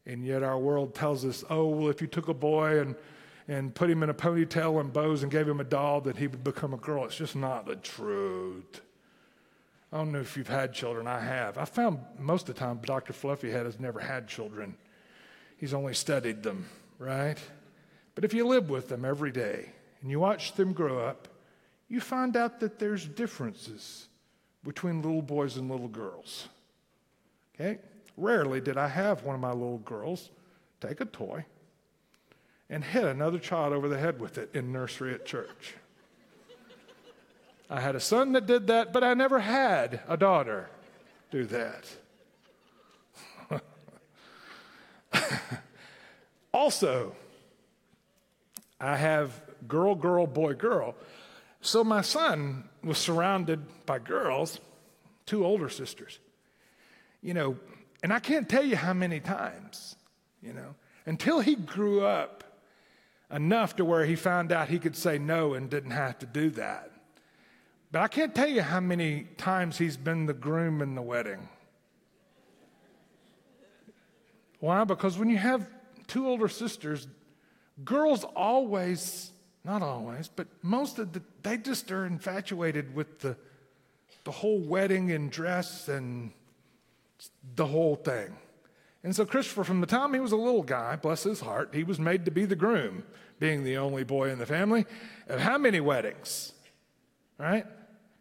And 0.05 0.25
yet 0.25 0.43
our 0.43 0.57
world 0.57 0.93
tells 0.93 1.25
us, 1.25 1.43
oh, 1.49 1.67
well, 1.67 1.89
if 1.89 2.01
you 2.01 2.07
took 2.07 2.27
a 2.27 2.33
boy 2.33 2.79
and, 2.79 2.95
and 3.47 3.73
put 3.73 3.89
him 3.89 4.03
in 4.03 4.09
a 4.09 4.13
ponytail 4.13 4.79
and 4.79 4.93
bows 4.93 5.23
and 5.23 5.31
gave 5.31 5.47
him 5.47 5.59
a 5.59 5.63
doll, 5.63 6.01
that 6.01 6.17
he 6.17 6.27
would 6.27 6.43
become 6.43 6.73
a 6.73 6.77
girl. 6.77 7.05
It's 7.05 7.15
just 7.15 7.35
not 7.35 7.65
the 7.65 7.75
truth. 7.75 8.81
I 9.91 9.97
don't 9.97 10.11
know 10.11 10.19
if 10.19 10.37
you've 10.37 10.47
had 10.47 10.73
children. 10.73 11.07
I 11.07 11.19
have. 11.19 11.57
I 11.57 11.65
found 11.65 11.99
most 12.19 12.49
of 12.49 12.55
the 12.55 12.59
time 12.59 12.79
Dr. 12.83 13.13
Fluffyhead 13.13 13.65
has 13.65 13.79
never 13.79 13.99
had 13.99 14.27
children. 14.27 14.75
He's 15.57 15.73
only 15.73 15.93
studied 15.93 16.43
them, 16.43 16.65
right? 16.99 17.37
But 18.13 18.25
if 18.25 18.33
you 18.33 18.47
live 18.47 18.69
with 18.69 18.89
them 18.89 19.05
every 19.05 19.31
day 19.31 19.69
and 20.01 20.11
you 20.11 20.19
watch 20.19 20.53
them 20.53 20.73
grow 20.73 20.99
up, 20.99 21.27
you 21.87 21.99
find 21.99 22.35
out 22.35 22.59
that 22.59 22.79
there's 22.79 23.05
differences 23.05 24.07
between 24.63 25.01
little 25.01 25.21
boys 25.21 25.57
and 25.57 25.69
little 25.69 25.87
girls. 25.87 26.47
Okay? 27.55 27.79
Rarely 28.17 28.61
did 28.61 28.77
I 28.77 28.87
have 28.87 29.23
one 29.23 29.35
of 29.35 29.41
my 29.41 29.51
little 29.51 29.79
girls 29.79 30.29
take 30.81 31.01
a 31.01 31.05
toy 31.05 31.45
and 32.69 32.83
hit 32.83 33.03
another 33.03 33.39
child 33.39 33.73
over 33.73 33.87
the 33.87 33.97
head 33.97 34.19
with 34.19 34.37
it 34.37 34.49
in 34.53 34.71
nursery 34.71 35.13
at 35.13 35.25
church. 35.25 35.75
I 37.69 37.79
had 37.79 37.95
a 37.95 37.99
son 37.99 38.33
that 38.33 38.45
did 38.45 38.67
that, 38.67 38.93
but 38.93 39.03
I 39.03 39.13
never 39.13 39.39
had 39.39 40.01
a 40.07 40.17
daughter 40.17 40.69
do 41.31 41.45
that. 41.45 41.85
also, 46.53 47.15
I 48.79 48.95
have 48.95 49.41
girl, 49.67 49.95
girl, 49.95 50.27
boy, 50.27 50.53
girl. 50.53 50.95
So 51.65 51.83
my 51.83 52.01
son 52.01 52.69
was 52.83 52.99
surrounded 52.99 53.59
by 53.87 53.97
girls, 53.97 54.59
two 55.25 55.43
older 55.43 55.67
sisters. 55.67 56.19
You 57.23 57.33
know, 57.33 57.57
and 58.03 58.13
I 58.13 58.19
can't 58.19 58.47
tell 58.47 58.63
you 58.63 58.75
how 58.75 58.93
many 58.93 59.19
times, 59.19 59.95
you 60.43 60.53
know, 60.53 60.75
until 61.07 61.39
he 61.39 61.55
grew 61.55 62.05
up 62.05 62.43
enough 63.31 63.77
to 63.77 63.85
where 63.85 64.05
he 64.05 64.15
found 64.15 64.51
out 64.51 64.69
he 64.69 64.77
could 64.77 64.95
say 64.95 65.17
no 65.17 65.55
and 65.55 65.67
didn't 65.67 65.89
have 65.89 66.19
to 66.19 66.27
do 66.27 66.51
that. 66.51 66.91
But 67.91 68.03
I 68.03 68.09
can't 68.09 68.35
tell 68.35 68.47
you 68.47 68.61
how 68.61 68.79
many 68.79 69.23
times 69.37 69.79
he's 69.79 69.97
been 69.97 70.27
the 70.27 70.33
groom 70.33 70.83
in 70.83 70.93
the 70.93 71.01
wedding. 71.01 71.49
Why? 74.59 74.83
Because 74.83 75.17
when 75.17 75.31
you 75.31 75.37
have 75.37 75.67
two 76.05 76.27
older 76.27 76.47
sisters, 76.47 77.07
girls 77.83 78.23
always 78.23 79.31
not 79.65 79.81
always, 79.81 80.29
but 80.33 80.47
most 80.61 80.99
of 80.99 81.11
the, 81.11 81.21
they 81.41 81.57
just 81.57 81.91
are 81.91 82.05
infatuated 82.05 82.93
with 82.93 83.19
the, 83.19 83.35
the 84.23 84.31
whole 84.31 84.59
wedding 84.59 85.11
and 85.11 85.31
dress 85.31 85.87
and 85.87 86.31
the 87.55 87.65
whole 87.65 87.95
thing. 87.95 88.37
And 89.03 89.15
so 89.15 89.25
Christopher, 89.25 89.63
from 89.63 89.81
the 89.81 89.87
time 89.87 90.13
he 90.13 90.19
was 90.19 90.31
a 90.31 90.37
little 90.37 90.63
guy, 90.63 90.95
bless 90.95 91.23
his 91.23 91.39
heart, 91.39 91.71
he 91.73 91.83
was 91.83 91.99
made 91.99 92.25
to 92.25 92.31
be 92.31 92.45
the 92.45 92.55
groom, 92.55 93.03
being 93.39 93.63
the 93.63 93.77
only 93.77 94.03
boy 94.03 94.29
in 94.29 94.39
the 94.39 94.45
family. 94.45 94.85
Of 95.27 95.39
how 95.39 95.57
many 95.57 95.79
weddings? 95.79 96.53
Right? 97.39 97.65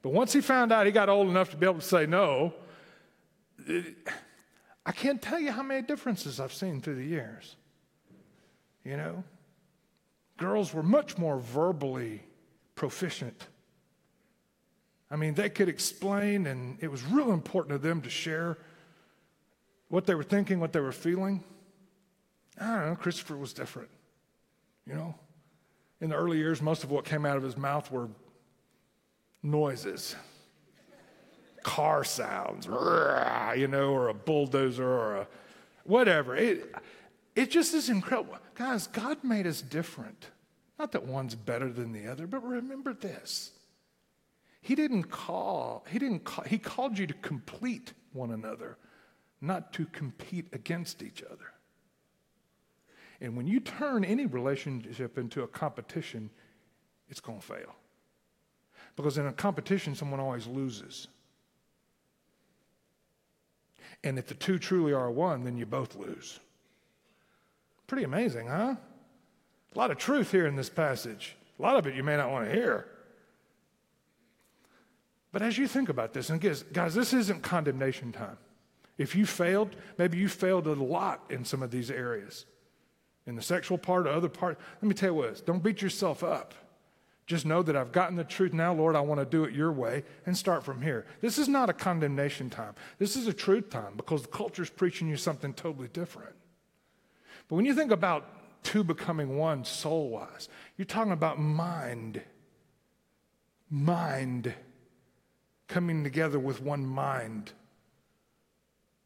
But 0.03 0.13
once 0.13 0.33
he 0.33 0.41
found 0.41 0.73
out 0.73 0.87
he 0.87 0.93
got 0.93 1.09
old 1.09 1.29
enough 1.29 1.51
to 1.51 1.57
be 1.57 1.67
able 1.67 1.81
to 1.81 1.81
say 1.81 2.07
no, 2.07 2.55
it, 3.67 3.97
I 4.85 4.93
can't 4.93 5.21
tell 5.21 5.39
you 5.39 5.53
how 5.53 5.63
many 5.63 5.83
differences 5.83 6.41
I've 6.41 6.53
seen 6.53 6.81
through 6.81 6.97
the 6.97 7.07
years. 7.07 7.57
You 8.85 8.97
know? 8.97 9.25
Girls 10.37 10.75
were 10.75 10.83
much 10.83 11.17
more 11.19 11.39
verbally 11.39 12.23
proficient. 12.75 13.47
I 15.11 15.17
mean, 15.17 15.35
they 15.35 15.49
could 15.49 15.69
explain, 15.69 16.47
and 16.47 16.79
it 16.81 16.91
was 16.91 17.05
real 17.05 17.33
important 17.33 17.73
to 17.73 17.79
them 17.79 18.01
to 18.03 18.11
share 18.11 18.59
what 19.89 20.07
they 20.07 20.15
were 20.15 20.25
thinking, 20.25 20.59
what 20.61 20.73
they 20.73 20.81
were 20.81 20.93
feeling. 20.93 21.45
I 22.61 22.67
don't 22.67 22.89
know, 22.89 22.97
Christopher 22.97 23.37
was 23.37 23.53
different. 23.53 23.91
You 24.87 24.95
know, 24.95 25.15
in 26.01 26.11
the 26.11 26.17
early 26.17 26.39
years, 26.39 26.61
most 26.61 26.85
of 26.85 26.91
what 26.91 27.05
came 27.05 27.25
out 27.25 27.37
of 27.37 27.43
his 27.43 27.57
mouth 27.57 27.91
were 27.91 28.09
noises, 29.43 30.17
car 31.63 32.05
sounds, 32.05 32.67
you 32.67 33.69
know, 33.69 33.91
or 33.91 34.09
a 34.09 34.15
bulldozer 34.15 34.87
or 34.87 35.17
a 35.17 35.29
whatever. 35.85 36.35
It, 36.37 36.75
it 37.35 37.51
just 37.51 37.75
is 37.75 37.89
incredible. 37.89 38.39
Guys, 38.55 38.87
God 38.87 39.25
made 39.25 39.47
us 39.47 39.61
different. 39.61 40.27
Not 40.79 40.93
that 40.93 41.07
one's 41.07 41.35
better 41.35 41.73
than 41.73 41.93
the 41.93 42.07
other, 42.07 42.27
but 42.27 42.43
remember 42.45 42.93
this. 42.93 43.53
He 44.61 44.75
didn't 44.75 45.05
call, 45.05 45.85
he 45.91 45.99
didn't 45.99 46.25
call, 46.25 46.45
he 46.45 46.59
called 46.59 46.99
you 46.99 47.07
to 47.07 47.15
complete 47.15 47.93
one 48.13 48.31
another, 48.31 48.79
not 49.41 49.73
to 49.75 49.85
compete 49.87 50.47
against 50.53 51.03
each 51.03 51.23
other. 51.23 51.53
And 53.21 53.37
when 53.37 53.47
you 53.47 53.61
turn 53.61 54.05
any 54.05 54.27
relationship 54.27 55.19
into 55.19 55.43
a 55.43 55.49
competition, 55.49 56.31
it's 57.09 57.21
going 57.21 57.41
to 57.41 57.47
fail. 57.47 57.75
Because 58.97 59.19
in 59.19 59.27
a 59.27 59.33
competition, 59.33 59.95
someone 59.95 60.21
always 60.21 60.47
loses. 60.47 61.09
And 64.03 64.19
if 64.19 64.27
the 64.27 64.35
two 64.35 64.59
truly 64.59 64.93
are 64.93 65.11
one, 65.11 65.45
then 65.45 65.57
you 65.57 65.67
both 65.67 65.97
lose. 65.97 66.41
Pretty 67.95 68.07
amazing, 68.07 68.49
huh? 68.49 68.75
A 69.73 69.79
lot 69.79 69.93
of 69.93 69.99
truth 69.99 70.33
here 70.33 70.49
in 70.49 70.57
this 70.57 70.69
passage. 70.69 71.37
A 71.61 71.63
lot 71.63 71.77
of 71.77 71.87
it 71.87 71.95
you 71.95 72.03
may 72.03 72.17
not 72.17 72.29
want 72.29 72.45
to 72.45 72.53
hear. 72.53 72.89
But 75.31 75.43
as 75.43 75.59
you 75.59 75.69
think 75.69 75.89
about 75.89 76.13
this, 76.13 76.29
and 76.29 76.41
guys, 76.73 76.95
this 76.97 77.13
isn't 77.13 77.45
condemnation 77.45 78.11
time. 78.11 78.37
If 78.99 79.15
you 79.15 79.25
failed, 79.27 79.77
maybe 79.97 80.19
you 80.19 80.29
failed 80.29 80.67
a 80.67 80.73
lot 80.73 81.23
in 81.31 81.45
some 81.45 81.63
of 81.63 81.71
these 81.71 81.89
areas. 81.89 82.47
In 83.29 83.37
the 83.37 83.43
sexual 83.43 83.79
part 83.79 84.09
or 84.09 84.11
other 84.11 84.29
part, 84.29 84.59
let 84.83 84.89
me 84.89 84.95
tell 84.97 85.11
you 85.11 85.15
what, 85.15 85.47
don't 85.47 85.63
beat 85.63 85.81
yourself 85.81 86.25
up. 86.25 86.53
Just 87.29 87.47
know 87.47 87.63
that 87.63 87.77
I've 87.77 87.93
gotten 87.93 88.17
the 88.17 88.25
truth 88.25 88.53
now, 88.53 88.75
Lord, 88.75 88.97
I 88.97 89.03
want 89.03 89.21
to 89.21 89.25
do 89.25 89.45
it 89.45 89.55
your 89.55 89.71
way 89.71 90.03
and 90.27 90.37
start 90.37 90.65
from 90.65 90.83
here. 90.83 91.07
This 91.21 91.39
is 91.39 91.49
not 91.49 91.71
a 91.71 91.73
condemnation 91.73 92.51
time. 92.51 92.75
This 92.99 93.15
is 93.15 93.29
a 93.29 93.33
truth 93.33 93.71
time 93.71 93.93
because 93.97 94.23
the 94.23 94.29
culture 94.29 94.65
is 94.65 94.71
preaching 94.71 95.07
you 95.07 95.17
something 95.17 95.55
totally 95.55 95.87
different. 95.87 96.35
But 97.49 97.57
when 97.57 97.65
you 97.65 97.75
think 97.75 97.91
about 97.91 98.27
two 98.65 98.83
becoming 98.83 99.37
one 99.37 99.65
soul 99.65 100.09
wise. 100.09 100.49
You're 100.77 100.87
talking 100.87 101.13
about 101.13 101.39
mind. 101.39 102.21
Mind 103.71 104.53
coming 105.69 106.03
together 106.03 106.39
with 106.39 106.61
one 106.61 106.85
mind 106.85 107.53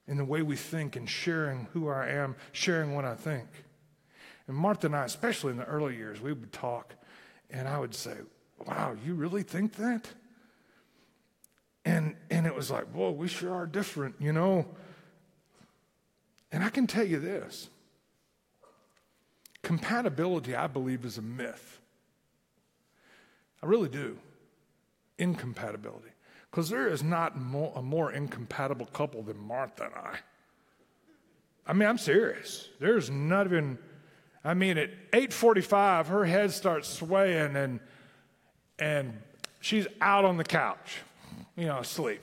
in 0.07 0.17
the 0.17 0.25
way 0.25 0.41
we 0.41 0.57
think 0.57 0.97
and 0.97 1.09
sharing 1.09 1.69
who 1.73 1.89
I 1.89 2.09
am, 2.09 2.37
sharing 2.53 2.95
what 2.95 3.05
I 3.05 3.15
think. 3.15 3.47
And 4.47 4.57
Martha 4.57 4.87
and 4.87 4.97
I, 4.97 5.05
especially 5.05 5.53
in 5.53 5.59
the 5.59 5.67
early 5.67 5.97
years, 5.97 6.21
we 6.21 6.33
would 6.33 6.53
talk, 6.53 6.95
and 7.51 7.69
I 7.69 7.79
would 7.79 7.95
say, 7.95 8.17
Wow, 8.67 8.97
you 9.05 9.15
really 9.15 9.45
think 9.45 9.75
that? 9.75 10.09
And, 11.85 12.17
and 12.29 12.47
it 12.47 12.55
was 12.55 12.71
like, 12.71 12.87
Whoa, 12.87 13.11
we 13.11 13.29
sure 13.29 13.53
are 13.53 13.67
different, 13.67 14.17
you 14.19 14.33
know? 14.33 14.67
And 16.51 16.65
I 16.65 16.71
can 16.71 16.87
tell 16.87 17.05
you 17.05 17.21
this 17.21 17.69
Compatibility, 19.69 20.57
I 20.57 20.67
believe, 20.67 21.05
is 21.05 21.19
a 21.19 21.23
myth. 21.23 21.79
I 23.63 23.67
really 23.67 23.91
do. 23.91 24.17
Incompatibility. 25.19 26.09
Because 26.51 26.71
there 26.71 26.89
is 26.89 27.03
not 27.03 27.39
more, 27.39 27.75
a 27.77 27.83
more 27.83 28.11
incompatible 28.11 28.87
couple 28.87 29.23
than 29.23 29.37
Martha 29.37 29.85
and 29.85 29.95
I. 29.95 30.17
I 31.67 31.75
mean, 31.75 31.87
I'm 31.87 31.99
serious. 31.99 32.67
There's 32.81 33.11
not 33.11 33.45
even, 33.45 33.77
I 34.43 34.55
mean, 34.55 34.79
at 34.79 34.89
8.45, 35.13 36.07
her 36.07 36.25
head 36.25 36.51
starts 36.51 36.89
swaying 36.89 37.55
and, 37.55 37.79
and 38.79 39.21
she's 39.61 39.87
out 40.01 40.25
on 40.25 40.39
the 40.39 40.45
couch, 40.45 40.97
you 41.59 41.67
know, 41.67 41.81
asleep. 41.81 42.23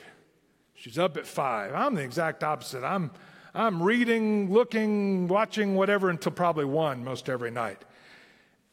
She's 0.74 0.98
up 0.98 1.16
at 1.16 1.28
5. 1.28 1.76
I'm 1.76 1.93
the 1.93 2.02
exact 2.02 2.43
opposite. 2.43 2.84
I'm, 2.84 3.12
I'm 3.56 3.82
reading, 3.82 4.51
looking, 4.51 5.30
watching, 5.30 5.76
whatever 5.76 6.10
until 6.10 6.34
probably 6.34 6.66
one 6.66 7.06
most 7.06 7.30
every 7.30 7.51
night. 7.51 7.82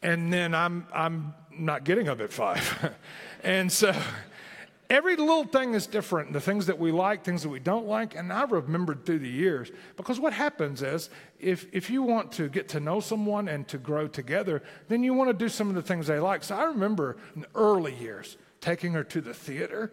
and 0.03 0.33
then 0.33 0.57
I'm, 0.57 0.89
I'm 0.93 1.35
not 1.57 1.85
getting 1.85 2.09
up 2.09 2.21
at 2.21 2.33
five. 2.33 2.93
and 3.45 3.71
so 3.71 3.95
every 4.91 5.15
little 5.15 5.45
thing 5.45 5.75
is 5.75 5.87
different 5.87 6.33
the 6.33 6.41
things 6.41 6.67
that 6.67 6.81
we 6.81 6.91
like, 6.91 7.23
things 7.23 7.45
that 7.45 7.49
we 7.49 7.61
don't 7.61 7.87
like. 7.87 8.17
And 8.17 8.33
I 8.33 8.43
remembered 8.43 9.07
through 9.07 9.21
the 9.21 9.29
years 9.29 9.71
because 9.97 10.19
what 10.19 10.33
happens 10.33 10.83
is 10.83 11.11
if, 11.39 11.67
if 11.73 11.89
you 11.89 12.03
want 12.03 12.33
to 12.33 12.49
get 12.49 12.69
to 12.71 12.81
know 12.81 12.99
someone 12.99 13.47
and 13.47 13.69
to 13.69 13.79
grow 13.79 14.09
together, 14.09 14.65
then 14.89 15.05
you 15.05 15.15
want 15.15 15.31
to 15.31 15.35
do 15.35 15.49
some 15.49 15.69
of 15.69 15.77
the 15.77 15.83
things 15.83 16.09
they 16.09 16.19
like. 16.19 16.43
So 16.43 16.57
I 16.57 16.65
remember 16.65 17.19
in 17.37 17.43
the 17.43 17.49
early 17.55 17.95
years 17.95 18.37
taking 18.61 18.95
her 18.95 19.05
to 19.05 19.21
the 19.21 19.35
theater 19.35 19.93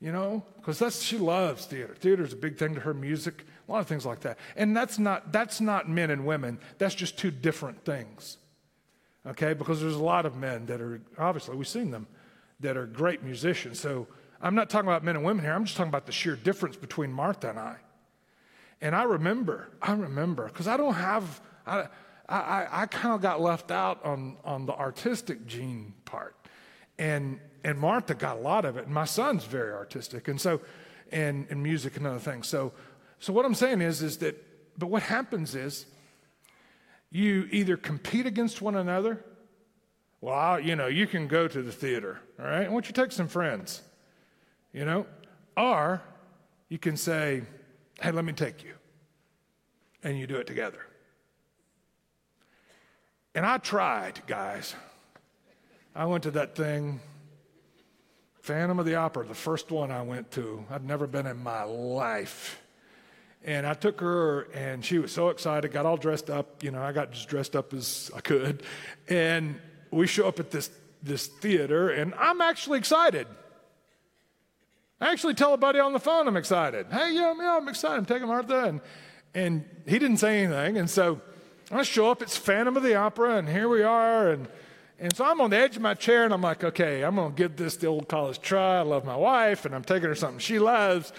you 0.00 0.10
know 0.10 0.44
because 0.56 0.78
that's 0.78 1.00
she 1.00 1.16
loves 1.16 1.64
theater 1.64 1.94
theater 1.94 2.24
is 2.24 2.32
a 2.32 2.36
big 2.36 2.58
thing 2.58 2.74
to 2.74 2.80
her 2.80 2.92
music 2.92 3.46
a 3.68 3.72
lot 3.72 3.80
of 3.80 3.86
things 3.86 4.04
like 4.04 4.20
that. 4.20 4.38
And 4.56 4.76
that's 4.76 4.98
not 4.98 5.32
that's 5.32 5.60
not 5.60 5.88
men 5.88 6.10
and 6.10 6.26
women. 6.26 6.58
That's 6.78 6.94
just 6.94 7.18
two 7.18 7.30
different 7.30 7.84
things. 7.84 8.38
Okay? 9.26 9.54
Because 9.54 9.80
there's 9.80 9.94
a 9.94 10.02
lot 10.02 10.26
of 10.26 10.36
men 10.36 10.66
that 10.66 10.80
are 10.80 11.00
obviously 11.18 11.56
we've 11.56 11.68
seen 11.68 11.90
them 11.90 12.06
that 12.60 12.76
are 12.76 12.86
great 12.86 13.22
musicians. 13.22 13.80
So 13.80 14.06
i'm 14.40 14.56
not 14.56 14.68
talking 14.68 14.88
about 14.88 15.04
men 15.04 15.16
and 15.16 15.24
women 15.24 15.44
here. 15.44 15.54
I'm 15.54 15.64
just 15.64 15.76
talking 15.76 15.90
about 15.90 16.06
the 16.06 16.12
sheer 16.12 16.36
difference 16.36 16.76
between 16.76 17.12
martha 17.12 17.50
and 17.50 17.58
i. 17.58 17.76
And 18.80 18.94
i 18.94 19.04
remember 19.04 19.70
i 19.80 19.92
remember 19.92 20.46
because 20.46 20.68
i 20.68 20.76
don't 20.76 20.94
have 20.94 21.40
i 21.66 21.86
i, 22.28 22.66
I 22.70 22.86
kind 22.86 23.14
of 23.14 23.20
got 23.20 23.40
left 23.40 23.70
out 23.70 24.04
on 24.04 24.36
on 24.44 24.66
the 24.66 24.74
artistic 24.74 25.46
gene 25.46 25.94
part. 26.04 26.36
And 26.98 27.40
and 27.64 27.78
Martha 27.78 28.14
got 28.14 28.36
a 28.36 28.40
lot 28.40 28.64
of 28.64 28.76
it. 28.76 28.86
And 28.86 28.94
my 28.94 29.04
son's 29.04 29.44
very 29.44 29.72
artistic, 29.72 30.28
and 30.28 30.40
so, 30.40 30.60
and, 31.10 31.46
and 31.50 31.62
music 31.62 31.96
and 31.96 32.06
other 32.06 32.18
things. 32.18 32.46
So, 32.46 32.72
so 33.22 33.32
what 33.32 33.44
I'm 33.44 33.54
saying 33.54 33.82
is, 33.82 34.02
is 34.02 34.16
that, 34.18 34.36
but 34.76 34.88
what 34.88 35.04
happens 35.04 35.54
is, 35.54 35.86
you 37.12 37.46
either 37.52 37.76
compete 37.76 38.26
against 38.26 38.60
one 38.60 38.74
another. 38.74 39.24
Well, 40.20 40.34
I, 40.34 40.58
you 40.58 40.74
know, 40.74 40.88
you 40.88 41.06
can 41.06 41.28
go 41.28 41.46
to 41.46 41.62
the 41.62 41.70
theater, 41.70 42.18
all 42.40 42.46
right? 42.46 42.66
Why 42.66 42.72
don't 42.72 42.88
you 42.88 42.92
take 42.92 43.12
some 43.12 43.28
friends, 43.28 43.80
you 44.72 44.84
know? 44.84 45.06
Or 45.56 46.02
you 46.68 46.80
can 46.80 46.96
say, 46.96 47.42
hey, 48.00 48.10
let 48.10 48.24
me 48.24 48.32
take 48.32 48.64
you. 48.64 48.74
And 50.02 50.18
you 50.18 50.26
do 50.26 50.38
it 50.38 50.48
together. 50.48 50.84
And 53.36 53.46
I 53.46 53.58
tried, 53.58 54.20
guys. 54.26 54.74
I 55.94 56.06
went 56.06 56.24
to 56.24 56.32
that 56.32 56.56
thing 56.56 56.98
Phantom 58.40 58.80
of 58.80 58.86
the 58.86 58.96
Opera, 58.96 59.24
the 59.24 59.34
first 59.34 59.70
one 59.70 59.92
I 59.92 60.02
went 60.02 60.32
to. 60.32 60.64
I'd 60.68 60.84
never 60.84 61.06
been 61.06 61.28
in 61.28 61.40
my 61.40 61.62
life. 61.62 62.60
And 63.44 63.66
I 63.66 63.74
took 63.74 64.00
her, 64.00 64.42
and 64.54 64.84
she 64.84 64.98
was 64.98 65.10
so 65.10 65.28
excited, 65.28 65.72
got 65.72 65.84
all 65.84 65.96
dressed 65.96 66.30
up. 66.30 66.62
You 66.62 66.70
know, 66.70 66.82
I 66.82 66.92
got 66.92 67.12
as 67.12 67.24
dressed 67.26 67.56
up 67.56 67.74
as 67.74 68.10
I 68.14 68.20
could. 68.20 68.62
And 69.08 69.60
we 69.90 70.06
show 70.06 70.28
up 70.28 70.38
at 70.38 70.50
this, 70.50 70.70
this 71.02 71.26
theater, 71.26 71.90
and 71.90 72.14
I'm 72.14 72.40
actually 72.40 72.78
excited. 72.78 73.26
I 75.00 75.10
actually 75.10 75.34
tell 75.34 75.52
a 75.52 75.56
buddy 75.56 75.80
on 75.80 75.92
the 75.92 75.98
phone 75.98 76.28
I'm 76.28 76.36
excited. 76.36 76.86
Hey, 76.90 77.14
yeah, 77.14 77.34
yeah, 77.36 77.56
I'm 77.60 77.68
excited. 77.68 77.96
I'm 77.96 78.06
taking 78.06 78.28
Martha. 78.28 78.64
And, 78.64 78.80
and 79.34 79.64
he 79.86 79.98
didn't 79.98 80.18
say 80.18 80.44
anything. 80.44 80.78
And 80.78 80.88
so 80.88 81.20
I 81.72 81.82
show 81.82 82.10
up, 82.10 82.22
it's 82.22 82.36
Phantom 82.36 82.76
of 82.76 82.84
the 82.84 82.94
Opera, 82.94 83.38
and 83.38 83.48
here 83.48 83.68
we 83.68 83.82
are. 83.82 84.30
And 84.30 84.48
and 85.02 85.16
so 85.16 85.24
I'm 85.24 85.40
on 85.40 85.50
the 85.50 85.56
edge 85.56 85.74
of 85.74 85.82
my 85.82 85.94
chair 85.94 86.24
and 86.24 86.32
I'm 86.32 86.42
like, 86.42 86.62
okay, 86.62 87.02
I'm 87.02 87.16
going 87.16 87.32
to 87.32 87.36
give 87.36 87.56
this 87.56 87.74
the 87.76 87.88
old 87.88 88.08
college 88.08 88.40
try. 88.40 88.78
I 88.78 88.82
love 88.82 89.04
my 89.04 89.16
wife 89.16 89.64
and 89.64 89.74
I'm 89.74 89.82
taking 89.82 90.08
her 90.08 90.14
something 90.14 90.38
she 90.38 90.60
loves. 90.60 91.12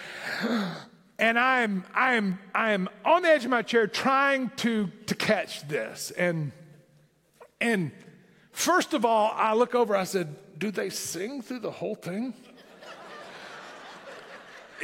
And 1.23 1.39
I'm, 1.39 1.85
I'm, 1.95 2.37
I'm 2.53 2.89
on 3.05 3.21
the 3.21 3.29
edge 3.29 3.45
of 3.45 3.49
my 3.49 3.61
chair 3.61 3.87
trying 3.87 4.49
to, 4.57 4.91
to 5.05 5.15
catch 5.15 5.65
this. 5.69 6.11
And, 6.11 6.51
and 7.61 7.93
first 8.51 8.93
of 8.93 9.05
all, 9.05 9.31
I 9.33 9.53
look 9.53 9.73
over, 9.73 9.95
I 9.95 10.03
said, 10.03 10.35
do 10.59 10.69
they 10.69 10.89
sing 10.89 11.41
through 11.41 11.59
the 11.59 11.71
whole 11.71 11.95
thing? 11.95 12.33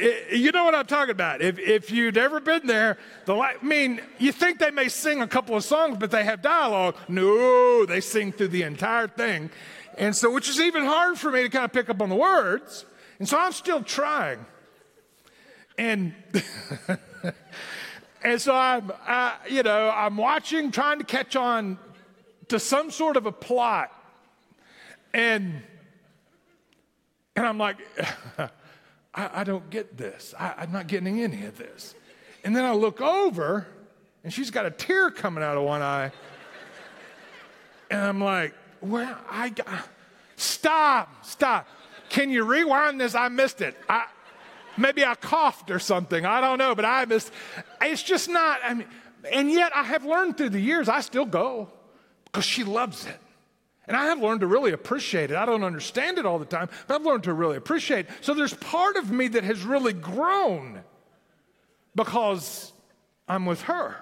you 0.32 0.50
know 0.52 0.64
what 0.64 0.74
I'm 0.74 0.86
talking 0.86 1.10
about. 1.10 1.42
If, 1.42 1.58
if 1.58 1.90
you'd 1.90 2.16
ever 2.16 2.40
been 2.40 2.66
there, 2.66 2.96
the 3.26 3.34
I 3.36 3.56
mean, 3.60 4.00
you 4.18 4.32
think 4.32 4.60
they 4.60 4.70
may 4.70 4.88
sing 4.88 5.20
a 5.20 5.28
couple 5.28 5.54
of 5.56 5.62
songs, 5.62 5.98
but 6.00 6.10
they 6.10 6.24
have 6.24 6.40
dialogue. 6.40 6.96
No, 7.06 7.84
they 7.84 8.00
sing 8.00 8.32
through 8.32 8.48
the 8.48 8.62
entire 8.62 9.08
thing. 9.08 9.50
And 9.98 10.16
so, 10.16 10.30
which 10.30 10.48
is 10.48 10.58
even 10.58 10.86
hard 10.86 11.18
for 11.18 11.30
me 11.30 11.42
to 11.42 11.50
kind 11.50 11.66
of 11.66 11.72
pick 11.74 11.90
up 11.90 12.00
on 12.00 12.08
the 12.08 12.16
words. 12.16 12.86
And 13.18 13.28
so 13.28 13.38
I'm 13.38 13.52
still 13.52 13.82
trying. 13.82 14.46
And, 15.80 16.12
and 18.22 18.38
so 18.38 18.54
I'm, 18.54 18.92
you 19.48 19.62
know, 19.62 19.88
I'm 19.88 20.18
watching, 20.18 20.70
trying 20.72 20.98
to 20.98 21.04
catch 21.04 21.36
on 21.36 21.78
to 22.48 22.58
some 22.58 22.90
sort 22.90 23.16
of 23.16 23.24
a 23.24 23.32
plot. 23.32 23.90
And, 25.14 25.62
and 27.34 27.46
I'm 27.46 27.56
like, 27.56 27.78
I, 28.38 28.50
I 29.14 29.44
don't 29.44 29.70
get 29.70 29.96
this. 29.96 30.34
I, 30.38 30.52
I'm 30.58 30.70
not 30.70 30.86
getting 30.86 31.22
any 31.22 31.46
of 31.46 31.56
this. 31.56 31.94
And 32.44 32.54
then 32.54 32.66
I 32.66 32.74
look 32.74 33.00
over, 33.00 33.66
and 34.22 34.30
she's 34.30 34.50
got 34.50 34.66
a 34.66 34.70
tear 34.70 35.10
coming 35.10 35.42
out 35.42 35.56
of 35.56 35.64
one 35.64 35.82
eye. 35.82 36.12
And 37.92 38.00
I'm 38.00 38.22
like, 38.22 38.54
well, 38.80 39.18
I 39.28 39.48
got, 39.48 39.88
stop, 40.36 41.24
stop. 41.24 41.66
Can 42.08 42.30
you 42.30 42.44
rewind 42.44 43.00
this? 43.00 43.16
I 43.16 43.26
missed 43.26 43.62
it. 43.62 43.76
I, 43.88 44.04
maybe 44.80 45.04
I 45.04 45.14
coughed 45.14 45.70
or 45.70 45.78
something. 45.78 46.24
I 46.24 46.40
don't 46.40 46.58
know, 46.58 46.74
but 46.74 46.84
I 46.84 47.04
just, 47.04 47.32
it's 47.80 48.02
just 48.02 48.28
not, 48.28 48.60
I 48.64 48.74
mean, 48.74 48.86
and 49.30 49.50
yet 49.50 49.72
I 49.74 49.82
have 49.84 50.04
learned 50.04 50.36
through 50.36 50.50
the 50.50 50.60
years, 50.60 50.88
I 50.88 51.00
still 51.00 51.26
go 51.26 51.68
because 52.24 52.44
she 52.44 52.64
loves 52.64 53.06
it. 53.06 53.18
And 53.86 53.96
I 53.96 54.06
have 54.06 54.20
learned 54.20 54.40
to 54.40 54.46
really 54.46 54.72
appreciate 54.72 55.32
it. 55.32 55.36
I 55.36 55.44
don't 55.44 55.64
understand 55.64 56.18
it 56.18 56.24
all 56.24 56.38
the 56.38 56.44
time, 56.44 56.68
but 56.86 56.94
I've 56.94 57.04
learned 57.04 57.24
to 57.24 57.32
really 57.32 57.56
appreciate 57.56 58.06
it. 58.06 58.12
So 58.20 58.34
there's 58.34 58.54
part 58.54 58.96
of 58.96 59.10
me 59.10 59.28
that 59.28 59.42
has 59.42 59.64
really 59.64 59.92
grown 59.92 60.82
because 61.96 62.72
I'm 63.28 63.46
with 63.46 63.62
her. 63.62 63.96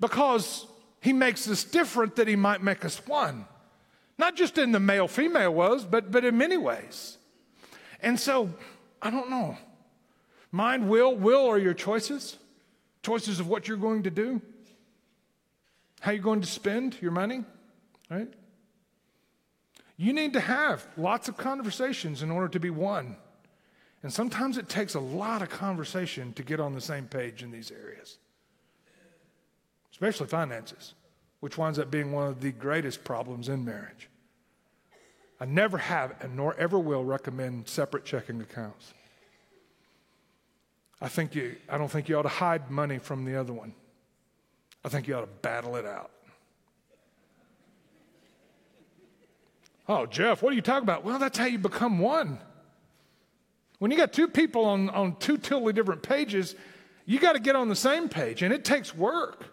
Because 0.00 0.66
he 1.00 1.12
makes 1.12 1.48
us 1.48 1.62
different 1.62 2.16
that 2.16 2.26
he 2.26 2.36
might 2.36 2.62
make 2.62 2.84
us 2.84 3.06
one. 3.06 3.46
Not 4.18 4.34
just 4.34 4.58
in 4.58 4.72
the 4.72 4.80
male 4.80 5.06
female 5.06 5.54
was, 5.54 5.84
but, 5.84 6.10
but 6.10 6.24
in 6.24 6.36
many 6.36 6.56
ways. 6.56 7.18
And 8.00 8.18
so, 8.18 8.50
I 9.00 9.10
don't 9.10 9.30
know. 9.30 9.56
Mind, 10.50 10.88
will, 10.88 11.14
will 11.14 11.46
are 11.46 11.58
your 11.58 11.74
choices. 11.74 12.36
Choices 13.02 13.40
of 13.40 13.48
what 13.48 13.68
you're 13.68 13.76
going 13.76 14.02
to 14.02 14.10
do, 14.10 14.42
how 16.00 16.10
you're 16.10 16.22
going 16.22 16.40
to 16.40 16.46
spend 16.46 17.00
your 17.00 17.12
money, 17.12 17.44
right? 18.10 18.28
You 19.96 20.12
need 20.12 20.32
to 20.34 20.40
have 20.40 20.86
lots 20.96 21.28
of 21.28 21.36
conversations 21.36 22.22
in 22.22 22.30
order 22.30 22.48
to 22.48 22.60
be 22.60 22.70
one. 22.70 23.16
And 24.02 24.12
sometimes 24.12 24.58
it 24.58 24.68
takes 24.68 24.94
a 24.94 25.00
lot 25.00 25.42
of 25.42 25.48
conversation 25.48 26.32
to 26.34 26.42
get 26.42 26.60
on 26.60 26.74
the 26.74 26.80
same 26.80 27.06
page 27.06 27.42
in 27.42 27.50
these 27.50 27.70
areas, 27.70 28.18
especially 29.90 30.26
finances, 30.26 30.94
which 31.40 31.58
winds 31.58 31.78
up 31.78 31.90
being 31.90 32.12
one 32.12 32.28
of 32.28 32.40
the 32.40 32.52
greatest 32.52 33.02
problems 33.04 33.48
in 33.48 33.64
marriage. 33.64 34.08
I 35.40 35.44
never 35.44 35.78
have 35.78 36.14
and 36.20 36.36
nor 36.36 36.54
ever 36.56 36.78
will 36.78 37.04
recommend 37.04 37.68
separate 37.68 38.04
checking 38.04 38.40
accounts. 38.40 38.92
I 41.00 41.08
think 41.08 41.34
you 41.34 41.56
I 41.68 41.78
don't 41.78 41.90
think 41.90 42.08
you 42.08 42.18
ought 42.18 42.22
to 42.22 42.28
hide 42.28 42.70
money 42.70 42.98
from 42.98 43.24
the 43.24 43.36
other 43.36 43.52
one. 43.52 43.74
I 44.84 44.88
think 44.88 45.06
you 45.06 45.14
ought 45.16 45.22
to 45.22 45.26
battle 45.26 45.76
it 45.76 45.86
out. 45.86 46.10
Oh, 49.88 50.04
Jeff, 50.04 50.42
what 50.42 50.52
are 50.52 50.56
you 50.56 50.62
talking 50.62 50.82
about? 50.82 51.02
Well, 51.02 51.18
that's 51.18 51.38
how 51.38 51.46
you 51.46 51.58
become 51.58 51.98
one. 51.98 52.38
When 53.78 53.90
you 53.90 53.96
got 53.96 54.12
two 54.12 54.28
people 54.28 54.66
on, 54.66 54.90
on 54.90 55.16
two 55.16 55.38
totally 55.38 55.72
different 55.72 56.02
pages, 56.02 56.54
you 57.06 57.18
got 57.18 57.32
to 57.32 57.40
get 57.40 57.56
on 57.56 57.68
the 57.68 57.76
same 57.76 58.08
page, 58.08 58.42
and 58.42 58.52
it 58.52 58.64
takes 58.64 58.94
work. 58.94 59.46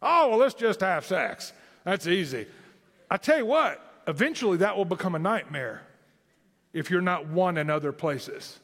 Oh, 0.00 0.28
well, 0.30 0.38
let's 0.38 0.54
just 0.54 0.80
have 0.80 1.04
sex. 1.04 1.52
That's 1.82 2.06
easy. 2.06 2.46
I 3.10 3.16
tell 3.16 3.38
you 3.38 3.46
what, 3.46 3.83
eventually 4.06 4.58
that 4.58 4.76
will 4.76 4.84
become 4.84 5.14
a 5.14 5.18
nightmare 5.18 5.82
if 6.72 6.90
you're 6.90 7.00
not 7.00 7.26
one 7.28 7.56
in 7.56 7.70
other 7.70 7.92
places. 7.92 8.58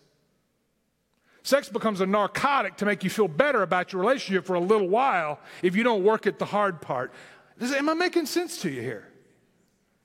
Sex 1.43 1.69
becomes 1.69 2.01
a 2.01 2.07
narcotic 2.07 2.77
to 2.77 2.85
make 2.85 3.03
you 3.03 3.11
feel 3.11 3.29
better 3.29 3.63
about 3.63 3.93
your 3.93 4.01
relationship 4.03 4.45
for 4.45 4.55
a 4.55 4.61
little 4.61 4.89
while 4.89 5.39
if 5.63 5.75
you 5.75 5.83
don't 5.83 6.05
work 6.05 6.27
at 6.27 6.39
the 6.39 6.45
hard 6.45 6.81
part. 6.83 7.13
Am 7.61 7.89
I 7.89 7.95
making 7.95 8.27
sense 8.27 8.61
to 8.63 8.71
you 8.71 8.83
here? 8.83 9.09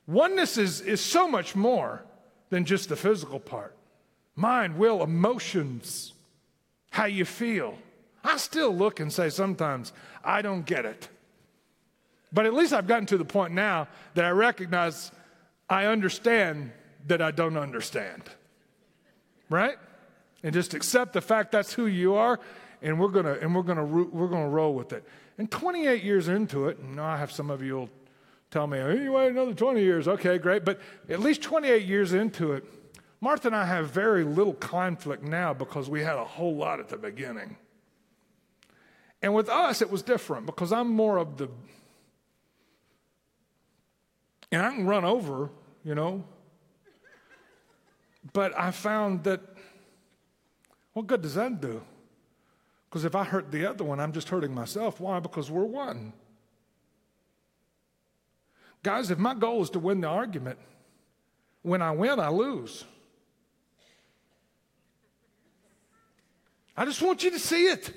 Oneness 0.06 0.56
is, 0.56 0.80
is 0.80 1.00
so 1.00 1.28
much 1.28 1.54
more 1.54 2.02
than 2.48 2.64
just 2.64 2.88
the 2.88 2.96
physical 2.96 3.40
part 3.40 3.74
mind, 4.38 4.76
will, 4.76 5.02
emotions, 5.02 6.12
how 6.90 7.06
you 7.06 7.24
feel. 7.24 7.76
I 8.22 8.36
still 8.36 8.74
look 8.74 9.00
and 9.00 9.10
say 9.10 9.30
sometimes, 9.30 9.94
I 10.22 10.42
don't 10.42 10.66
get 10.66 10.84
it. 10.84 11.08
But 12.32 12.44
at 12.44 12.52
least 12.52 12.74
I've 12.74 12.86
gotten 12.86 13.06
to 13.06 13.16
the 13.16 13.24
point 13.24 13.54
now 13.54 13.88
that 14.14 14.26
I 14.26 14.30
recognize 14.30 15.10
I 15.68 15.86
understand 15.86 16.72
that 17.06 17.20
I 17.20 17.30
don't 17.30 17.56
understand. 17.56 18.22
Right? 19.48 19.76
And 20.42 20.52
just 20.52 20.74
accept 20.74 21.12
the 21.12 21.20
fact 21.20 21.52
that's 21.52 21.72
who 21.72 21.86
you 21.86 22.14
are, 22.14 22.38
and 22.82 23.00
we're 23.00 23.08
gonna 23.08 23.34
and 23.40 23.54
we're 23.54 23.62
gonna 23.62 23.84
we're 23.84 24.28
gonna 24.28 24.48
roll 24.48 24.74
with 24.74 24.92
it. 24.92 25.04
And 25.38 25.50
28 25.50 26.02
years 26.02 26.28
into 26.28 26.68
it, 26.68 26.78
and 26.78 27.00
I 27.00 27.16
have 27.16 27.30
some 27.30 27.50
of 27.50 27.62
you 27.62 27.74
will 27.74 27.90
tell 28.50 28.66
me, 28.66 28.78
another 28.78 29.54
20 29.54 29.82
years. 29.82 30.08
Okay, 30.08 30.38
great. 30.38 30.64
But 30.64 30.80
at 31.08 31.20
least 31.20 31.42
28 31.42 31.84
years 31.84 32.12
into 32.12 32.52
it, 32.52 32.64
Martha 33.20 33.48
and 33.48 33.56
I 33.56 33.66
have 33.66 33.90
very 33.90 34.24
little 34.24 34.54
conflict 34.54 35.22
now 35.22 35.52
because 35.52 35.88
we 35.88 36.02
had 36.02 36.16
a 36.16 36.24
whole 36.24 36.54
lot 36.54 36.80
at 36.80 36.88
the 36.88 36.96
beginning. 36.96 37.56
And 39.22 39.34
with 39.34 39.48
us, 39.48 39.82
it 39.82 39.90
was 39.90 40.02
different 40.02 40.46
because 40.46 40.72
I'm 40.72 40.88
more 40.88 41.18
of 41.18 41.38
the, 41.38 41.48
and 44.52 44.62
I 44.62 44.70
can 44.70 44.86
run 44.86 45.04
over, 45.04 45.50
you 45.84 45.94
know. 45.94 46.24
But 48.32 48.58
I 48.58 48.70
found 48.70 49.24
that, 49.24 49.40
what 50.92 51.06
good 51.06 51.22
does 51.22 51.34
that 51.34 51.60
do? 51.60 51.82
Because 52.88 53.04
if 53.04 53.14
I 53.14 53.24
hurt 53.24 53.50
the 53.50 53.66
other 53.66 53.84
one, 53.84 54.00
I'm 54.00 54.12
just 54.12 54.28
hurting 54.28 54.54
myself. 54.54 55.00
Why? 55.00 55.20
Because 55.20 55.50
we're 55.50 55.64
one. 55.64 56.12
Guys, 58.82 59.10
if 59.10 59.18
my 59.18 59.34
goal 59.34 59.62
is 59.62 59.70
to 59.70 59.78
win 59.78 60.00
the 60.00 60.08
argument, 60.08 60.58
when 61.62 61.82
I 61.82 61.90
win, 61.90 62.20
I 62.20 62.28
lose. 62.28 62.84
I 66.76 66.84
just 66.84 67.02
want 67.02 67.24
you 67.24 67.30
to 67.30 67.38
see 67.38 67.64
it. 67.64 67.92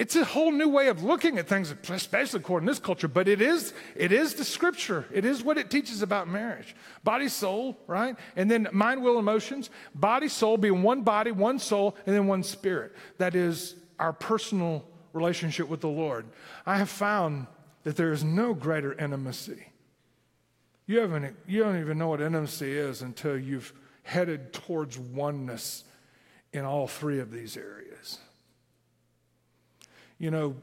It's 0.00 0.16
a 0.16 0.24
whole 0.24 0.50
new 0.50 0.70
way 0.70 0.88
of 0.88 1.02
looking 1.02 1.36
at 1.36 1.46
things, 1.46 1.74
especially 1.90 2.40
according 2.40 2.66
to 2.66 2.72
this 2.72 2.78
culture, 2.78 3.06
but 3.06 3.28
it 3.28 3.42
is, 3.42 3.74
it 3.94 4.12
is 4.12 4.32
the 4.32 4.46
scripture. 4.46 5.04
It 5.12 5.26
is 5.26 5.42
what 5.42 5.58
it 5.58 5.68
teaches 5.68 6.00
about 6.00 6.26
marriage. 6.26 6.74
Body, 7.04 7.28
soul, 7.28 7.76
right? 7.86 8.16
And 8.34 8.50
then 8.50 8.66
mind, 8.72 9.02
will, 9.02 9.18
emotions. 9.18 9.68
Body, 9.94 10.28
soul 10.28 10.56
being 10.56 10.82
one 10.82 11.02
body, 11.02 11.32
one 11.32 11.58
soul, 11.58 11.98
and 12.06 12.16
then 12.16 12.26
one 12.26 12.42
spirit. 12.42 12.96
That 13.18 13.34
is 13.34 13.74
our 13.98 14.14
personal 14.14 14.86
relationship 15.12 15.68
with 15.68 15.82
the 15.82 15.88
Lord. 15.88 16.24
I 16.64 16.78
have 16.78 16.88
found 16.88 17.46
that 17.82 17.96
there 17.96 18.14
is 18.14 18.24
no 18.24 18.54
greater 18.54 18.94
intimacy. 18.94 19.66
You, 20.86 21.00
haven't, 21.00 21.36
you 21.46 21.62
don't 21.62 21.78
even 21.78 21.98
know 21.98 22.08
what 22.08 22.22
intimacy 22.22 22.72
is 22.72 23.02
until 23.02 23.36
you've 23.36 23.74
headed 24.04 24.54
towards 24.54 24.98
oneness 24.98 25.84
in 26.54 26.64
all 26.64 26.88
three 26.88 27.20
of 27.20 27.30
these 27.30 27.58
areas. 27.58 28.18
You 30.20 30.30
know, 30.30 30.54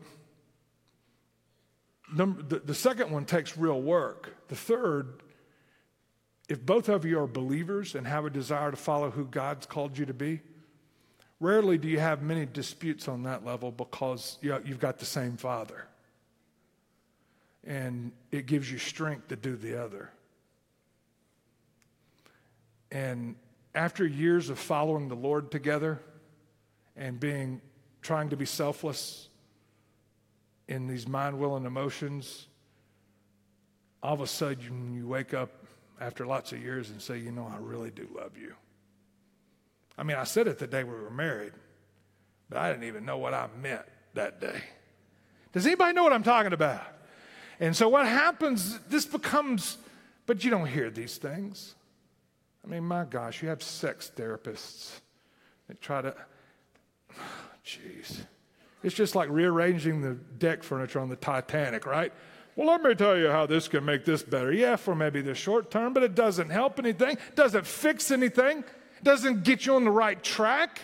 the, 2.15 2.61
the 2.63 2.75
second 2.75 3.11
one 3.11 3.25
takes 3.25 3.57
real 3.57 3.81
work. 3.81 4.35
The 4.49 4.55
third, 4.55 5.23
if 6.47 6.63
both 6.63 6.87
of 6.87 7.03
you 7.03 7.19
are 7.19 7.27
believers 7.27 7.95
and 7.95 8.05
have 8.05 8.23
a 8.23 8.29
desire 8.29 8.69
to 8.69 8.77
follow 8.77 9.09
who 9.09 9.25
God's 9.25 9.65
called 9.65 9.97
you 9.97 10.05
to 10.05 10.13
be, 10.13 10.41
rarely 11.39 11.79
do 11.79 11.87
you 11.87 11.99
have 11.99 12.21
many 12.21 12.45
disputes 12.45 13.07
on 13.07 13.23
that 13.23 13.43
level 13.43 13.71
because 13.71 14.37
you've 14.41 14.79
got 14.79 14.99
the 14.99 15.05
same 15.05 15.37
Father. 15.37 15.87
And 17.65 18.11
it 18.31 18.45
gives 18.45 18.71
you 18.71 18.77
strength 18.77 19.27
to 19.29 19.35
do 19.35 19.55
the 19.55 19.83
other. 19.83 20.11
And 22.91 23.35
after 23.73 24.05
years 24.05 24.51
of 24.51 24.59
following 24.59 25.09
the 25.09 25.15
Lord 25.15 25.49
together 25.49 25.99
and 26.95 27.19
being 27.19 27.59
trying 28.03 28.29
to 28.29 28.37
be 28.37 28.45
selfless 28.45 29.29
in 30.67 30.87
these 30.87 31.07
mind, 31.07 31.39
will, 31.39 31.55
and 31.55 31.65
emotions, 31.65 32.47
all 34.03 34.13
of 34.13 34.21
a 34.21 34.27
sudden 34.27 34.93
you 34.93 35.07
wake 35.07 35.33
up 35.33 35.49
after 35.99 36.25
lots 36.25 36.51
of 36.51 36.61
years 36.61 36.89
and 36.89 37.01
say, 37.01 37.17
you 37.17 37.31
know, 37.31 37.51
I 37.51 37.57
really 37.59 37.89
do 37.89 38.07
love 38.15 38.37
you. 38.37 38.53
I 39.97 40.03
mean, 40.03 40.17
I 40.17 40.25
said 40.25 40.47
it 40.47 40.59
the 40.59 40.67
day 40.67 40.83
we 40.83 40.91
were 40.91 41.09
married, 41.09 41.53
but 42.49 42.59
I 42.59 42.71
didn't 42.71 42.85
even 42.85 43.05
know 43.05 43.17
what 43.17 43.33
I 43.33 43.47
meant 43.61 43.85
that 44.13 44.39
day. 44.39 44.61
Does 45.53 45.65
anybody 45.65 45.93
know 45.93 46.03
what 46.03 46.13
I'm 46.13 46.23
talking 46.23 46.53
about? 46.53 46.83
And 47.59 47.75
so 47.75 47.89
what 47.89 48.05
happens, 48.05 48.77
this 48.89 49.05
becomes, 49.05 49.77
but 50.27 50.43
you 50.43 50.51
don't 50.51 50.67
hear 50.67 50.91
these 50.91 51.17
things. 51.17 51.73
I 52.63 52.69
mean, 52.69 52.83
my 52.83 53.05
gosh, 53.05 53.41
you 53.41 53.49
have 53.49 53.63
sex 53.63 54.11
therapists 54.15 54.99
that 55.67 55.81
try 55.81 56.01
to, 56.01 56.15
jeez. 57.65 58.19
It's 58.87 58.95
just 58.95 59.15
like 59.15 59.29
rearranging 59.29 59.99
the 59.99 60.13
deck 60.13 60.63
furniture 60.63 61.01
on 61.01 61.09
the 61.09 61.17
Titanic, 61.17 61.85
right? 61.85 62.13
Well, 62.55 62.67
let 62.67 62.81
me 62.81 62.95
tell 62.95 63.17
you 63.17 63.27
how 63.27 63.45
this 63.45 63.67
can 63.67 63.83
make 63.83 64.05
this 64.05 64.23
better. 64.23 64.49
Yeah, 64.51 64.77
for 64.77 64.95
maybe 64.95 65.19
the 65.21 65.35
short 65.35 65.69
term, 65.69 65.91
but 65.93 66.03
it 66.03 66.15
doesn't 66.15 66.51
help 66.51 66.79
anything, 66.79 67.17
doesn't 67.35 67.67
fix 67.67 68.11
anything, 68.11 68.63
doesn't 69.03 69.43
get 69.43 69.65
you 69.65 69.75
on 69.75 69.83
the 69.83 69.91
right 69.91 70.23
track. 70.23 70.79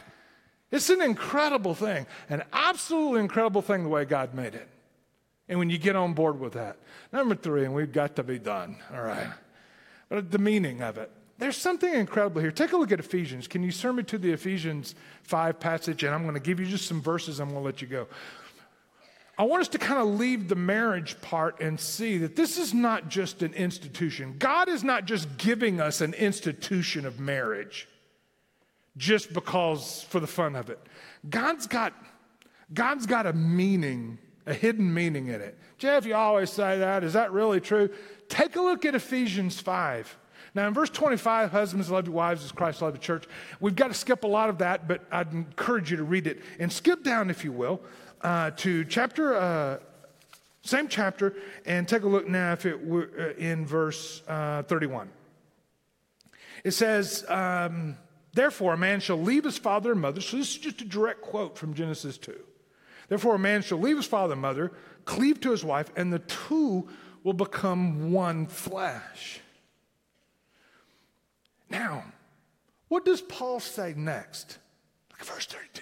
It's 0.69 0.89
an 0.89 1.01
incredible 1.01 1.73
thing, 1.75 2.05
an 2.29 2.43
absolutely 2.51 3.21
incredible 3.21 3.61
thing 3.61 3.83
the 3.83 3.89
way 3.89 4.03
God 4.03 4.33
made 4.33 4.53
it. 4.53 4.67
And 5.47 5.57
when 5.57 5.69
you 5.69 5.77
get 5.77 5.95
on 5.95 6.13
board 6.13 6.41
with 6.41 6.53
that. 6.53 6.75
Number 7.13 7.35
three, 7.35 7.63
and 7.63 7.73
we've 7.73 7.93
got 7.93 8.17
to 8.17 8.23
be 8.23 8.37
done, 8.37 8.75
all 8.93 9.01
right? 9.01 9.29
But 10.09 10.29
the 10.29 10.39
meaning 10.39 10.81
of 10.81 10.97
it. 10.97 11.09
There's 11.43 11.57
something 11.57 11.93
incredible 11.93 12.39
here. 12.39 12.51
Take 12.51 12.71
a 12.71 12.77
look 12.77 12.93
at 12.93 13.01
Ephesians. 13.01 13.49
Can 13.49 13.63
you 13.63 13.91
me 13.91 14.03
to 14.03 14.17
the 14.17 14.31
Ephesians 14.31 14.95
5 15.23 15.59
passage? 15.59 16.05
And 16.05 16.15
I'm 16.15 16.21
going 16.21 16.35
to 16.35 16.39
give 16.39 16.57
you 16.57 16.65
just 16.65 16.87
some 16.87 17.01
verses. 17.01 17.41
I'm 17.41 17.49
going 17.49 17.59
to 17.59 17.65
let 17.65 17.81
you 17.81 17.87
go. 17.89 18.07
I 19.37 19.43
want 19.43 19.59
us 19.59 19.67
to 19.67 19.77
kind 19.77 19.99
of 19.99 20.17
leave 20.17 20.47
the 20.47 20.55
marriage 20.55 21.19
part 21.19 21.59
and 21.59 21.77
see 21.77 22.17
that 22.19 22.37
this 22.37 22.57
is 22.57 22.73
not 22.73 23.09
just 23.09 23.43
an 23.43 23.53
institution. 23.55 24.37
God 24.39 24.69
is 24.69 24.85
not 24.85 25.03
just 25.03 25.37
giving 25.37 25.81
us 25.81 25.99
an 25.99 26.13
institution 26.13 27.05
of 27.05 27.19
marriage 27.19 27.89
just 28.95 29.33
because 29.33 30.05
for 30.07 30.21
the 30.21 30.27
fun 30.27 30.55
of 30.55 30.69
it. 30.69 30.79
God's 31.29 31.67
got, 31.67 31.91
God's 32.73 33.05
got 33.05 33.25
a 33.25 33.33
meaning, 33.33 34.17
a 34.45 34.53
hidden 34.53 34.93
meaning 34.93 35.27
in 35.27 35.41
it. 35.41 35.59
Jeff, 35.77 36.05
you 36.05 36.15
always 36.15 36.51
say 36.51 36.79
that. 36.79 37.03
Is 37.03 37.11
that 37.11 37.33
really 37.33 37.59
true? 37.59 37.89
Take 38.29 38.55
a 38.55 38.61
look 38.61 38.85
at 38.85 38.95
Ephesians 38.95 39.59
5. 39.59 40.19
Now, 40.55 40.67
in 40.67 40.73
verse 40.73 40.89
25, 40.91 41.51
husbands 41.51 41.89
love 41.89 42.05
your 42.05 42.15
wives 42.15 42.43
as 42.43 42.51
Christ 42.51 42.81
loved 42.81 42.95
the 42.95 42.99
church. 42.99 43.25
We've 43.59 43.75
got 43.75 43.87
to 43.87 43.93
skip 43.93 44.23
a 44.23 44.27
lot 44.27 44.49
of 44.49 44.59
that, 44.59 44.87
but 44.87 45.01
I'd 45.11 45.33
encourage 45.33 45.89
you 45.89 45.97
to 45.97 46.03
read 46.03 46.27
it 46.27 46.41
and 46.59 46.71
skip 46.71 47.03
down, 47.03 47.31
if 47.31 47.43
you 47.43 47.51
will, 47.51 47.81
uh, 48.21 48.51
to 48.57 48.85
chapter, 48.85 49.35
uh, 49.35 49.79
same 50.61 50.87
chapter, 50.87 51.33
and 51.65 51.87
take 51.87 52.03
a 52.03 52.07
look 52.07 52.27
now 52.27 52.53
if 52.53 52.67
it 52.67 52.85
were 52.85 53.09
uh, 53.17 53.39
in 53.41 53.65
verse 53.65 54.21
uh, 54.27 54.61
31. 54.63 55.09
It 56.63 56.71
says, 56.71 57.25
um, 57.27 57.97
Therefore, 58.33 58.73
a 58.73 58.77
man 58.77 58.99
shall 58.99 59.21
leave 59.21 59.43
his 59.43 59.57
father 59.57 59.91
and 59.91 60.01
mother. 60.01 60.21
So, 60.21 60.37
this 60.37 60.49
is 60.49 60.57
just 60.57 60.81
a 60.81 60.85
direct 60.85 61.21
quote 61.21 61.57
from 61.57 61.73
Genesis 61.73 62.17
2. 62.17 62.35
Therefore, 63.07 63.35
a 63.35 63.39
man 63.39 63.61
shall 63.61 63.79
leave 63.79 63.97
his 63.97 64.07
father 64.07 64.33
and 64.33 64.41
mother, 64.41 64.71
cleave 65.05 65.39
to 65.41 65.51
his 65.51 65.63
wife, 65.63 65.91
and 65.95 66.11
the 66.11 66.19
two 66.19 66.87
will 67.23 67.33
become 67.33 68.11
one 68.11 68.47
flesh. 68.47 69.39
Now, 71.73 72.03
what 72.87 73.03
does 73.03 73.19
Paul 73.19 73.59
say 73.59 73.95
next? 73.97 74.59
Look 75.09 75.21
at 75.21 75.25
verse 75.25 75.47
32. 75.47 75.81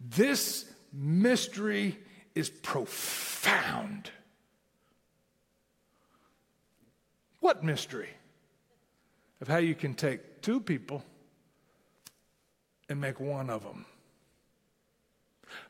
This 0.00 0.64
mystery 0.92 1.98
is 2.36 2.48
profound. 2.48 4.12
What 7.40 7.64
mystery? 7.64 8.08
Of 9.40 9.48
how 9.48 9.56
you 9.56 9.74
can 9.74 9.94
take 9.94 10.42
two 10.42 10.60
people 10.60 11.02
and 12.88 13.00
make 13.00 13.18
one 13.18 13.50
of 13.50 13.64
them. 13.64 13.84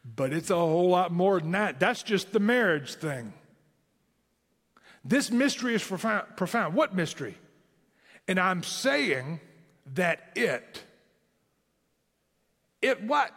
But 0.05 0.35
it's 0.35 0.51
a 0.51 0.57
whole 0.57 0.91
lot 0.91 1.13
more 1.13 1.41
than 1.41 1.53
that. 1.53 1.81
That's 1.81 2.03
just 2.03 2.33
the 2.33 2.41
marriage 2.41 2.95
thing. 2.95 3.33
This 5.03 5.31
mystery 5.31 5.75
is 5.75 5.83
profound. 5.83 6.27
profound. 6.37 6.75
What 6.75 6.95
mystery? 6.95 7.39
And 8.31 8.39
I'm 8.39 8.63
saying 8.63 9.41
that 9.95 10.21
it, 10.37 10.85
it 12.81 13.03
what? 13.03 13.33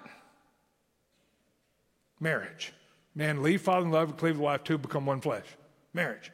Marriage. 2.20 2.74
Man, 3.16 3.42
leave 3.42 3.62
father 3.62 3.86
and 3.86 3.92
love, 3.92 4.10
and 4.10 4.18
cleave 4.20 4.36
the 4.38 4.44
wife, 4.44 4.64
two 4.64 4.78
become 4.78 5.08
one 5.08 5.20
flesh. 5.20 5.48
Marriage. 5.96 6.32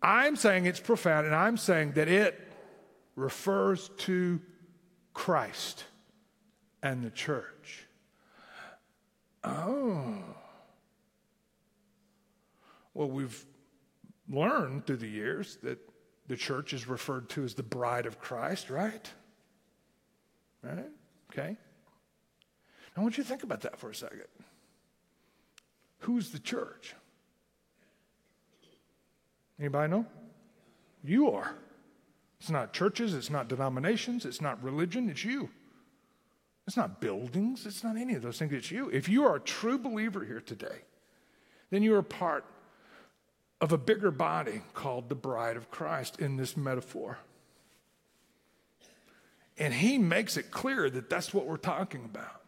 I'm 0.00 0.36
saying 0.36 0.66
it's 0.66 0.78
profound, 0.78 1.26
and 1.26 1.34
I'm 1.34 1.56
saying 1.56 1.94
that 1.94 2.06
it 2.06 2.40
refers 3.16 3.88
to 3.98 4.40
Christ 5.12 5.82
and 6.84 7.02
the 7.02 7.10
church. 7.10 7.88
Oh. 9.42 10.22
Well, 12.94 13.10
we've 13.10 13.44
learned 14.28 14.86
through 14.86 14.98
the 14.98 15.08
years 15.08 15.58
that 15.64 15.80
the 16.26 16.36
church 16.36 16.72
is 16.72 16.88
referred 16.88 17.28
to 17.30 17.44
as 17.44 17.54
the 17.54 17.62
bride 17.62 18.06
of 18.06 18.18
Christ, 18.18 18.70
right? 18.70 19.10
Right? 20.62 20.88
Okay. 21.32 21.56
Now 22.96 23.00
I 23.00 23.02
want 23.02 23.18
you 23.18 23.24
to 23.24 23.28
think 23.28 23.42
about 23.42 23.60
that 23.62 23.78
for 23.78 23.90
a 23.90 23.94
second. 23.94 24.22
Who's 26.00 26.30
the 26.30 26.38
church? 26.38 26.94
Anybody 29.58 29.90
know? 29.90 30.06
You 31.02 31.30
are. 31.30 31.54
It's 32.40 32.50
not 32.50 32.72
churches, 32.72 33.14
it's 33.14 33.30
not 33.30 33.48
denominations, 33.48 34.24
it's 34.24 34.40
not 34.40 34.62
religion, 34.62 35.08
it's 35.08 35.24
you. 35.24 35.48
It's 36.66 36.76
not 36.76 37.00
buildings, 37.00 37.66
it's 37.66 37.84
not 37.84 37.96
any 37.96 38.14
of 38.14 38.22
those 38.22 38.38
things, 38.38 38.52
it's 38.52 38.70
you. 38.70 38.88
If 38.90 39.08
you 39.08 39.24
are 39.24 39.36
a 39.36 39.40
true 39.40 39.78
believer 39.78 40.24
here 40.24 40.40
today, 40.40 40.82
then 41.70 41.82
you 41.82 41.94
are 41.94 42.02
part 42.02 42.44
of 43.64 43.72
a 43.72 43.78
bigger 43.78 44.10
body 44.10 44.60
called 44.74 45.08
the 45.08 45.14
bride 45.14 45.56
of 45.56 45.70
Christ 45.70 46.20
in 46.20 46.36
this 46.36 46.54
metaphor. 46.54 47.16
And 49.56 49.72
he 49.72 49.96
makes 49.96 50.36
it 50.36 50.50
clear 50.50 50.90
that 50.90 51.08
that's 51.08 51.32
what 51.32 51.46
we're 51.46 51.56
talking 51.56 52.04
about. 52.04 52.42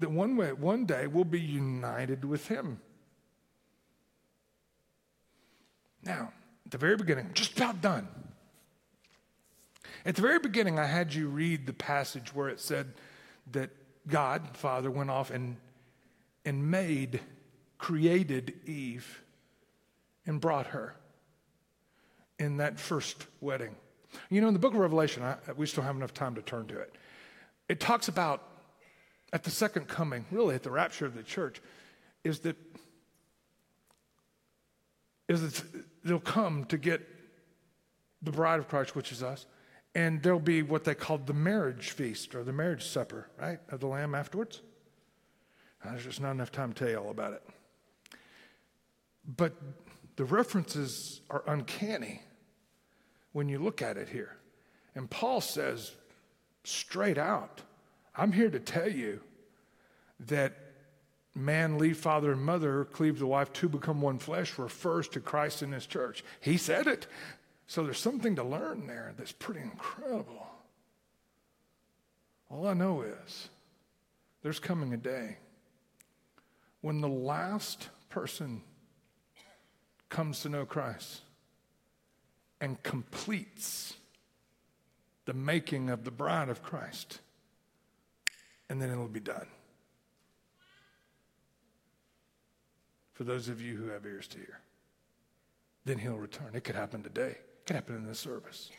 That 0.00 0.10
one 0.10 0.36
way, 0.36 0.52
one 0.52 0.86
day 0.86 1.06
we'll 1.06 1.22
be 1.22 1.40
united 1.40 2.24
with 2.24 2.48
him. 2.48 2.80
Now, 6.02 6.32
at 6.66 6.72
the 6.72 6.78
very 6.78 6.96
beginning, 6.96 7.30
just 7.32 7.56
about 7.56 7.80
done. 7.80 8.08
At 10.04 10.16
the 10.16 10.22
very 10.22 10.40
beginning, 10.40 10.80
I 10.80 10.86
had 10.86 11.14
you 11.14 11.28
read 11.28 11.64
the 11.64 11.72
passage 11.72 12.34
where 12.34 12.48
it 12.48 12.58
said 12.58 12.92
that 13.52 13.70
God, 14.08 14.56
Father, 14.56 14.90
went 14.90 15.10
off 15.10 15.30
and, 15.30 15.58
and 16.44 16.68
made, 16.68 17.20
created 17.78 18.54
Eve 18.66 19.22
and 20.28 20.40
brought 20.40 20.68
her 20.68 20.94
in 22.38 22.58
that 22.58 22.78
first 22.78 23.26
wedding. 23.40 23.74
You 24.30 24.40
know, 24.40 24.48
in 24.48 24.52
the 24.52 24.60
book 24.60 24.74
of 24.74 24.78
Revelation, 24.78 25.22
I, 25.22 25.36
we 25.56 25.66
still 25.66 25.82
have 25.82 25.96
enough 25.96 26.14
time 26.14 26.36
to 26.36 26.42
turn 26.42 26.66
to 26.66 26.78
it. 26.78 26.94
It 27.68 27.80
talks 27.80 28.08
about 28.08 28.46
at 29.32 29.42
the 29.42 29.50
second 29.50 29.88
coming, 29.88 30.26
really 30.30 30.54
at 30.54 30.62
the 30.62 30.70
rapture 30.70 31.06
of 31.06 31.14
the 31.14 31.22
church, 31.22 31.60
is 32.22 32.40
that 32.40 32.56
is 35.28 35.42
that 35.42 35.84
they'll 36.04 36.20
come 36.20 36.64
to 36.66 36.78
get 36.78 37.06
the 38.22 38.30
bride 38.30 38.58
of 38.58 38.68
Christ, 38.68 38.96
which 38.96 39.12
is 39.12 39.22
us, 39.22 39.44
and 39.94 40.22
there'll 40.22 40.40
be 40.40 40.62
what 40.62 40.84
they 40.84 40.94
call 40.94 41.18
the 41.18 41.34
marriage 41.34 41.90
feast 41.90 42.34
or 42.34 42.44
the 42.44 42.52
marriage 42.52 42.86
supper, 42.86 43.28
right, 43.38 43.58
of 43.68 43.80
the 43.80 43.86
Lamb 43.86 44.14
afterwards. 44.14 44.62
Now, 45.84 45.90
there's 45.90 46.04
just 46.04 46.22
not 46.22 46.30
enough 46.30 46.50
time 46.50 46.72
to 46.72 46.78
tell 46.78 46.88
you 46.88 46.96
all 46.96 47.10
about 47.10 47.34
it. 47.34 47.42
But 49.36 49.54
the 50.18 50.24
references 50.24 51.20
are 51.30 51.44
uncanny 51.46 52.20
when 53.30 53.48
you 53.48 53.60
look 53.60 53.80
at 53.80 53.96
it 53.96 54.08
here. 54.08 54.36
And 54.96 55.08
Paul 55.08 55.40
says 55.40 55.92
straight 56.64 57.18
out, 57.18 57.62
I'm 58.16 58.32
here 58.32 58.50
to 58.50 58.58
tell 58.58 58.90
you 58.90 59.20
that 60.26 60.56
man 61.36 61.78
leave 61.78 61.98
father 61.98 62.32
and 62.32 62.40
mother, 62.40 62.84
cleave 62.86 63.20
the 63.20 63.28
wife, 63.28 63.52
to 63.52 63.68
become 63.68 64.00
one 64.00 64.18
flesh 64.18 64.58
refers 64.58 65.06
to 65.10 65.20
Christ 65.20 65.62
and 65.62 65.72
his 65.72 65.86
church. 65.86 66.24
He 66.40 66.56
said 66.56 66.88
it. 66.88 67.06
So 67.68 67.84
there's 67.84 68.00
something 68.00 68.34
to 68.34 68.42
learn 68.42 68.88
there 68.88 69.14
that's 69.16 69.30
pretty 69.30 69.60
incredible. 69.60 70.48
All 72.50 72.66
I 72.66 72.74
know 72.74 73.02
is 73.02 73.50
there's 74.42 74.58
coming 74.58 74.92
a 74.92 74.96
day 74.96 75.36
when 76.80 77.00
the 77.00 77.08
last 77.08 77.90
person 78.08 78.62
comes 80.08 80.40
to 80.40 80.48
know 80.48 80.64
Christ 80.64 81.20
and 82.60 82.82
completes 82.82 83.94
the 85.26 85.34
making 85.34 85.90
of 85.90 86.04
the 86.04 86.10
bride 86.10 86.48
of 86.48 86.62
Christ, 86.62 87.20
and 88.68 88.80
then 88.80 88.90
it'll 88.90 89.08
be 89.08 89.20
done. 89.20 89.46
For 93.12 93.24
those 93.24 93.48
of 93.48 93.60
you 93.60 93.76
who 93.76 93.88
have 93.88 94.06
ears 94.06 94.26
to 94.28 94.38
hear, 94.38 94.60
then 95.84 95.98
he'll 95.98 96.16
return. 96.16 96.50
It 96.54 96.64
could 96.64 96.76
happen 96.76 97.02
today, 97.02 97.30
it 97.30 97.66
could 97.66 97.74
happen 97.74 97.96
in 97.96 98.06
this 98.06 98.18
service. 98.18 98.70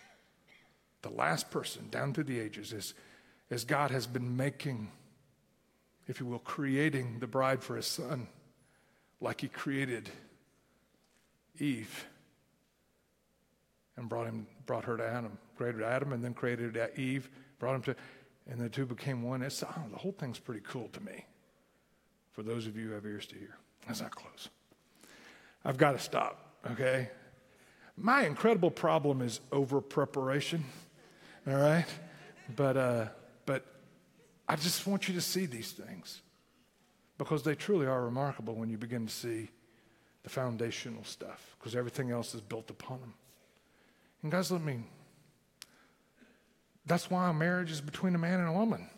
The 1.02 1.10
last 1.10 1.50
person 1.50 1.88
down 1.90 2.14
through 2.14 2.26
the 2.26 2.40
ages 2.40 2.74
is 2.74 2.94
as 3.52 3.64
God 3.64 3.92
has 3.92 4.06
been 4.06 4.36
making, 4.36 4.92
if 6.08 6.20
you 6.20 6.26
will, 6.26 6.40
creating 6.40 7.20
the 7.20 7.28
bride 7.28 7.64
for 7.64 7.76
his 7.76 7.86
son, 7.86 8.28
like 9.22 9.42
he 9.42 9.48
created 9.48 10.10
Eve 11.60 12.07
and 13.99 14.07
brought 14.07 14.26
him, 14.26 14.47
brought 14.66 14.86
her 14.86 14.97
to 14.97 15.05
Adam, 15.05 15.38
created 15.57 15.84
Adam, 15.84 16.14
and 16.14 16.24
then 16.24 16.34
created 16.34 16.78
Eve, 16.95 17.30
brought 17.60 17.76
him 17.76 17.82
to, 17.82 17.95
and 18.49 18.60
the 18.60 18.70
two 18.70 18.86
became 18.86 19.22
one. 19.24 19.41
It's, 19.41 19.62
oh, 19.62 19.84
the 19.91 19.97
whole 19.97 20.14
thing's 20.14 20.39
pretty 20.39 20.62
cool 20.62 20.88
to 20.93 21.01
me. 21.01 21.26
For 22.32 22.41
those 22.41 22.66
of 22.66 22.78
you 22.78 22.88
who 22.88 22.93
have 22.93 23.05
ears 23.05 23.26
to 23.28 23.36
hear, 23.36 23.57
as 23.89 24.01
I 24.01 24.07
close, 24.07 24.49
I've 25.66 25.78
got 25.78 25.91
to 25.91 25.99
stop. 25.99 26.53
Okay, 26.72 27.10
my 27.97 28.26
incredible 28.26 28.72
problem 28.72 29.22
is 29.22 29.41
over 29.51 29.82
preparation. 29.82 30.64
All 31.45 31.55
right, 31.55 31.86
but 32.55 32.78
uh, 32.78 33.05
but 33.45 33.66
I 34.47 34.55
just 34.55 34.88
want 34.88 35.10
you 35.10 35.14
to 35.16 35.22
see 35.22 35.45
these 35.45 35.72
things 35.72 36.22
because 37.18 37.43
they 37.43 37.55
truly 37.55 37.86
are 37.86 38.03
remarkable 38.03 38.55
when 38.55 38.70
you 38.70 38.78
begin 38.78 39.05
to 39.05 39.14
see 39.14 39.49
the 40.30 40.36
foundational 40.36 41.04
stuff 41.04 41.56
because 41.58 41.76
everything 41.76 42.12
else 42.12 42.36
is 42.36 42.42
built 42.42 42.70
upon 42.70 43.00
them. 43.02 43.14
And 44.22 44.32
guys, 44.32 44.52
let 44.52 44.62
me, 44.62 44.80
that's 46.86 47.10
why 47.10 47.30
a 47.30 47.34
marriage 47.34 47.72
is 47.72 47.82
between 47.82 48.16
a 48.16 48.18
man 48.18 48.40
and 48.40 48.50
a 48.50 48.54
woman. 48.54 48.90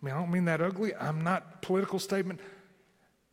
I 0.00 0.06
mean, 0.06 0.14
I 0.14 0.18
don't 0.18 0.30
mean 0.30 0.44
that 0.46 0.60
ugly. 0.60 0.94
I'm 0.94 1.22
not 1.22 1.62
political 1.62 1.98
statement. 1.98 2.40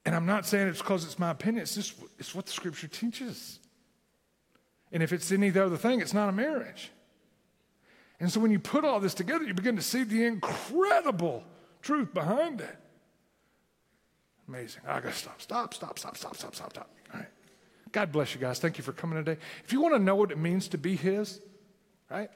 And 0.05 0.15
I'm 0.15 0.25
not 0.25 0.45
saying 0.45 0.67
it's 0.67 0.79
because 0.81 1.03
it's 1.03 1.19
my 1.19 1.31
opinion. 1.31 1.63
It's 1.63 1.75
just 1.75 1.95
it's 2.17 2.33
what 2.33 2.45
the 2.45 2.51
scripture 2.51 2.87
teaches. 2.87 3.59
And 4.91 5.03
if 5.03 5.11
it's 5.11 5.31
any 5.31 5.49
other 5.49 5.77
thing, 5.77 5.99
it's 5.99 6.13
not 6.13 6.29
a 6.29 6.31
marriage. 6.31 6.91
And 8.19 8.31
so 8.31 8.39
when 8.39 8.51
you 8.51 8.59
put 8.59 8.85
all 8.85 8.99
this 8.99 9.13
together, 9.13 9.43
you 9.43 9.53
begin 9.53 9.75
to 9.75 9.81
see 9.81 10.03
the 10.03 10.25
incredible 10.25 11.43
truth 11.81 12.13
behind 12.13 12.61
it. 12.61 12.75
Amazing. 14.47 14.81
I 14.87 14.99
gotta 14.99 15.13
stop. 15.13 15.41
Stop, 15.41 15.73
stop, 15.73 15.99
stop, 15.99 16.17
stop, 16.17 16.35
stop, 16.35 16.55
stop, 16.55 16.71
stop. 16.71 16.89
All 17.13 17.19
right. 17.19 17.29
God 17.91 18.11
bless 18.11 18.33
you 18.33 18.39
guys. 18.39 18.59
Thank 18.59 18.77
you 18.77 18.83
for 18.83 18.93
coming 18.93 19.23
today. 19.23 19.39
If 19.63 19.73
you 19.73 19.81
want 19.81 19.95
to 19.95 19.99
know 19.99 20.15
what 20.15 20.31
it 20.31 20.37
means 20.37 20.67
to 20.69 20.77
be 20.77 20.95
His, 20.95 21.41
right, 22.09 22.29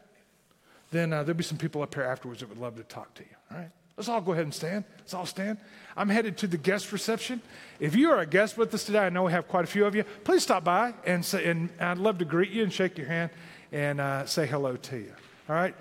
then 0.91 1.13
uh, 1.13 1.23
there'll 1.23 1.37
be 1.37 1.43
some 1.43 1.57
people 1.57 1.81
up 1.81 1.93
here 1.93 2.03
afterwards 2.03 2.41
that 2.41 2.49
would 2.49 2.57
love 2.57 2.75
to 2.75 2.83
talk 2.83 3.13
to 3.15 3.23
you. 3.23 3.35
All 3.51 3.57
right. 3.57 3.71
Let's 3.97 4.09
all 4.09 4.21
go 4.21 4.31
ahead 4.31 4.45
and 4.45 4.53
stand. 4.53 4.83
Let's 4.97 5.13
all 5.13 5.25
stand. 5.25 5.57
I'm 5.95 6.09
headed 6.09 6.37
to 6.39 6.47
the 6.47 6.57
guest 6.57 6.91
reception. 6.91 7.41
If 7.79 7.95
you 7.95 8.09
are 8.11 8.19
a 8.19 8.25
guest 8.25 8.57
with 8.57 8.73
us 8.73 8.83
today, 8.83 8.99
I 8.99 9.09
know 9.09 9.23
we 9.23 9.31
have 9.31 9.47
quite 9.47 9.63
a 9.63 9.67
few 9.67 9.85
of 9.85 9.95
you. 9.95 10.03
Please 10.23 10.43
stop 10.43 10.63
by 10.63 10.93
and 11.05 11.23
say, 11.23 11.45
and 11.45 11.69
I'd 11.79 11.97
love 11.97 12.17
to 12.19 12.25
greet 12.25 12.51
you 12.51 12.63
and 12.63 12.73
shake 12.73 12.97
your 12.97 13.07
hand 13.07 13.31
and 13.71 14.01
uh, 14.01 14.25
say 14.25 14.47
hello 14.47 14.75
to 14.75 14.97
you. 14.97 15.13
All 15.47 15.55
right. 15.55 15.75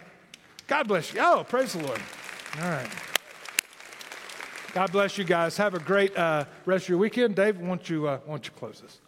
God 0.67 0.87
bless 0.87 1.15
you. 1.15 1.21
Oh, 1.23 1.45
praise 1.49 1.73
the 1.73 1.83
Lord. 1.83 2.01
All 2.61 2.69
right. 2.69 2.91
God 4.73 4.93
bless 4.93 5.19
you 5.19 5.25
guys. 5.25 5.57
Have 5.57 5.75
a 5.75 5.81
great 5.81 6.17
uh, 6.17 6.45
rest 6.65 6.85
of 6.85 6.91
your 6.91 6.99
weekend. 6.99 7.35
Dave, 7.35 7.59
why 7.59 7.67
don't 7.67 7.91
you, 7.91 8.07
uh, 8.07 8.19
why 8.25 8.35
don't 8.35 8.47
you 8.47 8.53
close 8.53 8.81
this? 8.81 9.01